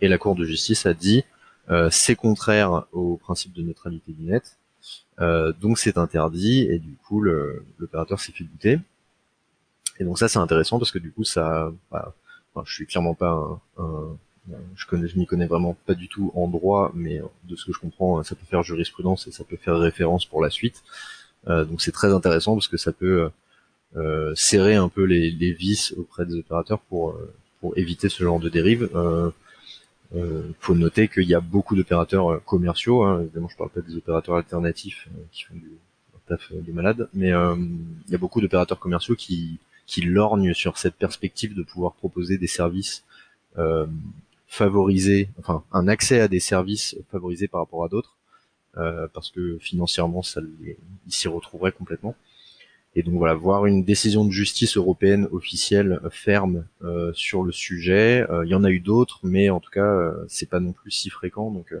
Et 0.00 0.08
la 0.08 0.18
Cour 0.18 0.34
de 0.34 0.44
justice 0.44 0.86
a 0.86 0.94
dit 0.94 1.24
euh, 1.70 1.88
c'est 1.90 2.16
contraire 2.16 2.86
au 2.92 3.16
principe 3.16 3.52
de 3.52 3.62
neutralité 3.62 4.12
du 4.12 4.24
net, 4.24 4.56
euh, 5.20 5.52
donc 5.60 5.78
c'est 5.78 5.98
interdit. 5.98 6.62
Et 6.62 6.78
du 6.78 6.94
coup, 7.06 7.20
l'opérateur 7.20 8.20
s'est 8.20 8.32
fait 8.32 8.44
douter. 8.44 8.78
Et 9.98 10.04
donc 10.04 10.18
ça, 10.18 10.28
c'est 10.28 10.38
intéressant 10.38 10.78
parce 10.78 10.92
que 10.92 10.98
du 10.98 11.10
coup, 11.10 11.24
ça, 11.24 11.72
bah, 11.90 12.14
je 12.64 12.72
suis 12.72 12.86
clairement 12.86 13.14
pas 13.14 13.60
un, 13.78 14.16
je 14.76 14.86
connais, 14.86 15.08
je 15.08 15.18
m'y 15.18 15.26
connais 15.26 15.46
vraiment 15.46 15.76
pas 15.86 15.94
du 15.94 16.08
tout 16.08 16.32
en 16.34 16.48
droit, 16.48 16.90
mais 16.94 17.20
de 17.44 17.56
ce 17.56 17.66
que 17.66 17.72
je 17.72 17.78
comprends, 17.78 18.22
ça 18.22 18.34
peut 18.34 18.46
faire 18.46 18.62
jurisprudence 18.62 19.26
et 19.26 19.32
ça 19.32 19.44
peut 19.44 19.56
faire 19.56 19.78
référence 19.78 20.24
pour 20.26 20.42
la 20.42 20.50
suite. 20.50 20.82
Euh, 21.48 21.64
donc 21.64 21.80
c'est 21.80 21.92
très 21.92 22.12
intéressant 22.12 22.54
parce 22.54 22.68
que 22.68 22.76
ça 22.76 22.92
peut 22.92 23.30
serrer 24.34 24.74
un 24.74 24.88
peu 24.88 25.04
les, 25.04 25.52
vis 25.52 25.94
auprès 25.96 26.26
des 26.26 26.36
opérateurs 26.36 26.80
pour 26.80 27.18
pour 27.60 27.76
éviter 27.76 28.08
ce 28.08 28.22
genre 28.22 28.40
de 28.40 28.48
dérive. 28.48 28.88
Euh, 28.94 29.30
euh, 30.14 30.42
faut 30.60 30.74
noter 30.74 31.08
qu'il 31.08 31.24
y 31.24 31.34
a 31.34 31.40
beaucoup 31.40 31.76
d'opérateurs 31.76 32.32
euh, 32.32 32.38
commerciaux. 32.38 33.02
Hein. 33.02 33.22
Évidemment, 33.22 33.48
je 33.48 33.56
parle 33.56 33.70
pas 33.70 33.80
des 33.80 33.96
opérateurs 33.96 34.36
alternatifs 34.36 35.08
euh, 35.08 35.20
qui 35.32 35.44
font 35.44 35.54
du 35.54 35.70
taf 36.26 36.52
des 36.52 36.72
malades, 36.72 37.08
mais 37.14 37.28
il 37.28 38.10
y 38.10 38.14
a 38.14 38.18
beaucoup 38.18 38.42
d'opérateurs 38.42 38.78
commerciaux 38.78 39.16
qui 39.16 39.58
lorgnent 40.02 40.52
sur 40.52 40.76
cette 40.76 40.94
perspective 40.94 41.54
de 41.54 41.62
pouvoir 41.62 41.94
proposer 41.94 42.36
des 42.36 42.46
services 42.46 43.02
euh, 43.56 43.86
favorisés, 44.46 45.30
enfin 45.38 45.64
un 45.72 45.88
accès 45.88 46.20
à 46.20 46.28
des 46.28 46.40
services 46.40 46.96
favorisés 47.10 47.48
par 47.48 47.62
rapport 47.62 47.82
à 47.82 47.88
d'autres, 47.88 48.16
euh, 48.76 49.06
parce 49.14 49.30
que 49.30 49.56
financièrement, 49.58 50.22
ça 50.22 50.42
ils 51.06 51.12
s'y 51.12 51.28
retrouveraient 51.28 51.72
complètement. 51.72 52.14
Et 52.94 53.02
donc 53.02 53.14
voilà, 53.14 53.34
voir 53.34 53.66
une 53.66 53.84
décision 53.84 54.24
de 54.24 54.30
justice 54.30 54.76
européenne 54.76 55.28
officielle 55.30 56.00
euh, 56.04 56.10
ferme 56.10 56.66
euh, 56.82 57.12
sur 57.14 57.42
le 57.42 57.52
sujet. 57.52 58.26
Euh, 58.30 58.44
il 58.44 58.50
y 58.50 58.54
en 58.54 58.64
a 58.64 58.70
eu 58.70 58.80
d'autres, 58.80 59.20
mais 59.22 59.50
en 59.50 59.60
tout 59.60 59.70
cas, 59.70 60.12
c'est 60.26 60.48
pas 60.48 60.60
non 60.60 60.72
plus 60.72 60.90
si 60.90 61.10
fréquent, 61.10 61.50
donc 61.50 61.74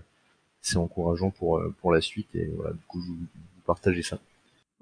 c'est 0.60 0.76
encourageant 0.76 1.30
pour 1.30 1.62
pour 1.80 1.92
la 1.92 2.00
suite. 2.00 2.28
Et 2.34 2.50
voilà, 2.56 2.72
du 2.72 2.84
coup, 2.86 3.00
je 3.00 3.08
vous, 3.08 3.18
partager 3.66 4.02
ça. 4.02 4.18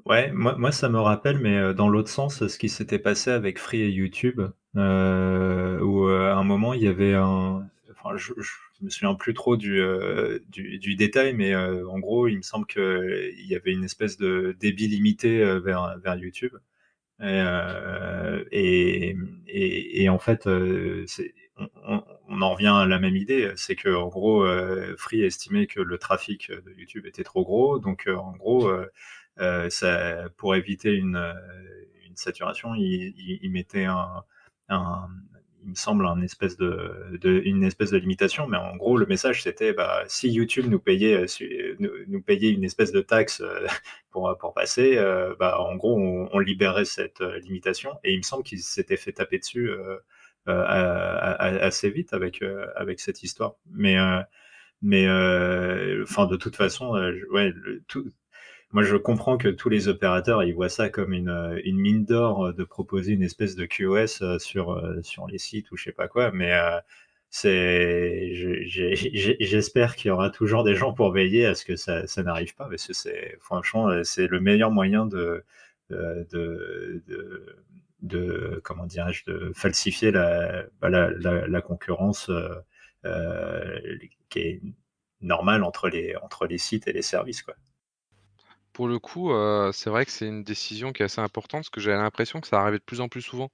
Ouais, 0.04 0.30
moi, 0.32 0.56
moi 0.56 0.72
ça 0.72 0.88
me 0.88 1.00
rappelle, 1.00 1.38
mais 1.38 1.74
dans 1.74 1.88
l'autre 1.88 2.10
sens, 2.10 2.46
ce 2.46 2.58
qui 2.58 2.68
s'était 2.68 2.98
passé 2.98 3.30
avec 3.30 3.58
Free 3.58 3.80
et 3.80 3.90
YouTube, 3.90 4.40
où 4.74 4.78
à 4.78 6.34
un 6.34 6.44
moment 6.44 6.74
il 6.74 6.82
y 6.82 6.88
avait 6.88 7.14
un, 7.14 7.66
enfin, 7.90 8.16
je, 8.16 8.32
je 8.36 8.52
me 8.82 8.90
souviens 8.90 9.14
plus 9.14 9.34
trop 9.34 9.56
du, 9.56 9.80
euh, 9.80 10.38
détail, 10.96 11.34
mais 11.34 11.54
euh, 11.54 11.88
en 11.88 11.98
gros, 11.98 12.28
il 12.28 12.36
me 12.38 12.42
semble 12.42 12.66
qu'il 12.66 13.46
y 13.46 13.54
avait 13.54 13.72
une 13.72 13.84
espèce 13.84 14.16
de 14.16 14.56
débit 14.58 14.88
limité 14.88 15.42
euh, 15.42 15.60
vers, 15.60 16.16
YouTube. 16.16 16.52
Et, 18.50 20.08
en 20.08 20.18
fait, 20.18 20.46
on, 20.46 22.02
en 22.42 22.50
revient 22.52 22.74
à 22.74 22.86
la 22.86 22.98
même 22.98 23.16
idée, 23.16 23.52
c'est 23.56 23.76
que 23.76 23.94
en 23.94 24.08
gros, 24.08 24.46
Free 24.98 25.22
estimait 25.22 25.66
que 25.66 25.80
le 25.80 25.98
trafic 25.98 26.50
de 26.50 26.72
YouTube 26.76 27.06
était 27.06 27.24
trop 27.24 27.44
gros, 27.44 27.78
donc 27.78 28.08
en 28.08 28.32
gros, 28.32 28.70
pour 30.36 30.54
éviter 30.54 30.92
une, 30.92 31.32
saturation, 32.14 32.74
il, 32.74 33.50
mettait 33.50 33.86
un, 33.86 34.24
il 35.66 35.70
me 35.70 35.74
semble, 35.74 36.06
un 36.06 36.22
espèce 36.22 36.56
de, 36.56 37.42
une 37.44 37.64
espèce 37.64 37.90
de 37.90 37.98
limitation, 37.98 38.46
mais 38.46 38.56
en 38.56 38.76
gros, 38.76 38.96
le 38.96 39.04
message, 39.06 39.42
c'était 39.42 39.72
bah, 39.72 40.04
si 40.06 40.30
YouTube 40.30 40.66
nous 40.68 40.78
payait, 40.78 41.26
euh, 41.26 41.76
nous, 42.06 42.22
payait 42.22 42.50
une 42.52 42.62
espèce 42.62 42.92
de 42.92 43.00
taxe 43.00 43.40
euh, 43.40 43.66
pour, 44.10 44.36
pour 44.38 44.54
passer, 44.54 44.96
euh, 44.96 45.34
bah, 45.40 45.60
en 45.60 45.74
gros, 45.74 45.98
on, 45.98 46.38
libérait 46.38 46.84
cette 46.84 47.20
limitation. 47.20 47.98
Et 48.04 48.12
il 48.12 48.18
me 48.18 48.22
semble 48.22 48.44
qu'il 48.44 48.60
s'était 48.60 48.96
fait 48.96 49.12
taper 49.12 49.38
dessus 49.38 49.70
assez 50.46 51.90
vite 51.90 52.12
avec, 52.12 52.44
avec 52.76 53.00
cette 53.00 53.24
histoire. 53.24 53.56
Mais, 53.72 53.96
mais 54.82 55.06
de 55.06 56.36
toute 56.36 56.54
façon, 56.54 56.92
ouais, 57.32 57.52
tout, 57.88 58.12
moi, 58.76 58.82
je 58.82 58.96
comprends 58.96 59.38
que 59.38 59.48
tous 59.48 59.70
les 59.70 59.88
opérateurs, 59.88 60.42
ils 60.42 60.54
voient 60.54 60.68
ça 60.68 60.90
comme 60.90 61.14
une, 61.14 61.30
euh, 61.30 61.58
mine 61.64 62.04
d'or 62.04 62.48
euh, 62.48 62.52
de 62.52 62.62
proposer 62.62 63.12
une 63.12 63.22
espèce 63.22 63.56
de 63.56 63.64
QoS 63.64 64.20
euh, 64.20 64.38
sur, 64.38 64.78
sur 65.02 65.26
les 65.26 65.38
sites 65.38 65.70
ou 65.70 65.78
je 65.78 65.84
sais 65.84 65.92
pas 65.92 66.08
quoi, 66.08 66.30
mais 66.30 66.52
j'espère 69.40 69.96
qu'il 69.96 70.08
y 70.10 70.12
aura 70.12 70.28
toujours 70.28 70.62
des 70.62 70.74
gens 70.74 70.92
pour 70.92 71.10
veiller 71.10 71.46
à 71.46 71.54
ce 71.54 71.64
que 71.64 71.74
ça, 71.74 72.04
n'arrive 72.22 72.54
pas, 72.54 72.68
parce 72.68 72.86
que 72.86 72.92
franchement, 73.40 74.04
c'est 74.04 74.26
le 74.26 74.40
meilleur 74.40 74.70
moyen 74.70 75.06
de, 75.06 75.42
de, 75.88 77.02
de, 78.02 78.60
comment 78.62 78.84
dirais-je, 78.84 79.24
de 79.30 79.52
falsifier 79.54 80.10
la, 80.10 80.64
bah, 80.82 80.90
la, 80.90 81.62
concurrence 81.62 82.30
qui 84.28 84.38
est 84.38 84.60
normale 85.22 85.64
entre 85.64 85.88
les, 85.88 86.14
entre 86.16 86.46
les 86.46 86.58
sites 86.58 86.86
et 86.88 86.92
les 86.92 87.00
services, 87.00 87.42
quoi. 87.42 87.54
Pour 88.76 88.88
le 88.88 88.98
coup, 88.98 89.30
c'est 89.72 89.88
vrai 89.88 90.04
que 90.04 90.12
c'est 90.12 90.26
une 90.26 90.44
décision 90.44 90.92
qui 90.92 91.00
est 91.00 91.06
assez 91.06 91.22
importante 91.22 91.60
parce 91.62 91.70
que 91.70 91.80
j'avais 91.80 91.96
l'impression 91.96 92.42
que 92.42 92.46
ça 92.46 92.60
arrivait 92.60 92.76
de 92.76 92.82
plus 92.84 93.00
en 93.00 93.08
plus 93.08 93.22
souvent. 93.22 93.50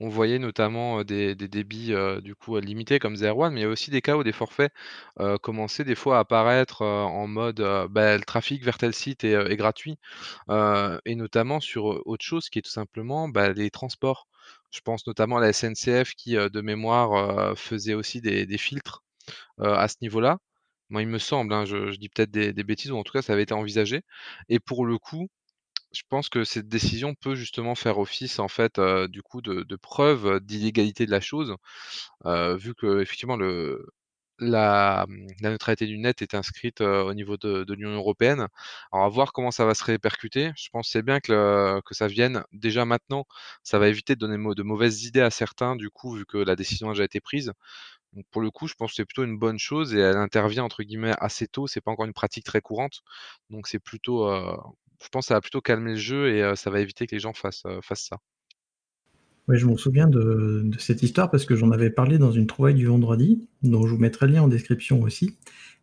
On 0.00 0.08
voyait 0.08 0.40
notamment, 0.40 1.04
des 1.04 1.36
débits, 1.36 1.94
du 2.22 2.34
coup, 2.34 2.58
limités 2.58 2.98
comme 2.98 3.14
Zero 3.14 3.44
One, 3.44 3.54
mais 3.54 3.60
il 3.60 3.62
y 3.62 3.66
a 3.66 3.68
aussi 3.68 3.92
des 3.92 4.02
cas 4.02 4.16
où 4.16 4.24
des 4.24 4.32
forfaits, 4.32 4.72
commençaient 5.42 5.84
des 5.84 5.94
fois 5.94 6.16
à 6.16 6.20
apparaître, 6.22 6.82
en 6.82 7.28
mode, 7.28 7.60
bah, 7.90 8.16
le 8.16 8.24
trafic 8.24 8.64
vers 8.64 8.76
tel 8.76 8.92
site 8.92 9.22
est, 9.22 9.54
gratuit, 9.56 9.96
et 10.50 11.14
notamment 11.14 11.60
sur, 11.60 11.84
autre 12.04 12.24
chose 12.24 12.48
qui 12.48 12.58
est 12.58 12.62
tout 12.62 12.70
simplement, 12.70 13.28
bah, 13.28 13.52
les 13.52 13.70
transports. 13.70 14.26
Je 14.72 14.80
pense 14.80 15.06
notamment 15.06 15.36
à 15.36 15.40
la 15.40 15.52
SNCF 15.52 16.14
qui, 16.16 16.34
de 16.34 16.60
mémoire, 16.60 17.56
faisait 17.56 17.94
aussi 17.94 18.20
des 18.20 18.58
filtres, 18.58 19.04
à 19.60 19.86
ce 19.86 19.98
niveau-là. 20.02 20.38
Moi, 20.90 21.02
il 21.02 21.08
me 21.08 21.18
semble, 21.18 21.52
hein, 21.54 21.64
je 21.64 21.96
dis 21.96 22.08
peut-être 22.08 22.30
des 22.30 22.52
bêtises 22.64 22.90
ou 22.90 22.96
en 22.98 23.02
tout 23.04 23.12
cas 23.12 23.22
ça 23.22 23.32
avait 23.32 23.42
été 23.44 23.54
envisagé 23.54 24.02
et 24.48 24.60
pour 24.60 24.84
le 24.86 24.98
coup, 24.98 25.28
je 25.92 26.02
pense 26.08 26.28
que 26.30 26.44
cette 26.44 26.68
décision 26.68 27.14
peut 27.14 27.34
justement 27.36 27.74
faire 27.76 27.98
office 27.98 28.38
en 28.40 28.48
fait, 28.48 28.80
du 29.08 29.22
coup 29.22 29.42
de 29.42 29.76
preuve, 29.76 30.40
d'illégalité 30.40 31.06
de 31.06 31.10
la 31.12 31.20
chose, 31.22 31.56
heu, 32.26 32.56
vu 32.56 32.74
qu'effectivement 32.74 33.36
le 33.36 33.86
la, 34.40 35.06
neutralité 35.42 35.86
du 35.86 35.98
net 35.98 36.22
est 36.22 36.34
inscrite, 36.34 36.80
heu, 36.82 37.02
au 37.04 37.14
niveau 37.14 37.36
de 37.38 37.64
de 37.64 37.74
l'Union 37.74 37.92
européenne. 37.96 38.48
Alors 38.92 39.06
à 39.06 39.08
voir 39.10 39.32
comment 39.32 39.50
ça 39.52 39.64
va 39.66 39.74
se 39.74 39.84
répercuter. 39.84 40.52
Je 40.56 40.68
pense 40.72 40.88
c'est 40.90 41.02
bien 41.02 41.20
que 41.20 41.80
que 41.86 41.94
ça 41.94 42.08
vienne 42.08 42.44
déjà 42.52 42.84
maintenant. 42.86 43.26
Ça 43.64 43.78
va 43.80 43.88
éviter 43.88 44.14
de 44.16 44.20
donner 44.20 44.38
de 44.56 44.62
mauvaises 44.64 45.04
idées 45.04 45.20
à 45.22 45.30
certains 45.30 45.76
du 45.76 45.90
coup, 45.90 46.14
vu 46.16 46.26
que 46.26 46.38
la 46.38 46.56
décision 46.56 46.90
a 46.90 46.92
déjà 46.94 47.04
été 47.04 47.20
prise. 47.20 47.52
Pour 48.30 48.42
le 48.42 48.50
coup, 48.50 48.66
je 48.68 48.74
pense 48.74 48.90
que 48.90 48.96
c'est 48.96 49.04
plutôt 49.04 49.24
une 49.24 49.38
bonne 49.38 49.58
chose 49.58 49.94
et 49.94 49.98
elle 49.98 50.16
intervient 50.16 50.64
entre 50.64 50.82
guillemets 50.82 51.14
assez 51.18 51.46
tôt. 51.48 51.66
C'est 51.66 51.80
pas 51.80 51.90
encore 51.90 52.06
une 52.06 52.12
pratique 52.12 52.44
très 52.44 52.60
courante, 52.60 53.02
donc 53.50 53.68
c'est 53.68 53.78
plutôt, 53.78 54.28
heu, 54.28 54.56
je 55.02 55.08
pense 55.08 55.26
que 55.26 55.28
ça 55.28 55.34
va 55.34 55.40
plutôt 55.40 55.60
calmer 55.60 55.92
le 55.92 55.98
jeu 55.98 56.34
et 56.34 56.42
heu, 56.42 56.56
ça 56.56 56.70
va 56.70 56.80
éviter 56.80 57.06
que 57.06 57.14
les 57.14 57.20
gens 57.20 57.34
fassent, 57.34 57.64
fassent 57.82 58.06
ça. 58.08 58.18
Oui, 59.46 59.58
je 59.58 59.66
m'en 59.66 59.76
souviens 59.76 60.08
de, 60.08 60.70
cette 60.78 61.02
histoire 61.02 61.30
parce 61.30 61.44
que 61.44 61.54
j'en 61.54 61.70
avais 61.70 61.90
parlé 61.90 62.16
dans 62.16 62.32
une 62.32 62.46
trouvaille 62.46 62.74
du 62.74 62.86
vendredi, 62.86 63.46
dont 63.62 63.86
je 63.86 63.92
vous 63.92 64.00
mettrai 64.00 64.26
le 64.26 64.32
lien 64.32 64.42
en 64.42 64.48
description 64.48 65.02
aussi. 65.02 65.36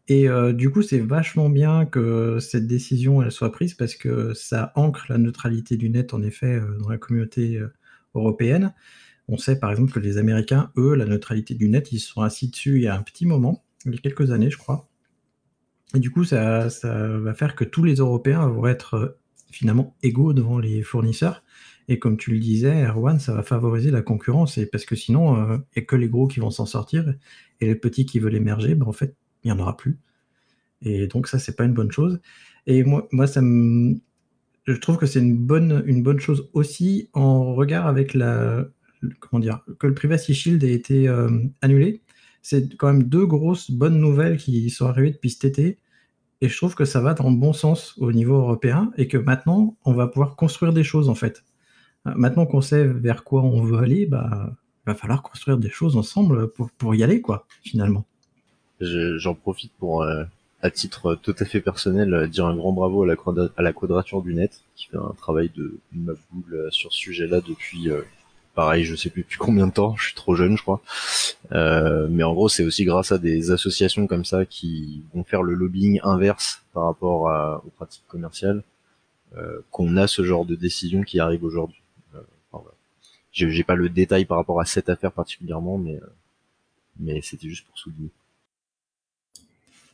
Et 0.07 0.27
euh, 0.27 0.51
du 0.51 0.71
coup, 0.71 0.81
c'est 0.81 0.99
vachement 0.99 1.47
bien 1.49 1.85
que 1.85 2.39
cette 2.39 2.65
décision 2.65 3.29
soit 3.29 3.51
prise 3.51 3.75
parce 3.75 3.93
que 3.95 4.33
ça 4.33 4.71
ancre 4.75 5.05
la 5.09 5.19
neutralité 5.19 5.77
du 5.77 5.89
net 5.91 6.13
en 6.15 6.23
effet 6.23 6.55
euh, 6.55 6.77
dans 6.79 6.89
la 6.89 6.97
communauté 6.97 7.57
euh, 7.57 7.71
européenne. 8.15 8.73
On 9.31 9.37
sait 9.37 9.57
par 9.57 9.71
exemple 9.71 9.93
que 9.93 9.99
les 9.99 10.17
Américains, 10.17 10.73
eux, 10.75 10.93
la 10.93 11.05
neutralité 11.05 11.55
du 11.55 11.69
net, 11.69 11.93
ils 11.93 11.99
se 11.99 12.09
sont 12.09 12.21
assis 12.21 12.49
dessus 12.49 12.75
il 12.75 12.81
y 12.81 12.87
a 12.87 12.95
un 12.97 13.01
petit 13.01 13.25
moment, 13.25 13.63
il 13.85 13.93
y 13.93 13.95
a 13.95 13.97
quelques 13.97 14.31
années, 14.31 14.51
je 14.51 14.57
crois. 14.57 14.89
Et 15.95 15.99
du 15.99 16.11
coup, 16.11 16.25
ça, 16.25 16.67
va 16.83 17.33
faire 17.33 17.55
que 17.55 17.63
tous 17.63 17.85
les 17.85 17.95
Européens 17.95 18.45
vont 18.47 18.67
être 18.67 18.93
euh, 18.95 19.19
finalement 19.49 19.95
égaux 20.03 20.33
devant 20.33 20.59
les 20.59 20.83
fournisseurs. 20.83 21.43
Et 21.87 21.97
comme 21.97 22.17
tu 22.17 22.31
le 22.31 22.39
disais, 22.39 22.85
Erwan, 22.85 23.19
ça 23.19 23.33
va 23.33 23.41
favoriser 23.41 23.89
la 23.89 24.01
concurrence. 24.01 24.57
Et 24.57 24.65
parce 24.65 24.83
que 24.83 24.97
sinon, 24.97 25.35
il 25.45 25.63
n'y 25.77 25.81
a 25.81 25.85
que 25.85 25.95
les 25.95 26.09
gros 26.09 26.27
qui 26.27 26.41
vont 26.41 26.51
s'en 26.51 26.65
sortir. 26.65 27.13
Et 27.61 27.67
les 27.67 27.75
petits 27.75 28.05
qui 28.05 28.19
veulent 28.19 28.35
émerger, 28.35 28.75
ben, 28.75 28.85
en 28.85 28.91
fait, 28.91 29.15
il 29.43 29.51
n'y 29.51 29.57
en 29.57 29.59
aura 29.59 29.77
plus. 29.77 29.97
Et 30.81 31.07
donc 31.07 31.27
ça, 31.27 31.39
c'est 31.39 31.55
pas 31.55 31.63
une 31.63 31.73
bonne 31.73 31.91
chose. 31.91 32.19
Et 32.67 32.83
moi, 32.83 33.27
ça 33.27 33.41
me... 33.41 33.95
je 34.65 34.73
trouve 34.73 34.97
que 34.97 35.05
c'est 35.05 35.19
une 35.19 35.37
bonne 35.45 36.19
chose 36.19 36.49
aussi 36.53 37.09
en 37.13 37.55
regard 37.55 37.87
avec 37.87 38.13
la, 38.13 38.65
comment 39.19 39.39
dire, 39.39 39.61
que 39.79 39.87
le 39.87 39.93
Privacy 39.93 40.33
Shield 40.33 40.63
ait 40.63 40.73
été 40.73 41.07
euh, 41.07 41.29
annulé. 41.61 42.01
C'est 42.41 42.75
quand 42.75 42.87
même 42.87 43.03
deux 43.03 43.25
grosses 43.25 43.69
bonnes 43.69 43.99
nouvelles 43.99 44.37
qui 44.37 44.69
sont 44.69 44.87
arrivées 44.87 45.11
depuis 45.11 45.29
cet 45.29 45.45
été. 45.45 45.77
Et 46.41 46.49
je 46.49 46.57
trouve 46.57 46.73
que 46.73 46.85
ça 46.85 47.01
va 47.01 47.13
dans 47.13 47.29
le 47.29 47.35
bon 47.35 47.53
sens 47.53 47.95
au 47.99 48.11
niveau 48.11 48.35
européen 48.35 48.91
et 48.97 49.07
que 49.07 49.17
maintenant, 49.17 49.77
on 49.85 49.93
va 49.93 50.07
pouvoir 50.07 50.35
construire 50.35 50.73
des 50.73 50.83
choses 50.83 51.07
en 51.07 51.15
fait. 51.15 51.43
Euh, 52.07 52.13
maintenant 52.15 52.45
qu'on 52.45 52.61
sait 52.61 52.85
vers 52.85 53.23
quoi 53.23 53.43
on 53.43 53.61
veut 53.61 53.77
aller, 53.77 54.07
bah, 54.07 54.49
il 54.85 54.91
va 54.91 54.95
falloir 54.95 55.21
construire 55.21 55.57
des 55.57 55.69
choses 55.69 55.97
ensemble 55.97 56.51
pour, 56.51 56.71
pour 56.71 56.95
y 56.95 57.03
aller, 57.03 57.21
quoi, 57.21 57.45
finalement. 57.63 58.05
J'en 58.79 59.35
profite 59.35 59.71
pour, 59.77 60.01
euh, 60.01 60.23
à 60.63 60.71
titre 60.71 61.13
tout 61.13 61.35
à 61.37 61.45
fait 61.45 61.61
personnel, 61.61 62.27
dire 62.29 62.47
un 62.47 62.55
grand 62.55 62.71
bravo 62.71 63.03
à 63.03 63.61
la, 63.61 63.73
Quadrature 63.73 64.23
du 64.23 64.33
Net, 64.33 64.63
qui 64.75 64.87
fait 64.87 64.97
un 64.97 65.13
travail 65.15 65.51
de 65.55 65.77
ma 65.91 66.13
boule 66.31 66.67
sur 66.71 66.91
ce 66.91 66.97
sujet-là 66.97 67.41
depuis 67.41 67.91
pareil, 68.55 68.83
je 68.83 68.95
sais 68.95 69.09
plus 69.09 69.23
depuis 69.23 69.37
combien 69.37 69.67
de 69.67 69.73
temps, 69.73 69.95
je 69.95 70.05
suis 70.05 70.15
trop 70.15 70.35
jeune, 70.35 70.57
je 70.57 70.61
crois. 70.61 70.81
Euh, 71.51 72.07
mais 72.09 72.23
en 72.23 72.33
gros, 72.33 72.49
c'est 72.49 72.63
aussi 72.63 72.85
grâce 72.85 73.11
à 73.11 73.17
des 73.17 73.51
associations 73.51 74.07
comme 74.07 74.25
ça 74.25 74.45
qui 74.45 75.03
vont 75.13 75.23
faire 75.23 75.43
le 75.43 75.53
lobbying 75.53 75.99
inverse 76.03 76.61
par 76.73 76.85
rapport 76.85 77.61
aux 77.65 77.69
pratiques 77.71 78.07
commerciales 78.07 78.63
euh, 79.37 79.61
qu'on 79.71 79.95
a 79.97 80.07
ce 80.07 80.23
genre 80.23 80.45
de 80.45 80.55
décision 80.55 81.03
qui 81.03 81.19
arrive 81.19 81.43
aujourd'hui. 81.43 81.81
Euh, 82.15 82.21
enfin, 82.51 82.69
J'ai 83.31 83.63
pas 83.63 83.75
le 83.75 83.89
détail 83.89 84.25
par 84.25 84.37
rapport 84.37 84.59
à 84.59 84.65
cette 84.65 84.89
affaire 84.89 85.11
particulièrement, 85.11 85.77
mais 85.77 85.99
mais 86.99 87.21
c'était 87.21 87.47
juste 87.47 87.65
pour 87.65 87.77
souligner. 87.77 88.09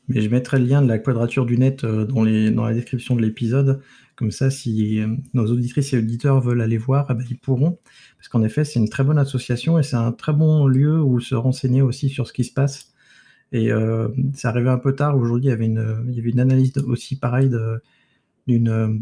Mais 0.07 0.21
je 0.21 0.29
mettrai 0.29 0.59
le 0.59 0.65
lien 0.65 0.81
de 0.81 0.87
la 0.87 0.99
quadrature 0.99 1.45
du 1.45 1.57
net 1.57 1.85
dans, 1.85 2.23
les, 2.23 2.51
dans 2.51 2.63
la 2.65 2.73
description 2.73 3.15
de 3.15 3.21
l'épisode. 3.21 3.81
Comme 4.15 4.31
ça, 4.31 4.49
si 4.49 4.99
nos 5.33 5.45
auditrices 5.51 5.93
et 5.93 5.99
auditeurs 5.99 6.41
veulent 6.41 6.61
aller 6.61 6.77
voir, 6.77 7.07
eh 7.11 7.13
ben, 7.13 7.23
ils 7.29 7.37
pourront. 7.37 7.77
Parce 8.17 8.29
qu'en 8.29 8.41
effet, 8.43 8.65
c'est 8.65 8.79
une 8.79 8.89
très 8.89 9.03
bonne 9.03 9.19
association 9.19 9.77
et 9.77 9.83
c'est 9.83 9.95
un 9.95 10.11
très 10.11 10.33
bon 10.33 10.65
lieu 10.65 11.01
où 11.01 11.19
se 11.19 11.35
renseigner 11.35 11.81
aussi 11.81 12.09
sur 12.09 12.27
ce 12.27 12.33
qui 12.33 12.43
se 12.43 12.53
passe. 12.53 12.93
Et 13.51 13.71
euh, 13.71 14.09
c'est 14.33 14.47
arrivé 14.47 14.69
un 14.69 14.77
peu 14.77 14.93
tard. 14.95 15.17
Aujourd'hui, 15.17 15.47
il 15.47 15.49
y 15.49 15.53
avait 15.53 15.65
une, 15.65 16.39
analyse 16.39 16.77
aussi 16.79 17.17
pareille 17.17 17.51
d'une 18.47 19.01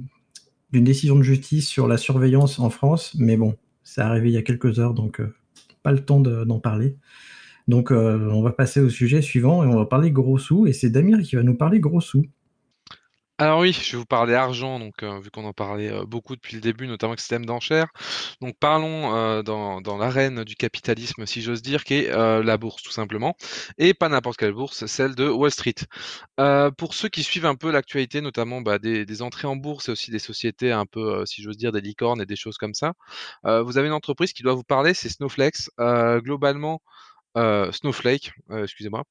décision 0.71 1.15
de 1.15 1.23
justice 1.23 1.67
sur 1.67 1.87
la 1.87 1.97
surveillance 1.97 2.59
en 2.59 2.69
France. 2.69 3.15
Mais 3.17 3.37
bon, 3.37 3.55
c'est 3.83 4.01
arrivé 4.01 4.29
il 4.29 4.33
y 4.33 4.37
a 4.37 4.43
quelques 4.43 4.79
heures, 4.79 4.93
donc 4.93 5.19
euh, 5.19 5.33
pas 5.83 5.91
le 5.91 6.03
temps 6.03 6.19
d'en 6.19 6.59
parler. 6.59 6.97
Donc 7.67 7.91
euh, 7.91 8.29
on 8.31 8.41
va 8.41 8.51
passer 8.51 8.79
au 8.79 8.89
sujet 8.89 9.21
suivant 9.21 9.63
et 9.63 9.67
on 9.67 9.75
va 9.75 9.85
parler 9.85 10.11
gros 10.11 10.37
sous. 10.37 10.67
Et 10.67 10.73
c'est 10.73 10.89
Damir 10.89 11.21
qui 11.21 11.35
va 11.35 11.43
nous 11.43 11.55
parler 11.55 11.79
gros 11.79 12.01
sous. 12.01 12.25
Alors 13.37 13.59
oui, 13.59 13.73
je 13.73 13.91
vais 13.91 13.97
vous 13.97 14.05
parler 14.05 14.33
argent, 14.33 14.79
donc 14.79 15.03
euh, 15.03 15.19
vu 15.19 15.29
qu'on 15.29 15.43
en 15.43 15.51
parlait 15.51 15.91
euh, 15.91 16.05
beaucoup 16.05 16.37
depuis 16.37 16.55
le 16.55 16.61
début, 16.61 16.87
notamment 16.87 17.11
avec 17.11 17.19
système 17.19 17.45
d'enchères. 17.45 17.87
Donc 18.39 18.55
parlons 18.57 19.43
dans, 19.43 19.97
l'arène 19.97 20.45
du 20.45 20.55
capitalisme, 20.55 21.25
si 21.25 21.41
j'ose 21.41 21.61
dire, 21.61 21.83
qui 21.83 21.95
est 21.95 22.09
la 22.09 22.57
bourse 22.57 22.81
tout 22.81 22.91
simplement, 22.91 23.35
et 23.77 23.93
pas 23.93 24.07
n'importe 24.07 24.37
quelle 24.37 24.53
bourse, 24.53 24.85
celle 24.85 25.15
de 25.15 25.27
Wall 25.27 25.51
Street. 25.51 25.75
pour 26.77 26.93
ceux 26.93 27.09
qui 27.09 27.23
suivent 27.23 27.45
un 27.45 27.55
peu 27.55 27.71
l'actualité, 27.71 28.21
notamment 28.21 28.61
bah, 28.61 28.79
des, 28.79 29.21
entrées 29.21 29.47
en 29.47 29.57
bourse 29.57 29.89
et 29.89 29.91
aussi 29.91 30.11
des 30.11 30.19
sociétés 30.19 30.71
un 30.71 30.85
peu, 30.85 31.25
si 31.25 31.41
j'ose 31.41 31.57
dire, 31.57 31.73
des 31.73 31.81
licornes 31.81 32.21
et 32.21 32.25
des 32.25 32.37
choses 32.37 32.57
comme 32.57 32.73
ça, 32.73 32.93
vous 33.43 33.77
avez 33.77 33.87
une 33.87 33.93
entreprise 33.93 34.31
qui 34.31 34.43
doit 34.43 34.53
vous 34.53 34.63
parler, 34.63 34.93
c'est 34.93 35.09
Snowflakes. 35.09 35.69
globalement, 35.77 36.81
Snowflake, 37.71 38.33
excusez-moi, 38.49 39.03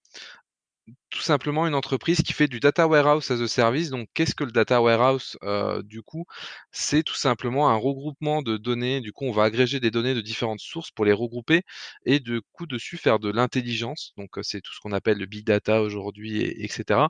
tout 1.11 1.22
simplement 1.22 1.66
une 1.66 1.74
entreprise 1.76 2.22
qui 2.22 2.32
fait 2.32 2.49
du 2.49 2.61
data 2.61 2.89
warehouse 2.89 3.30
as 3.30 3.41
a 3.41 3.47
service. 3.49 3.91
Donc, 3.91 4.09
qu'est-ce 4.14 4.35
que 4.35 4.45
le 4.45 4.51
data 4.51 4.82
warehouse? 4.82 5.39
Euh, 5.45 5.82
Du 5.82 6.03
coup, 6.03 6.26
c'est 6.72 7.03
tout 7.05 7.14
simplement 7.14 7.70
un 7.70 7.76
regroupement 7.76 8.43
de 8.43 8.57
données. 8.57 9.01
Du 9.01 9.12
coup, 9.12 9.24
on 9.24 9.30
va 9.32 9.45
agréger 9.45 9.80
des 9.80 9.91
données 9.91 10.14
de 10.14 10.20
différentes 10.20 10.61
sources 10.61 10.91
pour 10.91 11.05
les 11.05 11.12
regrouper 11.12 11.62
et 12.05 12.20
de 12.20 12.43
coup 12.53 12.66
dessus 12.66 12.97
faire 12.99 13.18
de 13.20 13.30
l'intelligence. 13.30 14.12
Donc, 14.16 14.39
euh, 14.39 14.43
c'est 14.43 14.61
tout 14.61 14.74
ce 14.74 14.80
qu'on 14.80 14.93
appelle 14.93 15.18
le 15.18 15.26
big 15.26 15.47
data 15.47 15.82
aujourd'hui, 15.82 16.41
et, 16.41 16.64
etc. 16.64 17.01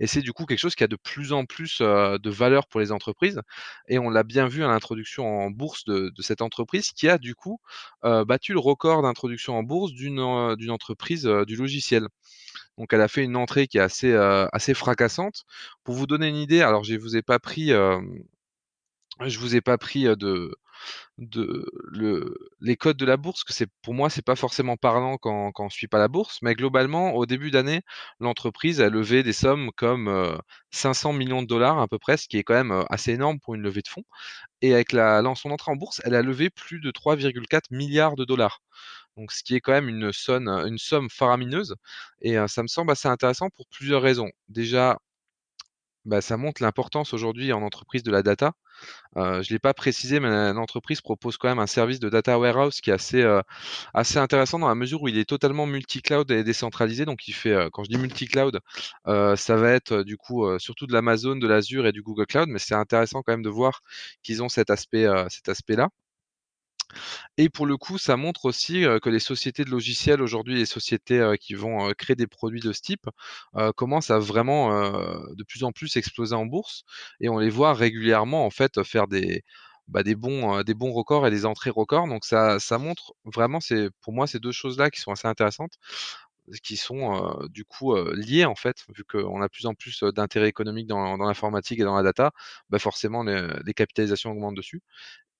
Et 0.00 0.06
c'est 0.06 0.22
du 0.22 0.32
coup 0.32 0.44
quelque 0.44 0.58
chose 0.58 0.74
qui 0.74 0.84
a 0.84 0.88
de 0.88 0.96
plus 0.96 1.32
en 1.32 1.44
plus 1.46 1.78
euh, 1.80 2.18
de 2.18 2.30
valeur 2.30 2.66
pour 2.66 2.80
les 2.80 2.90
entreprises. 2.92 3.40
Et 3.88 3.98
on 3.98 4.10
l'a 4.10 4.24
bien 4.24 4.48
vu 4.48 4.64
à 4.64 4.68
l'introduction 4.68 5.24
en 5.24 5.50
bourse 5.50 5.84
de, 5.84 6.10
de, 6.14 6.22
cette 6.22 6.42
entreprise 6.42 6.90
qui 6.92 7.08
a 7.08 7.18
du 7.18 7.34
coup 7.34 7.58
battu 8.02 8.52
le 8.52 8.58
record 8.60 9.02
d'introduction 9.02 9.56
en 9.56 9.62
bourse 9.62 9.92
d'une 9.92 10.20
entreprise 10.70 11.24
du 11.46 11.56
logiciel. 11.56 12.08
Donc 12.78 12.92
elle 12.92 13.00
a 13.00 13.08
fait 13.08 13.24
une 13.24 13.36
entrée 13.36 13.66
qui 13.66 13.78
est 13.78 13.80
assez, 13.80 14.14
assez 14.52 14.74
fracassante. 14.74 15.44
Pour 15.84 15.94
vous 15.94 16.06
donner 16.06 16.28
une 16.28 16.36
idée, 16.36 16.62
alors 16.62 16.84
je 16.84 16.94
vous 16.96 17.02
vous 17.02 17.16
ai 17.16 17.22
pas 17.22 17.38
pris 17.38 17.72
les 22.60 22.76
codes 22.76 22.96
de 22.96 23.04
la 23.06 23.16
bourse, 23.16 23.44
que 23.44 23.52
c'est 23.52 23.68
pour 23.82 23.94
moi 23.94 24.10
c'est 24.10 24.24
pas 24.24 24.36
forcément 24.36 24.76
parlant 24.76 25.16
quand, 25.18 25.52
quand 25.52 25.66
on 25.66 25.70
suit 25.70 25.86
pas 25.88 25.98
la 25.98 26.08
bourse, 26.08 26.38
mais 26.42 26.54
globalement 26.54 27.14
au 27.14 27.26
début 27.26 27.50
d'année, 27.50 27.82
l'entreprise 28.20 28.80
a 28.80 28.88
levé 28.88 29.22
des 29.22 29.32
sommes 29.32 29.70
comme 29.76 30.38
500 30.70 31.12
millions 31.12 31.42
de 31.42 31.46
dollars 31.46 31.78
à 31.78 31.88
peu 31.88 31.98
près, 31.98 32.16
ce 32.16 32.28
qui 32.28 32.38
est 32.38 32.42
quand 32.44 32.54
même 32.54 32.84
assez 32.90 33.12
énorme 33.12 33.38
pour 33.40 33.54
une 33.54 33.62
levée 33.62 33.82
de 33.82 33.88
fonds. 33.88 34.04
Et 34.62 34.74
avec 34.74 34.92
la, 34.92 35.22
son 35.34 35.50
entrée 35.50 35.72
en 35.72 35.76
bourse, 35.76 36.00
elle 36.04 36.14
a 36.14 36.22
levé 36.22 36.50
plus 36.50 36.80
de 36.80 36.90
3,4 36.90 37.62
milliards 37.70 38.16
de 38.16 38.24
dollars. 38.24 38.62
Donc, 39.16 39.32
ce 39.32 39.42
qui 39.42 39.54
est 39.54 39.60
quand 39.60 39.72
même 39.72 39.88
une, 39.88 40.12
somme, 40.12 41.10
faramineuse. 41.10 41.76
Et 42.20 42.36
ça 42.48 42.62
me 42.62 42.68
semble 42.68 42.92
assez 42.92 43.08
intéressant 43.08 43.50
pour 43.50 43.66
plusieurs 43.68 44.02
raisons. 44.02 44.30
Déjà, 44.48 44.98
bah, 46.04 46.20
ça 46.20 46.36
montre 46.36 46.62
l'importance 46.62 47.14
aujourd'hui 47.14 47.52
en 47.52 47.62
entreprise 47.62 48.02
de 48.02 48.10
la 48.10 48.22
data. 48.24 48.52
je 49.16 49.20
ne 49.20 49.50
l'ai 49.50 49.58
pas 49.60 49.74
précisé, 49.74 50.20
mais 50.20 50.52
l'entreprise 50.52 51.00
propose 51.00 51.36
quand 51.38 51.48
même 51.48 51.60
un 51.60 51.66
service 51.68 52.00
de 52.00 52.08
data 52.08 52.38
warehouse 52.38 52.80
qui 52.80 52.90
est 52.90 52.94
assez, 53.94 54.18
intéressant 54.18 54.58
dans 54.58 54.68
la 54.68 54.74
mesure 54.74 55.02
où 55.02 55.08
il 55.08 55.18
est 55.18 55.28
totalement 55.28 55.66
multi-cloud 55.66 56.30
et 56.30 56.44
décentralisé. 56.44 57.04
Donc, 57.04 57.28
il 57.28 57.34
fait, 57.34 57.68
quand 57.72 57.84
je 57.84 57.90
dis 57.90 57.98
multi-cloud, 57.98 58.60
ça 59.06 59.56
va 59.56 59.70
être 59.72 60.02
du 60.02 60.16
coup 60.16 60.58
surtout 60.58 60.86
de 60.86 60.92
l'Amazon, 60.92 61.36
de 61.36 61.46
l'Azure 61.46 61.86
et 61.86 61.92
du 61.92 62.02
Google 62.02 62.26
Cloud, 62.26 62.48
mais 62.48 62.58
c'est 62.58 62.74
intéressant 62.74 63.22
quand 63.22 63.32
même 63.32 63.42
de 63.42 63.50
voir 63.50 63.82
qu'ils 64.22 64.42
ont 64.42 64.48
cet 64.48 64.70
aspect-là. 64.70 65.88
Et 67.38 67.48
pour 67.48 67.66
le 67.66 67.76
coup, 67.76 67.98
ça 67.98 68.16
montre 68.16 68.44
aussi 68.46 68.84
que 69.02 69.08
les 69.10 69.18
sociétés 69.18 69.64
de 69.64 69.70
logiciels 69.70 70.22
aujourd'hui, 70.22 70.54
les 70.56 70.66
sociétés 70.66 71.34
qui 71.40 71.54
vont 71.54 71.90
créer 71.96 72.16
des 72.16 72.26
produits 72.26 72.60
de 72.60 72.72
ce 72.72 72.80
type, 72.80 73.08
commencent 73.76 74.10
à 74.10 74.18
vraiment 74.18 74.70
de 75.34 75.44
plus 75.44 75.64
en 75.64 75.72
plus 75.72 75.96
exploser 75.96 76.34
en 76.34 76.46
bourse. 76.46 76.84
Et 77.20 77.28
on 77.28 77.38
les 77.38 77.50
voit 77.50 77.74
régulièrement 77.74 78.46
en 78.46 78.50
fait 78.50 78.82
faire 78.84 79.08
des, 79.08 79.42
bah, 79.88 80.02
des, 80.02 80.14
bons, 80.14 80.62
des 80.62 80.74
bons 80.74 80.92
records 80.92 81.26
et 81.26 81.30
des 81.30 81.46
entrées 81.46 81.70
records. 81.70 82.08
Donc 82.08 82.24
ça, 82.24 82.58
ça 82.60 82.78
montre 82.78 83.14
vraiment, 83.24 83.60
c'est 83.60 83.90
pour 84.02 84.12
moi, 84.12 84.26
ces 84.26 84.38
deux 84.38 84.52
choses-là 84.52 84.90
qui 84.90 85.00
sont 85.00 85.12
assez 85.12 85.28
intéressantes 85.28 85.78
qui 86.62 86.76
sont 86.76 87.38
du 87.50 87.64
coup 87.64 87.94
liées 88.14 88.44
en 88.44 88.54
fait, 88.54 88.84
vu 88.94 89.04
qu'on 89.04 89.40
a 89.42 89.46
de 89.46 89.50
plus 89.50 89.66
en 89.66 89.74
plus 89.74 90.02
d'intérêt 90.14 90.48
économique 90.48 90.86
dans, 90.86 91.16
l'informatique 91.16 91.80
et 91.80 91.84
dans 91.84 91.96
la 91.96 92.02
data, 92.02 92.32
bah 92.70 92.78
forcément 92.78 93.22
les, 93.22 93.74
capitalisations 93.74 94.32
augmentent 94.32 94.56
dessus. 94.56 94.82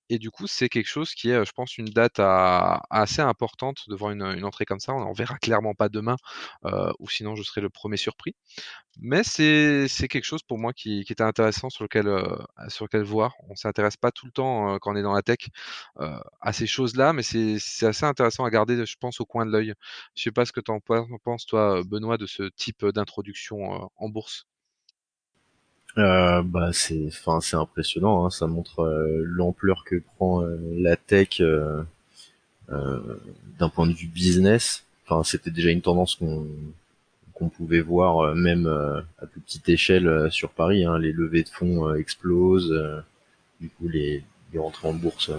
Et 0.09 0.19
du 0.19 0.31
coup, 0.31 0.47
c'est 0.47 0.69
quelque 0.69 0.87
chose 0.87 1.13
qui 1.13 1.29
est, 1.29 1.45
je 1.45 1.51
pense, 1.53 1.77
une 1.77 1.85
date 1.85 2.19
assez 2.19 3.21
importante 3.21 3.83
de 3.87 3.95
voir 3.95 4.11
une, 4.11 4.43
entrée 4.43 4.65
comme 4.65 4.79
ça. 4.79 4.93
On 4.93 4.99
n'en 4.99 5.13
verra 5.13 5.37
clairement 5.37 5.73
pas 5.73 5.89
demain, 5.89 6.15
ou 6.99 7.09
sinon 7.09 7.35
je 7.35 7.43
serai 7.43 7.61
le 7.61 7.69
premier 7.69 7.97
surpris. 7.97 8.35
Mais 8.99 9.23
c'est 9.23 9.87
quelque 10.09 10.23
chose 10.25 10.43
pour 10.43 10.59
moi 10.59 10.73
qui, 10.73 11.01
était 11.01 11.23
intéressant 11.23 11.69
sur 11.69 11.83
lequel, 11.83 12.05
sur 12.69 12.85
lequel 12.85 13.03
voir. 13.03 13.33
On 13.49 13.55
s'intéresse 13.55 13.97
pas 13.97 14.11
tout 14.11 14.25
le 14.25 14.31
temps 14.31 14.77
quand 14.79 14.93
on 14.93 14.95
est 14.95 15.03
dans 15.03 15.13
la 15.13 15.21
tech 15.21 15.49
à 16.41 16.53
ces 16.53 16.67
choses-là, 16.67 17.13
mais 17.13 17.23
c'est 17.23 17.85
assez 17.85 18.05
intéressant 18.05 18.45
à 18.45 18.49
garder, 18.49 18.85
je 18.85 18.95
pense, 18.99 19.19
au 19.21 19.25
coin 19.25 19.45
de 19.45 19.51
l'œil. 19.51 19.73
Je 20.15 20.23
sais 20.23 20.31
pas 20.31 20.45
ce 20.45 20.51
que 20.51 20.61
tu 20.61 20.71
en 20.71 20.79
penses, 20.79 21.45
toi, 21.45 21.81
Benoît, 21.85 22.17
de 22.17 22.25
ce 22.25 22.43
type 22.55 22.85
d'introduction 22.85 23.89
en 23.95 24.09
bourse. 24.09 24.47
Euh, 25.99 26.41
bah 26.41 26.71
c'est 26.73 27.05
enfin 27.09 27.39
c'est 27.39 27.55
impressionnant 27.55 28.25
hein. 28.25 28.31
ça 28.31 28.47
montre 28.47 28.79
euh, 28.79 29.21
l'ampleur 29.27 29.83
que 29.83 30.01
prend 30.15 30.41
euh, 30.41 30.57
la 30.75 30.95
tech 30.95 31.39
euh, 31.39 31.83
d'un 33.59 33.69
point 33.69 33.85
de 33.85 33.93
vue 33.93 34.07
business 34.07 34.85
enfin 35.05 35.23
c'était 35.23 35.51
déjà 35.51 35.69
une 35.69 35.83
tendance 35.83 36.15
qu'on 36.15 37.49
pouvait 37.49 37.81
voir 37.81 38.33
même 38.33 38.65
à 39.21 39.27
plus 39.27 39.41
petite 39.41 39.69
échelle 39.69 40.31
sur 40.31 40.49
Paris 40.49 40.83
hein. 40.83 40.97
les 40.97 41.11
levées 41.11 41.43
de 41.43 41.49
fonds 41.49 41.93
explosent 41.93 42.73
du 43.61 43.69
coup 43.69 43.87
les, 43.87 44.23
les 44.51 44.59
rentrées 44.59 44.87
en 44.87 44.93
bourse 44.93 45.29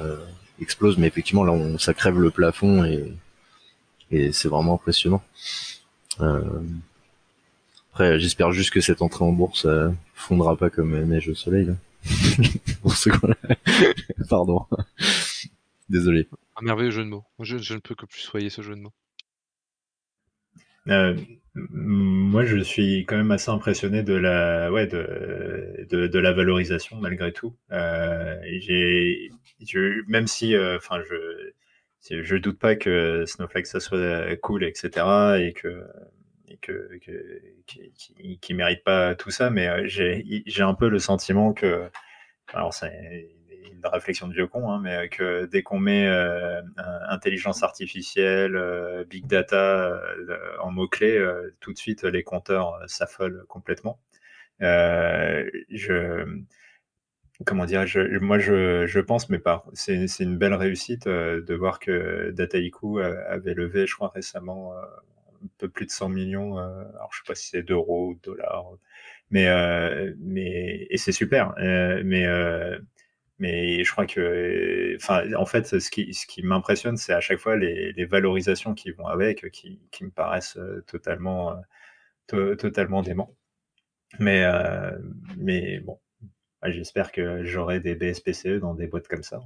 explosent 0.60 0.98
mais 0.98 1.08
effectivement 1.08 1.42
là 1.42 1.50
on 1.50 1.78
ça 1.78 1.94
crève 1.94 2.20
le 2.20 2.30
plafond 2.30 2.84
et 4.12 4.32
c'est 4.32 4.48
vraiment 4.48 4.74
impressionnant 4.74 5.24
après, 7.94 8.18
j'espère 8.18 8.50
juste 8.50 8.72
que 8.72 8.80
cette 8.80 9.02
entrée 9.02 9.24
en 9.24 9.30
bourse 9.30 9.66
euh, 9.66 9.88
fondra 10.14 10.56
pas 10.56 10.68
comme 10.68 11.00
neige 11.04 11.28
au 11.28 11.34
soleil. 11.36 11.68
Pour 12.82 12.96
ce 12.96 13.08
Pardon. 14.28 14.66
Désolé. 15.88 16.26
Un 16.56 16.62
merveilleux 16.64 16.90
jeu 16.90 17.04
de 17.04 17.08
mots. 17.08 17.22
Je, 17.38 17.54
ne 17.54 17.78
peux 17.78 17.94
que 17.94 18.04
plus 18.04 18.18
soyer 18.18 18.50
ce 18.50 18.62
jeu 18.62 18.74
de 18.74 18.80
mots. 18.80 18.92
Euh, 20.88 21.14
moi, 21.54 22.44
je 22.44 22.58
suis 22.58 23.06
quand 23.06 23.16
même 23.16 23.30
assez 23.30 23.52
impressionné 23.52 24.02
de 24.02 24.14
la, 24.14 24.72
ouais, 24.72 24.88
de, 24.88 25.86
de, 25.88 26.18
la 26.18 26.32
valorisation 26.32 26.96
malgré 26.96 27.30
tout. 27.30 27.54
Euh, 27.70 28.36
j'ai, 28.58 29.30
même 30.08 30.26
si, 30.26 30.56
enfin, 30.58 31.00
je, 31.08 32.24
je 32.24 32.34
doute 32.34 32.58
pas 32.58 32.74
que 32.74 33.24
Snowflake 33.24 33.68
ça 33.68 33.78
soit 33.78 34.34
cool, 34.38 34.64
etc., 34.64 34.90
et 35.38 35.52
que 35.52 35.84
que, 36.60 36.90
qui, 37.66 38.38
qui, 38.40 38.54
mérite 38.54 38.84
pas 38.84 39.14
tout 39.14 39.30
ça, 39.30 39.50
mais 39.50 39.68
euh, 39.68 39.82
j'ai 39.86 40.62
un 40.62 40.74
peu 40.74 40.88
le 40.88 40.98
sentiment 40.98 41.52
que, 41.52 41.90
alors 42.52 42.74
c'est 42.74 43.30
une 43.72 43.86
réflexion 43.86 44.28
de 44.28 44.34
vieux 44.34 44.46
con, 44.46 44.70
hein, 44.70 44.80
mais 44.82 45.08
que 45.08 45.46
dès 45.46 45.62
qu'on 45.62 45.78
met 45.78 46.06
euh, 46.06 46.62
intelligence 47.08 47.62
artificielle, 47.62 48.56
euh, 48.56 49.04
big 49.04 49.26
data 49.26 50.00
en 50.60 50.70
mots-clés, 50.70 51.22
tout 51.60 51.72
de 51.72 51.78
suite 51.78 52.04
les 52.04 52.22
compteurs 52.22 52.78
s'affolent 52.86 53.44
complètement. 53.48 53.98
je, 54.60 56.24
comment 57.46 57.64
dire, 57.66 57.86
je, 57.86 58.18
moi 58.18 58.38
je, 58.38 58.86
je, 58.86 59.00
pense, 59.00 59.28
mais 59.30 59.38
pas. 59.38 59.64
C'est 59.74 60.06
une 60.20 60.38
belle 60.38 60.54
réussite 60.54 61.08
de 61.08 61.54
voir 61.54 61.78
que 61.80 62.30
Dataiku 62.30 63.00
avait 63.00 63.54
levé, 63.54 63.86
je 63.86 63.94
crois 63.94 64.08
récemment, 64.14 64.74
peu 65.58 65.68
plus 65.68 65.86
de 65.86 65.90
100 65.90 66.08
millions. 66.10 66.58
Euh, 66.58 66.84
alors, 66.96 67.10
je 67.12 67.18
sais 67.18 67.24
pas 67.26 67.34
si 67.34 67.48
c'est 67.48 67.62
d'euros 67.62 68.10
ou 68.10 68.14
de 68.14 68.20
dollars, 68.20 68.66
mais, 69.30 69.48
euh, 69.48 70.14
mais 70.18 70.86
et 70.90 70.98
c'est 70.98 71.12
super. 71.12 71.54
Euh, 71.58 72.02
mais 72.04 72.26
mais 73.40 73.82
je 73.84 73.90
crois 73.90 74.06
que, 74.06 74.96
en 75.36 75.46
fait, 75.46 75.80
ce 75.80 75.90
qui, 75.90 76.42
m'impressionne, 76.42 76.96
c'est 76.96 77.12
à 77.12 77.20
chaque 77.20 77.40
fois 77.40 77.56
les, 77.56 78.04
valorisations 78.06 78.74
qui 78.74 78.92
vont 78.92 79.06
avec, 79.06 79.50
qui, 79.50 79.80
me 80.02 80.10
paraissent 80.10 80.58
totalement, 80.86 81.56
totalement 82.28 83.02
dément. 83.02 83.34
Mais, 84.20 84.44
mais 85.38 85.80
bon, 85.80 86.00
j'espère 86.64 87.12
que 87.12 87.44
j'aurai 87.44 87.80
des 87.80 87.94
BSPCE 87.96 88.60
dans 88.60 88.74
des 88.74 88.86
boîtes 88.86 89.08
comme 89.08 89.24
ça. 89.24 89.40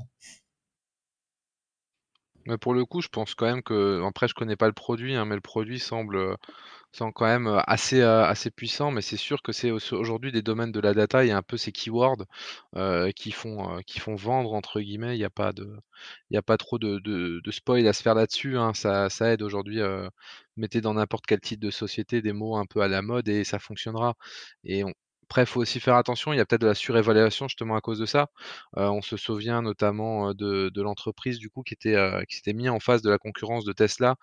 Mais 2.46 2.56
pour 2.58 2.72
le 2.74 2.84
coup, 2.86 3.00
je 3.02 3.08
pense 3.08 3.34
quand 3.34 3.46
même 3.46 3.62
que 3.62 4.02
après 4.06 4.28
je 4.28 4.34
connais 4.34 4.56
pas 4.56 4.66
le 4.68 4.72
produit, 4.72 5.14
hein, 5.16 5.24
mais 5.26 5.34
le 5.34 5.40
produit 5.40 5.78
semble, 5.78 6.36
semble 6.92 7.12
quand 7.14 7.26
même, 7.26 7.48
assez, 7.66 8.02
assez 8.02 8.50
puissant. 8.50 8.90
Mais 8.92 9.02
c'est 9.02 9.16
sûr 9.18 9.42
que 9.42 9.52
c'est 9.52 9.70
aujourd'hui 9.72 10.32
des 10.32 10.42
domaines 10.42 10.72
de 10.72 10.80
la 10.80 10.94
data, 10.94 11.24
il 11.24 11.28
y 11.28 11.32
a 11.32 11.36
un 11.38 11.42
peu 11.42 11.56
ces 11.58 11.72
keywords, 11.72 12.24
qui 13.16 13.32
font, 13.32 13.80
qui 13.86 14.00
font 14.00 14.14
«vendre» 14.16 14.52
entre 14.54 14.80
guillemets. 14.80 15.16
Il 15.16 15.20
y 15.20 15.24
a 15.24 15.30
pas 15.30 15.52
de 15.52 15.68
y 16.30 16.36
a 16.38 16.42
pas 16.42 16.56
trop 16.58 16.78
de 16.78 16.98
de 17.00 17.50
spoil 17.50 17.86
à 17.86 17.92
se 17.92 18.02
faire 18.02 18.14
là-dessus, 18.14 18.58
hein. 18.58 18.74
Ça 18.74 19.10
ça 19.10 19.32
aide 19.32 19.42
aujourd'hui, 19.42 19.80
mettez 20.56 20.80
dans 20.80 20.94
n'importe 20.94 21.26
quel 21.26 21.40
type 21.40 21.60
de 21.60 21.70
société 21.70 22.22
des 22.22 22.32
mots 22.32 22.56
un 22.56 22.66
peu 22.66 22.80
à 22.82 22.88
la 22.88 23.02
mode 23.02 23.28
et 23.28 23.44
ça 23.44 23.58
fonctionnera 23.58 24.14
et 24.64 24.84
on 24.84 24.92
après, 25.28 25.42
il 25.42 25.46
faut 25.46 25.60
aussi 25.60 25.78
faire 25.78 25.96
attention, 25.96 26.32
il 26.32 26.38
y 26.38 26.40
a 26.40 26.46
peut-être 26.46 26.62
de 26.62 26.66
la 26.66 26.74
surévaluation 26.74 27.48
justement 27.48 27.76
à 27.76 27.82
cause 27.82 27.98
de 27.98 28.06
ça. 28.06 28.30
Heu, 28.78 28.88
on 28.88 29.02
se 29.02 29.18
souvient 29.18 29.60
notamment, 29.60 30.32
de 30.32 30.82
l'entreprise 30.82 31.38
du 31.38 31.50
coup 31.50 31.62
qui 31.62 31.74
était, 31.74 31.96
qui 32.28 32.36
s'était 32.36 32.54
mis 32.54 32.70
en 32.70 32.80
face 32.80 33.02
de 33.02 33.10
la 33.10 33.18
concurrence 33.18 33.64
de 33.66 33.72
Tesla, 33.74 34.16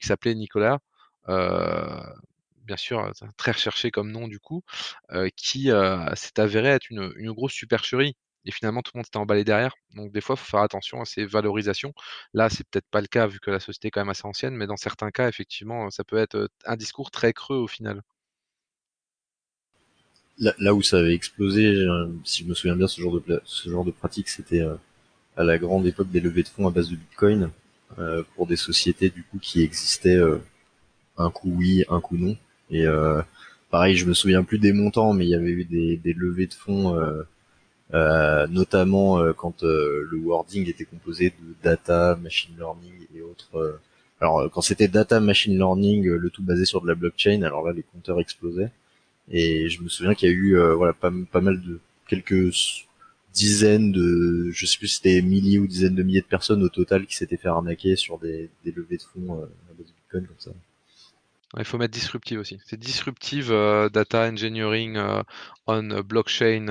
qui 0.00 0.06
s'appelait 0.06 0.34
Nicolas. 0.36 0.78
bien 1.26 2.76
sûr, 2.76 3.10
très 3.36 3.52
recherché 3.52 3.90
comme 3.90 4.10
nom 4.12 4.28
du 4.28 4.38
coup, 4.40 4.62
qui, 5.36 5.70
s'est 6.14 6.40
avéré 6.40 6.68
être 6.68 6.88
une, 6.90 7.32
grosse 7.32 7.52
supercherie 7.52 8.16
et 8.44 8.52
finalement 8.52 8.82
tout 8.82 8.92
le 8.94 8.98
monde 8.98 9.06
s'était 9.06 9.18
emballé 9.18 9.44
derrière. 9.44 9.74
Donc 9.94 10.12
des 10.12 10.20
fois, 10.20 10.36
il 10.36 10.40
faut 10.40 10.50
faire 10.50 10.60
attention 10.60 11.00
à 11.00 11.04
ces 11.04 11.26
valorisations. 11.26 11.92
Là, 12.34 12.50
c'est 12.50 12.64
peut-être 12.68 12.88
pas 12.90 13.00
le 13.00 13.08
cas 13.08 13.26
vu 13.26 13.40
que 13.40 13.50
la 13.50 13.60
société 13.60 13.88
est 13.88 13.90
quand 13.90 14.02
même 14.02 14.10
assez 14.10 14.26
ancienne, 14.26 14.54
mais 14.54 14.66
dans 14.66 14.76
certains 14.76 15.10
cas, 15.10 15.28
effectivement, 15.28 15.90
ça 15.90 16.04
peut 16.04 16.18
être, 16.18 16.48
un 16.66 16.76
discours 16.76 17.10
très 17.10 17.32
creux 17.32 17.56
au 17.56 17.66
final 17.68 18.02
là, 20.38 20.74
où 20.74 20.82
ça 20.82 20.98
avait 20.98 21.14
explosé, 21.14 21.66
euh, 21.66 22.08
si 22.24 22.44
je 22.44 22.48
me 22.48 22.54
souviens 22.54 22.76
bien, 22.76 22.88
ce 22.88 23.00
genre 23.00 23.20
de 23.20 23.40
ce 23.44 23.70
genre 23.70 23.84
de 23.84 23.90
pratique, 23.90 24.28
c'était 24.28 24.60
euh, 24.60 24.74
à 25.36 25.44
la 25.44 25.58
grande 25.58 25.86
époque 25.86 26.10
des 26.10 26.20
levées 26.20 26.42
de 26.42 26.48
fonds 26.48 26.66
à 26.68 26.70
base 26.70 26.90
de 26.90 26.96
Bitcoin 26.96 27.50
euh, 27.98 28.22
pour 28.34 28.46
des 28.46 28.56
sociétés 28.56 29.10
du 29.10 29.22
coup 29.24 29.38
qui 29.38 29.62
existaient 29.62 30.20
un 31.16 31.30
coup 31.30 31.52
oui, 31.56 31.84
un 31.88 32.00
coup 32.00 32.16
non. 32.16 32.36
Et 32.70 32.84
pareil, 33.70 33.96
je 33.96 34.06
me 34.06 34.14
souviens 34.14 34.42
plus 34.44 34.58
des 34.58 34.72
montants, 34.72 35.12
mais 35.12 35.26
il 35.26 35.30
y 35.30 35.34
avait 35.34 35.50
eu 35.50 35.64
des, 35.64 35.96
des 35.96 36.12
levées 36.12 36.46
de 36.46 36.54
fonds, 36.54 36.96
notamment 37.92 39.32
quand 39.34 39.62
le 39.62 40.16
wording 40.24 40.68
était 40.68 40.84
composé 40.84 41.30
de 41.30 41.54
data, 41.62 42.18
machine 42.22 42.56
learning 42.56 43.06
et 43.16 43.22
autres. 43.22 43.80
alors 44.20 44.50
quand 44.52 44.62
c'était 44.62 44.88
data, 44.88 45.20
machine 45.20 45.56
learning, 45.56 46.04
le 46.06 46.30
tout 46.30 46.42
basé 46.42 46.64
sur 46.64 46.80
de 46.80 46.88
la 46.88 46.94
blockchain, 46.94 47.42
alors 47.42 47.66
là 47.66 47.72
les 47.72 47.82
compteurs 47.82 48.20
explosaient. 48.20 48.70
Et 49.28 49.68
je 49.68 49.82
me 49.82 49.88
souviens 49.88 50.14
qu'il 50.14 50.28
y 50.28 50.32
a 50.32 50.34
eu 50.34 50.56
euh, 50.58 50.74
voilà 50.74 50.92
pas, 50.92 51.12
pas 51.30 51.40
mal 51.40 51.60
de 51.62 51.80
quelques 52.08 52.52
dizaines 53.32 53.90
de, 53.90 54.50
je 54.52 54.66
sais 54.66 54.78
plus 54.78 54.88
si 54.88 54.96
c'était 54.96 55.22
milliers 55.22 55.58
ou 55.58 55.66
dizaines 55.66 55.94
de 55.94 56.02
milliers 56.02 56.20
de 56.20 56.26
personnes 56.26 56.62
au 56.62 56.68
total 56.68 57.06
qui 57.06 57.16
s'étaient 57.16 57.36
fait 57.36 57.48
arnaquer 57.48 57.96
sur 57.96 58.18
des, 58.18 58.50
des 58.64 58.72
levées 58.72 58.98
de 58.98 59.02
fonds 59.02 59.40
euh, 59.40 59.46
à 59.70 59.74
base 59.76 59.86
de 59.86 59.92
Bitcoin 59.92 60.26
comme 60.26 60.38
ça. 60.38 60.50
Il 61.56 61.64
faut 61.64 61.78
mettre 61.78 61.92
disruptive 61.92 62.40
aussi. 62.40 62.60
C'est 62.66 62.78
disruptive 62.78 63.50
euh, 63.50 63.88
data 63.88 64.28
engineering 64.28 64.98
on 65.66 66.00
blockchain. 66.02 66.66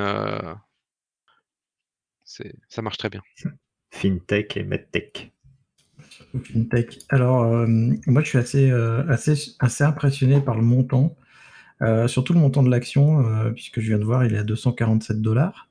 ça 2.26 2.82
marche 2.82 2.98
très 2.98 3.10
bien. 3.10 3.24
FinTech 3.92 4.58
et 4.58 4.64
MedTech. 4.64 5.32
FinTech. 6.44 7.00
Alors, 7.10 7.46
moi, 8.08 8.22
je 8.24 8.28
suis 8.28 8.38
assez, 8.38 8.72
assez, 8.72 9.56
assez 9.60 9.84
impressionné 9.84 10.42
par 10.42 10.56
le 10.56 10.64
montant. 10.64 11.16
Euh, 11.84 12.08
surtout 12.08 12.34
le 12.34 12.40
montant 12.40 12.64
de 12.64 12.70
l'action, 12.70 13.28
euh, 13.28 13.52
puisque 13.52 13.82
je 13.82 13.88
viens 13.88 14.00
de 14.00 14.06
voir, 14.06 14.26
il 14.26 14.34
est 14.34 14.38
à 14.38 14.44
247 14.44 15.22
dollars. 15.22 15.70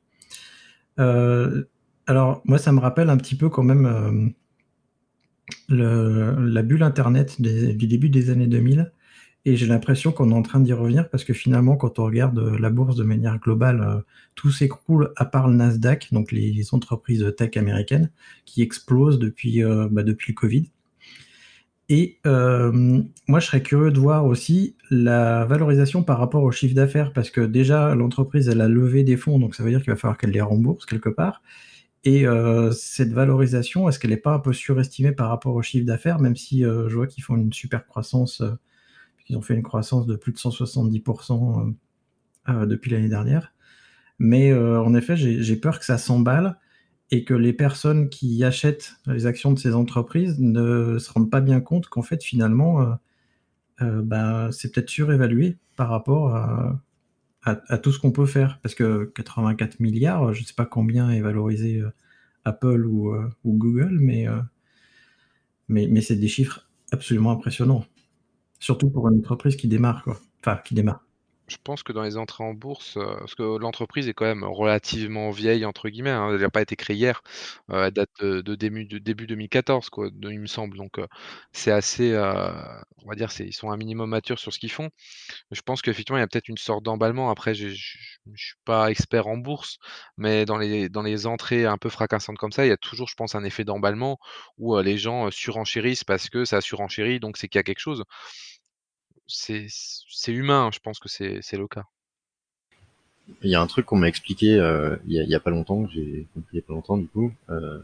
Euh, 1.00 1.64
alors, 2.06 2.42
moi, 2.44 2.58
ça 2.58 2.72
me 2.72 2.80
rappelle 2.80 3.08
un 3.08 3.16
petit 3.16 3.36
peu 3.36 3.48
quand 3.48 3.62
même 3.62 4.34
la 5.68 6.62
bulle 6.62 6.82
Internet 6.82 7.40
du 7.40 7.86
début 7.86 8.10
des 8.10 8.30
années 8.30 8.46
2000. 8.46 8.92
Et 9.44 9.56
j'ai 9.56 9.66
l'impression 9.66 10.12
qu'on 10.12 10.30
est 10.30 10.34
en 10.34 10.42
train 10.42 10.60
d'y 10.60 10.72
revenir 10.72 11.10
parce 11.10 11.24
que 11.24 11.32
finalement, 11.32 11.76
quand 11.76 11.98
on 11.98 12.04
regarde 12.04 12.38
la 12.38 12.70
bourse 12.70 12.94
de 12.94 13.02
manière 13.02 13.40
globale, 13.40 14.04
tout 14.36 14.52
s'écroule 14.52 15.12
à 15.16 15.24
part 15.24 15.48
le 15.48 15.56
Nasdaq, 15.56 16.12
donc 16.12 16.30
les, 16.30 16.74
entreprises 16.74 17.34
tech 17.36 17.56
américaines, 17.56 18.10
qui 18.44 18.62
explosent 18.62 19.18
depuis, 19.18 19.62
bah, 19.90 20.02
depuis 20.02 20.32
le 20.32 20.36
Covid. 20.36 20.70
Et 21.94 22.20
euh, 22.26 22.72
moi, 23.28 23.38
je 23.38 23.46
serais 23.48 23.62
curieux 23.62 23.90
de 23.90 24.00
voir 24.00 24.24
aussi 24.24 24.76
la 24.88 25.44
valorisation 25.44 26.02
par 26.02 26.18
rapport 26.18 26.42
au 26.42 26.50
chiffre 26.50 26.74
d'affaires, 26.74 27.12
parce 27.12 27.28
que 27.28 27.42
déjà, 27.42 27.94
l'entreprise, 27.94 28.48
elle 28.48 28.62
a 28.62 28.68
levé 28.68 29.04
des 29.04 29.18
fonds, 29.18 29.38
donc 29.38 29.54
ça 29.54 29.62
veut 29.62 29.68
dire 29.68 29.82
qu'il 29.82 29.92
va 29.92 29.98
falloir 29.98 30.16
qu'elle 30.16 30.30
les 30.30 30.40
rembourse 30.40 30.86
quelque 30.86 31.10
part. 31.10 31.42
Et 32.04 32.26
euh, 32.26 32.70
cette 32.70 33.12
valorisation, 33.12 33.90
est-ce 33.90 33.98
qu'elle 33.98 34.12
n'est 34.12 34.16
pas 34.16 34.32
un 34.32 34.38
peu 34.38 34.54
surestimée 34.54 35.12
par 35.12 35.28
rapport 35.28 35.54
au 35.54 35.60
chiffre 35.60 35.84
d'affaires, 35.84 36.18
même 36.18 36.34
si 36.34 36.64
euh, 36.64 36.88
je 36.88 36.96
vois 36.96 37.06
qu'ils 37.06 37.24
font 37.24 37.36
une 37.36 37.52
super 37.52 37.86
croissance, 37.86 38.42
qu'ils 39.26 39.36
ont 39.36 39.42
fait 39.42 39.52
une 39.52 39.62
croissance 39.62 40.06
de 40.06 40.16
plus 40.16 40.32
de 40.32 40.38
170% 40.38 41.74
depuis 42.64 42.90
l'année 42.90 43.10
dernière. 43.10 43.52
Mais 44.18 44.54
en 44.54 44.94
effet, 44.94 45.14
j'ai 45.14 45.56
peur 45.56 45.78
que 45.78 45.84
ça 45.84 45.98
s'emballe 45.98 46.56
et 47.12 47.24
que 47.24 47.34
les 47.34 47.52
personnes 47.52 48.08
qui 48.08 48.42
achètent 48.42 48.94
les 49.06 49.26
actions 49.26 49.52
de 49.52 49.58
ces 49.58 49.74
entreprises 49.74 50.40
ne 50.40 50.98
se 50.98 51.12
rendent 51.12 51.30
pas 51.30 51.42
bien 51.42 51.60
compte 51.60 51.88
qu'en 51.88 52.00
fait 52.00 52.24
finalement 52.24 52.80
euh, 52.80 52.94
euh, 53.82 54.02
bah, 54.02 54.48
c'est 54.50 54.72
peut-être 54.72 54.88
surévalué 54.88 55.58
par 55.76 55.90
rapport 55.90 56.34
à, 56.34 56.78
tout 57.78 57.90
ce 57.90 57.98
qu'on 57.98 58.12
peut 58.12 58.26
faire. 58.26 58.60
Parce 58.62 58.74
que 58.74 59.12
84 59.14 59.78
milliards 59.80 60.32
je 60.32 60.40
ne 60.40 60.46
sais 60.46 60.54
pas 60.54 60.64
combien 60.64 61.10
est 61.10 61.20
valorisé 61.20 61.80
euh, 61.80 61.90
Apple 62.46 62.86
ou, 62.86 63.14
Google 63.44 63.98
mais, 64.00 64.26
mais, 65.68 65.86
mais 65.88 66.00
c'est 66.00 66.16
des 66.16 66.28
chiffres 66.28 66.66
absolument 66.92 67.30
impressionnants. 67.30 67.84
Surtout 68.58 68.88
pour 68.88 69.08
une 69.08 69.18
entreprise 69.18 69.56
qui 69.56 69.68
démarre 69.68 70.02
quoi. 70.02 70.18
Enfin 70.40 70.58
qui 70.64 70.74
démarre 70.74 71.04
je 71.52 71.58
pense 71.62 71.82
que 71.82 71.92
dans 71.92 72.02
les 72.02 72.16
entrées 72.16 72.44
en 72.44 72.54
bourse, 72.54 72.96
euh, 72.96 73.16
parce 73.18 73.34
que 73.34 73.42
l'entreprise 73.58 74.08
est 74.08 74.14
quand 74.14 74.24
même 74.24 74.44
«relativement 74.44 75.30
vieille» 75.30 75.64
entre 75.64 75.88
guillemets, 75.88 76.10
hein, 76.10 76.30
elle 76.32 76.40
n'a 76.40 76.50
pas 76.50 76.62
été 76.62 76.76
créée 76.76 76.96
hier, 76.96 77.22
euh, 77.70 77.86
elle 77.86 77.92
date 77.92 78.10
de 78.20 78.54
début 78.54 78.86
de 78.86 78.98
début 78.98 79.26
2014 79.26 79.90
quoi, 79.90 80.08
il 80.22 80.40
me 80.40 80.46
semble. 80.46 80.76
Donc 80.76 80.98
euh, 80.98 81.06
c'est 81.52 81.70
assez, 81.70 82.16
on 83.04 83.08
va 83.08 83.14
dire 83.14 83.30
ils 83.40 83.52
sont 83.52 83.70
un 83.70 83.76
minimum 83.76 84.10
matures 84.10 84.38
sur 84.38 84.52
ce 84.52 84.58
qu'ils 84.58 84.72
font. 84.72 84.90
Je 85.50 85.60
pense 85.62 85.82
qu'effectivement 85.82 86.18
il 86.18 86.20
y 86.22 86.24
a 86.24 86.26
peut-être 86.28 86.48
une 86.48 86.58
sorte 86.58 86.82
d'emballement. 86.84 87.30
Après 87.30 87.54
je 87.54 87.68
ne 87.68 88.36
suis 88.36 88.56
pas 88.64 88.90
expert 88.90 89.26
en 89.26 89.36
bourse, 89.36 89.78
mais 90.16 90.44
dans 90.46 90.58
les 90.58 90.88
dans 90.88 91.02
les 91.02 91.26
entrées 91.26 91.66
un 91.66 91.78
peu 91.78 91.88
fracassantes 91.90 92.38
comme 92.38 92.52
ça, 92.52 92.66
il 92.66 92.68
y 92.70 92.72
a 92.72 92.76
toujours 92.76 93.08
je 93.08 93.14
pense 93.16 93.34
un 93.34 93.44
effet 93.44 93.64
d'emballement 93.64 94.18
où, 94.58 94.78
les 94.80 94.98
gens, 94.98 95.30
surenchérissent 95.30 96.04
parce 96.04 96.30
que 96.30 96.44
ça 96.44 96.60
surenchérit 96.60 97.20
donc 97.20 97.36
c'est 97.36 97.48
qu'il 97.48 97.58
y 97.58 97.60
a 97.60 97.64
quelque 97.64 97.80
chose 97.80 98.04
c'est 99.32 100.32
humain, 100.32 100.70
je 100.72 100.78
pense 100.80 100.98
que 100.98 101.08
c'est 101.08 101.56
le 101.56 101.68
cas. 101.68 101.84
Il 103.42 103.50
y 103.50 103.54
a 103.54 103.60
un 103.60 103.66
truc 103.66 103.86
qu'on 103.86 103.96
m'a 103.96 104.08
expliqué 104.08 104.58
euh, 104.58 104.96
il, 105.06 105.14
y 105.14 105.34
a, 105.34 105.40
pas 105.40 105.50
longtemps, 105.50 105.86
j'ai 105.88 106.26
il 106.36 106.56
y 106.56 106.58
a 106.58 106.62
pas 106.62 106.74
longtemps 106.74 106.96
du 106.96 107.06
coup, 107.06 107.32
euh, 107.50 107.78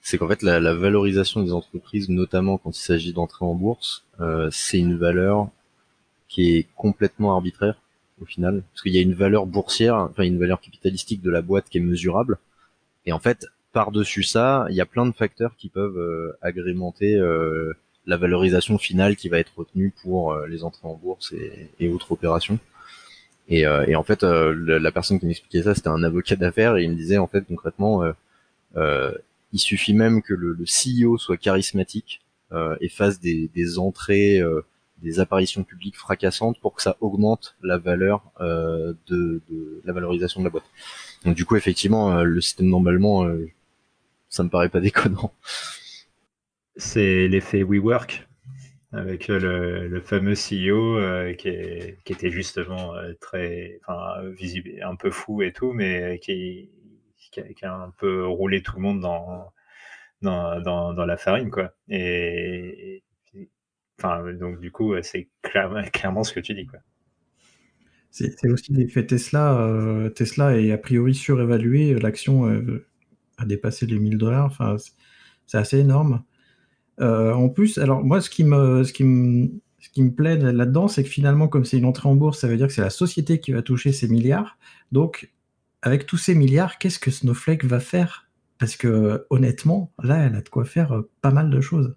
c'est 0.00 0.18
qu'en 0.18 0.28
fait 0.28 0.42
la, 0.42 0.74
valorisation 0.74 1.42
des 1.42 1.52
entreprises, 1.52 2.08
notamment 2.08 2.58
quand 2.58 2.76
il 2.76 2.82
s'agit 2.82 3.12
d'entrer 3.12 3.44
en 3.44 3.54
bourse, 3.54 4.04
euh, 4.20 4.48
c'est 4.50 4.78
une 4.78 4.96
valeur 4.96 5.48
qui 6.28 6.56
est 6.56 6.66
complètement 6.76 7.32
arbitraire 7.32 7.76
au 8.20 8.24
final, 8.24 8.62
parce 8.72 8.82
qu'il 8.82 8.94
y 8.94 8.98
a 8.98 9.02
une 9.02 9.14
valeur 9.14 9.46
boursière, 9.46 9.96
enfin 9.96 10.22
une 10.22 10.38
valeur 10.38 10.60
capitalistique 10.60 11.20
de 11.20 11.30
la 11.30 11.42
boîte 11.42 11.68
qui 11.68 11.78
est 11.78 11.82
mesurable, 11.82 12.38
et 13.06 13.12
en 13.12 13.18
fait 13.18 13.46
par-dessus 13.72 14.22
ça, 14.22 14.66
il 14.70 14.76
y 14.76 14.80
a 14.80 14.86
plein 14.86 15.04
de 15.04 15.12
facteurs 15.12 15.56
qui 15.56 15.68
peuvent 15.68 16.36
agrémenter 16.40 17.20
la 18.06 18.16
valorisation 18.16 18.78
finale 18.78 19.16
qui 19.16 19.28
va 19.28 19.38
être 19.38 19.52
retenue 19.56 19.92
pour 20.02 20.32
euh, 20.32 20.46
les 20.46 20.64
entrées 20.64 20.88
en 20.88 20.94
bourse 20.94 21.34
et, 21.80 21.88
autres 21.88 22.12
opérations. 22.12 22.58
Et, 23.48 23.66
euh, 23.66 23.84
et 23.86 23.94
en 23.94 24.02
fait, 24.02 24.22
euh, 24.22 24.54
la, 24.78 24.92
personne 24.92 25.20
qui 25.20 25.26
m'expliquait 25.26 25.62
ça, 25.62 25.74
c'était 25.74 25.88
un 25.88 26.02
avocat 26.02 26.36
d'affaires 26.36 26.76
et 26.76 26.84
il 26.84 26.90
me 26.90 26.96
disait 26.96 27.18
en 27.18 27.26
fait 27.26 27.44
concrètement, 27.46 28.02
il 28.76 29.60
suffit 29.60 29.94
même 29.94 30.22
que 30.22 30.34
le, 30.34 30.52
le 30.52 30.64
CEO 30.64 31.18
soit 31.18 31.36
charismatique 31.36 32.20
et 32.80 32.88
fasse 32.88 33.20
des, 33.20 33.50
des 33.54 33.78
entrées, 33.78 34.40
des 35.02 35.20
apparitions 35.20 35.64
publiques 35.64 35.96
fracassantes 35.96 36.58
pour 36.60 36.74
que 36.74 36.82
ça 36.82 36.96
augmente 37.00 37.56
la 37.62 37.78
valeur 37.78 38.22
de, 38.40 38.96
de, 39.08 39.82
la 39.84 39.92
valorisation 39.92 40.40
de 40.40 40.44
la 40.46 40.50
boîte. 40.50 40.64
Donc 41.24 41.34
du 41.34 41.44
coup, 41.44 41.56
effectivement, 41.56 42.22
le 42.22 42.40
système 42.40 42.70
d'emballement, 42.70 43.28
ça 44.28 44.42
me 44.42 44.48
paraît 44.48 44.68
pas 44.68 44.80
déconnant. 44.80 45.32
C'est 46.76 47.28
l'effet 47.28 47.62
WeWork 47.62 48.26
avec 48.92 49.28
le, 49.28 50.00
fameux 50.04 50.34
CEO 50.34 50.98
euh, 50.98 51.34
qui, 51.34 51.48
était 51.48 52.30
justement 52.30 52.94
euh, 52.94 53.12
très 53.20 53.80
visible, 54.36 54.70
un 54.82 54.94
peu 54.94 55.10
fou 55.10 55.42
et 55.42 55.52
tout, 55.52 55.72
mais 55.72 56.20
qui, 56.20 56.70
a, 57.62 57.74
un 57.74 57.90
peu 57.98 58.26
roulé 58.26 58.62
tout 58.62 58.76
le 58.76 58.82
monde 58.82 59.00
dans, 59.00 59.52
la 61.06 61.16
farine. 61.16 61.50
Quoi. 61.50 61.72
Et, 61.88 63.02
donc 64.38 64.60
du 64.60 64.70
coup, 64.70 64.94
c'est 65.02 65.28
clairement, 65.42 65.82
clairement 65.92 66.24
ce 66.24 66.32
que 66.32 66.40
tu 66.40 66.54
dis. 66.54 66.66
Quoi. 66.66 66.80
C'est 68.14 68.48
aussi 68.48 68.72
l'effet 68.72 69.04
Tesla. 69.04 69.58
Euh, 69.58 70.08
Tesla 70.08 70.56
est 70.56 70.70
a 70.70 70.78
priori 70.78 71.16
surévalué. 71.16 71.94
L'action 71.94 72.48
euh, 72.48 72.86
a 73.38 73.44
dépassé 73.44 73.86
les 73.86 73.98
1000 73.98 74.18
dollars. 74.18 74.46
Enfin, 74.46 74.76
c'est 75.46 75.58
assez 75.58 75.80
énorme. 75.80 76.22
Euh, 77.00 77.32
en 77.32 77.48
plus, 77.48 77.78
alors 77.78 78.04
moi, 78.04 78.20
ce 78.20 78.30
qui 78.30 78.44
me, 78.44 78.84
ce 78.84 78.92
qui 78.92 79.04
me, 79.04 79.50
ce 79.80 79.88
qui 79.90 80.02
me 80.02 80.12
plaît 80.12 80.36
là-dedans, 80.36 80.88
c'est 80.88 81.02
que 81.02 81.08
finalement, 81.08 81.48
comme 81.48 81.64
c'est 81.64 81.78
une 81.78 81.84
entrée 81.84 82.08
en 82.08 82.14
bourse, 82.14 82.40
ça 82.40 82.48
veut 82.48 82.56
dire 82.56 82.68
que 82.68 82.72
c'est 82.72 82.82
la 82.82 82.90
société 82.90 83.40
qui 83.40 83.52
va 83.52 83.62
toucher 83.62 83.92
ces 83.92 84.08
milliards. 84.08 84.56
Donc, 84.92 85.32
avec 85.82 86.06
tous 86.06 86.16
ces 86.16 86.34
milliards, 86.34 86.78
qu'est-ce 86.78 86.98
que 86.98 87.10
Snowflake 87.10 87.64
va 87.64 87.80
faire? 87.80 88.26
Parce 88.58 88.76
que 88.76 89.26
honnêtement, 89.30 89.92
là, 90.02 90.18
elle 90.18 90.36
a 90.36 90.40
de 90.40 90.48
quoi 90.48 90.64
faire 90.64 91.02
pas 91.20 91.30
mal 91.30 91.50
de 91.50 91.60
choses. 91.60 91.94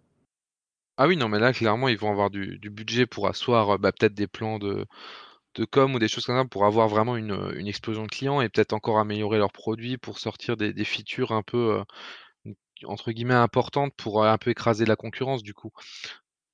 Ah 0.98 1.08
oui, 1.08 1.16
non, 1.16 1.30
mais 1.30 1.40
là, 1.40 1.54
clairement, 1.54 1.88
ils 1.88 1.98
vont 1.98 2.12
avoir 2.12 2.32
du, 2.32 2.60
budget 2.72 3.06
pour 3.06 3.28
asseoir 3.28 3.78
bah, 3.80 3.92
peut-être 3.92 4.16
des 4.16 4.28
plans 4.28 4.58
de, 4.58 4.86
de 5.58 5.66
com 5.66 5.96
ou 5.96 6.00
des 6.00 6.08
choses 6.08 6.26
comme 6.26 6.38
ça 6.38 6.46
pour 6.46 6.66
avoir 6.66 6.88
vraiment 6.88 7.18
une, 7.18 7.68
explosion 7.68 8.04
de 8.04 8.10
clients 8.10 8.42
et 8.42 8.50
peut-être 8.50 8.74
encore 8.74 9.00
améliorer 9.00 9.38
leurs 9.38 9.52
produits 9.52 9.98
pour 9.98 10.20
sortir 10.20 10.58
des, 10.58 10.74
features 10.84 11.32
un 11.32 11.44
peu 11.44 11.84
entre 12.86 13.12
guillemets 13.12 13.34
importantes 13.34 13.94
pour 13.98 14.26
un 14.26 14.38
peu 14.38 14.52
écraser 14.52 14.86
la 14.86 14.96
concurrence 14.96 15.44
du 15.44 15.54
coup. 15.54 15.72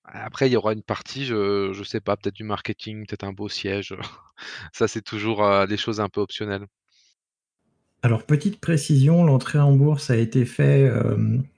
Après, 0.05 0.49
il 0.49 0.53
y 0.53 0.57
aura 0.57 0.73
une 0.73 0.83
partie, 0.83 1.25
je, 1.25 1.71
je 1.71 1.83
sais 1.83 2.01
pas, 2.01 2.17
peut-être 2.17 2.35
du 2.35 2.43
marketing, 2.43 3.05
peut-être 3.05 3.23
un 3.23 3.31
beau 3.31 3.47
siège. 3.47 3.95
ça, 4.73 4.87
c'est 4.87 5.01
toujours 5.01 5.65
des 5.65 5.77
choses 5.77 6.01
un 6.01 6.09
peu 6.09 6.19
optionnelles. 6.19 6.65
Alors, 8.01 8.25
petite 8.25 8.59
précision, 8.59 9.23
l'entrée 9.23 9.59
en 9.59 9.71
bourse 9.71 10.09
a 10.09 10.17
été 10.17 10.43
faite 10.43 10.91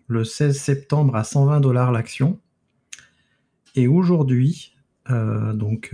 le 0.08 0.24
16 0.24 0.60
septembre 0.60 1.16
à 1.16 1.24
120 1.24 1.60
dollars 1.60 1.92
l'action. 1.92 2.40
Et 3.74 3.88
aujourd'hui, 3.88 4.76
donc 5.10 5.94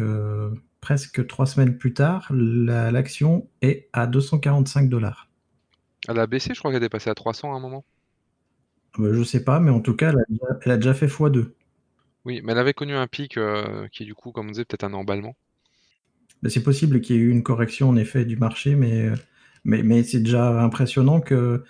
presque 0.82 1.26
trois 1.28 1.46
semaines 1.46 1.78
plus 1.78 1.94
tard, 1.94 2.28
l'action 2.32 3.48
est 3.62 3.88
à 3.94 4.08
245 4.08 4.90
dollars. 4.90 5.30
Elle 6.08 6.20
a 6.20 6.28
baissé, 6.28 6.54
je 6.54 6.60
crois 6.60 6.72
qu'elle 6.72 6.84
est 6.84 6.90
passée 6.90 7.12
à 7.12 7.16
300 7.16 7.54
à 7.54 7.56
un 7.56 7.60
moment. 7.60 7.86
Je 8.96 9.02
bah, 9.02 9.10
je 9.14 9.24
sais 9.24 9.44
pas, 9.44 9.60
mais 9.60 9.72
en 9.72 9.80
tout 9.80 9.96
cas, 9.96 10.14
elle 10.64 10.72
a, 10.72 10.78
déjà 10.78 10.94
fait 10.94 11.08
x2. 11.08 11.52
Oui, 12.26 12.42
mais 12.44 12.52
elle 12.52 12.58
avait 12.58 12.74
connu 12.74 12.94
un 12.94 13.08
pic 13.08 13.38
euh, 13.38 13.88
qui 13.90 14.04
est 14.04 14.06
du 14.06 14.16
coup, 14.16 14.32
comme 14.32 14.48
on 14.48 14.52
disait, 14.52 14.66
peut-être 14.66 14.84
un 14.84 14.94
emballement. 14.94 15.36
Bah, 16.44 16.50
c'est 16.50 16.64
possible 16.64 17.02
qu'il 17.02 17.16
y 17.16 17.20
ait 17.20 17.22
eu 17.22 17.30
une 17.30 17.44
correction 17.44 17.90
en 17.90 17.96
effet 17.96 18.26
du 18.26 18.38
marché, 18.38 18.76
mais, 18.76 19.12
mais, 19.64 19.84
mais 19.84 20.04
c'est 20.04 20.20
déjà 20.20 20.62
impressionnant 20.62 21.22
que. 21.22 21.64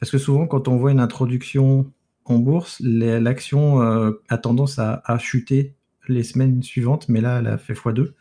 Parce 0.00 0.10
que 0.10 0.18
souvent, 0.18 0.46
quand 0.46 0.66
on 0.66 0.76
voit 0.76 0.90
une 0.90 1.00
introduction 1.00 1.92
en 2.24 2.38
bourse, 2.38 2.80
l'action 2.80 3.82
euh, 3.82 4.12
a 4.28 4.38
tendance 4.38 4.78
à, 4.78 5.02
à, 5.04 5.18
chuter 5.18 5.76
les 6.08 6.24
semaines 6.24 6.62
suivantes, 6.62 7.08
mais 7.08 7.20
là, 7.20 7.38
elle 7.38 7.46
a 7.46 7.58
fait 7.58 7.74
x2. 7.74 8.12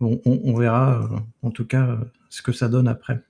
Bon, 0.00 0.20
on, 0.26 0.54
verra 0.54 1.02
euh, 1.04 1.18
en 1.40 1.50
tout 1.50 1.66
cas 1.66 1.86
euh, 1.86 1.96
ce 2.28 2.42
que 2.42 2.52
ça 2.52 2.68
donne 2.68 2.86
après. 2.86 3.22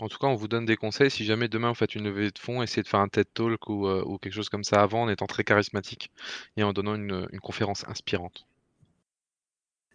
En 0.00 0.08
tout 0.08 0.18
cas, 0.18 0.26
on 0.26 0.34
vous 0.34 0.48
donne 0.48 0.64
des 0.64 0.76
conseils. 0.76 1.10
Si 1.10 1.24
jamais 1.24 1.48
demain 1.48 1.68
vous 1.68 1.74
faites 1.74 1.94
une 1.94 2.04
levée 2.04 2.30
de 2.30 2.38
fonds, 2.38 2.62
essayez 2.62 2.82
de 2.82 2.88
faire 2.88 3.00
un 3.00 3.08
TED 3.08 3.26
Talk 3.32 3.68
ou, 3.68 3.86
euh, 3.86 4.04
quelque 4.20 4.32
chose 4.32 4.48
comme 4.48 4.64
ça 4.64 4.82
avant 4.82 5.02
en 5.02 5.08
étant 5.08 5.26
très 5.26 5.44
charismatique 5.44 6.10
et 6.56 6.62
en 6.62 6.72
donnant 6.72 6.94
une, 6.94 7.26
conférence 7.42 7.86
inspirante. 7.88 8.46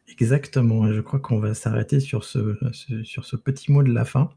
Exactement. 0.07 0.91
Je 0.91 1.01
crois 1.01 1.19
qu'on 1.19 1.39
va 1.39 1.53
s'arrêter 1.53 1.99
sur 1.99 2.23
ce, 2.23 2.39
petit 3.35 3.71
mot 3.71 3.83
de 3.83 3.91
la 3.91 4.05
fin. 4.05 4.29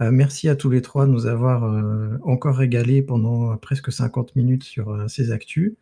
merci 0.00 0.48
à 0.48 0.56
tous 0.56 0.70
les 0.70 0.82
trois 0.82 1.06
de 1.06 1.10
nous 1.10 1.26
avoir 1.26 1.64
encore 2.22 2.56
régalé 2.56 3.02
pendant 3.02 3.56
presque 3.56 3.90
50 3.90 4.36
minutes 4.36 4.64
sur 4.64 5.08
ces 5.08 5.30
actus. 5.32 5.74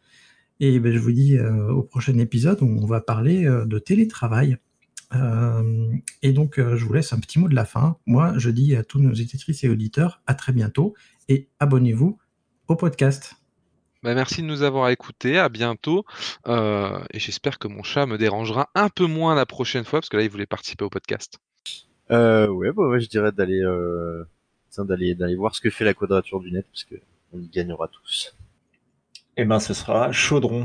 Et 0.60 0.80
ben, 0.80 0.92
je 0.92 0.98
vous 0.98 1.12
dis 1.12 1.36
euh, 1.36 1.70
au 1.70 1.82
prochain 1.82 2.16
épisode 2.18 2.62
où 2.62 2.66
on 2.66 2.86
va 2.86 3.00
parler 3.00 3.46
euh, 3.46 3.66
de 3.66 3.78
télétravail. 3.78 4.56
Euh, 5.14 5.92
et 6.22 6.32
donc, 6.32 6.56
je 6.58 6.84
vous 6.84 6.92
laisse 6.92 7.12
un 7.12 7.18
petit 7.18 7.38
mot 7.38 7.48
de 7.48 7.54
la 7.54 7.64
fin. 7.64 7.96
Moi, 8.06 8.34
je 8.36 8.50
dis 8.50 8.74
à 8.74 8.82
tous 8.82 8.98
nos 9.00 9.12
éditrices 9.12 9.64
et 9.64 9.68
auditeurs 9.68 10.22
à 10.26 10.34
très 10.34 10.52
bientôt 10.52 10.94
et 11.28 11.48
abonnez-vous 11.60 12.18
au 12.68 12.76
podcast. 12.76 13.34
Bah, 14.02 14.14
merci 14.14 14.42
de 14.42 14.46
nous 14.46 14.62
avoir 14.62 14.88
écoutés, 14.90 15.38
à 15.38 15.48
bientôt. 15.48 16.04
et 16.46 17.18
j'espère 17.18 17.58
que 17.58 17.68
mon 17.68 17.82
chat 17.82 18.06
me 18.06 18.18
dérangera 18.18 18.68
un 18.74 18.88
peu 18.88 19.06
moins 19.06 19.34
la 19.34 19.46
prochaine 19.46 19.84
fois, 19.84 20.00
parce 20.00 20.08
que 20.08 20.16
là, 20.16 20.22
il 20.22 20.30
voulait 20.30 20.46
participer 20.46 20.84
au 20.84 20.90
podcast. 20.90 21.38
Euh, 22.10 22.48
ouais, 22.48 22.72
bah, 22.72 22.98
je 22.98 23.06
dirais 23.06 23.32
d'aller 23.32 23.62
d'aller 24.78 25.14
d'aller 25.14 25.36
voir 25.36 25.54
ce 25.54 25.60
que 25.60 25.70
fait 25.70 25.84
la 25.84 25.94
quadrature 25.94 26.40
du 26.40 26.52
net, 26.52 26.66
parce 26.70 26.84
que 26.84 26.96
on 27.32 27.40
y 27.40 27.48
gagnera 27.48 27.88
tous. 27.88 28.36
Eh 29.36 29.44
ben, 29.44 29.60
ce 29.60 29.74
sera 29.74 30.12
Chaudron. 30.12 30.64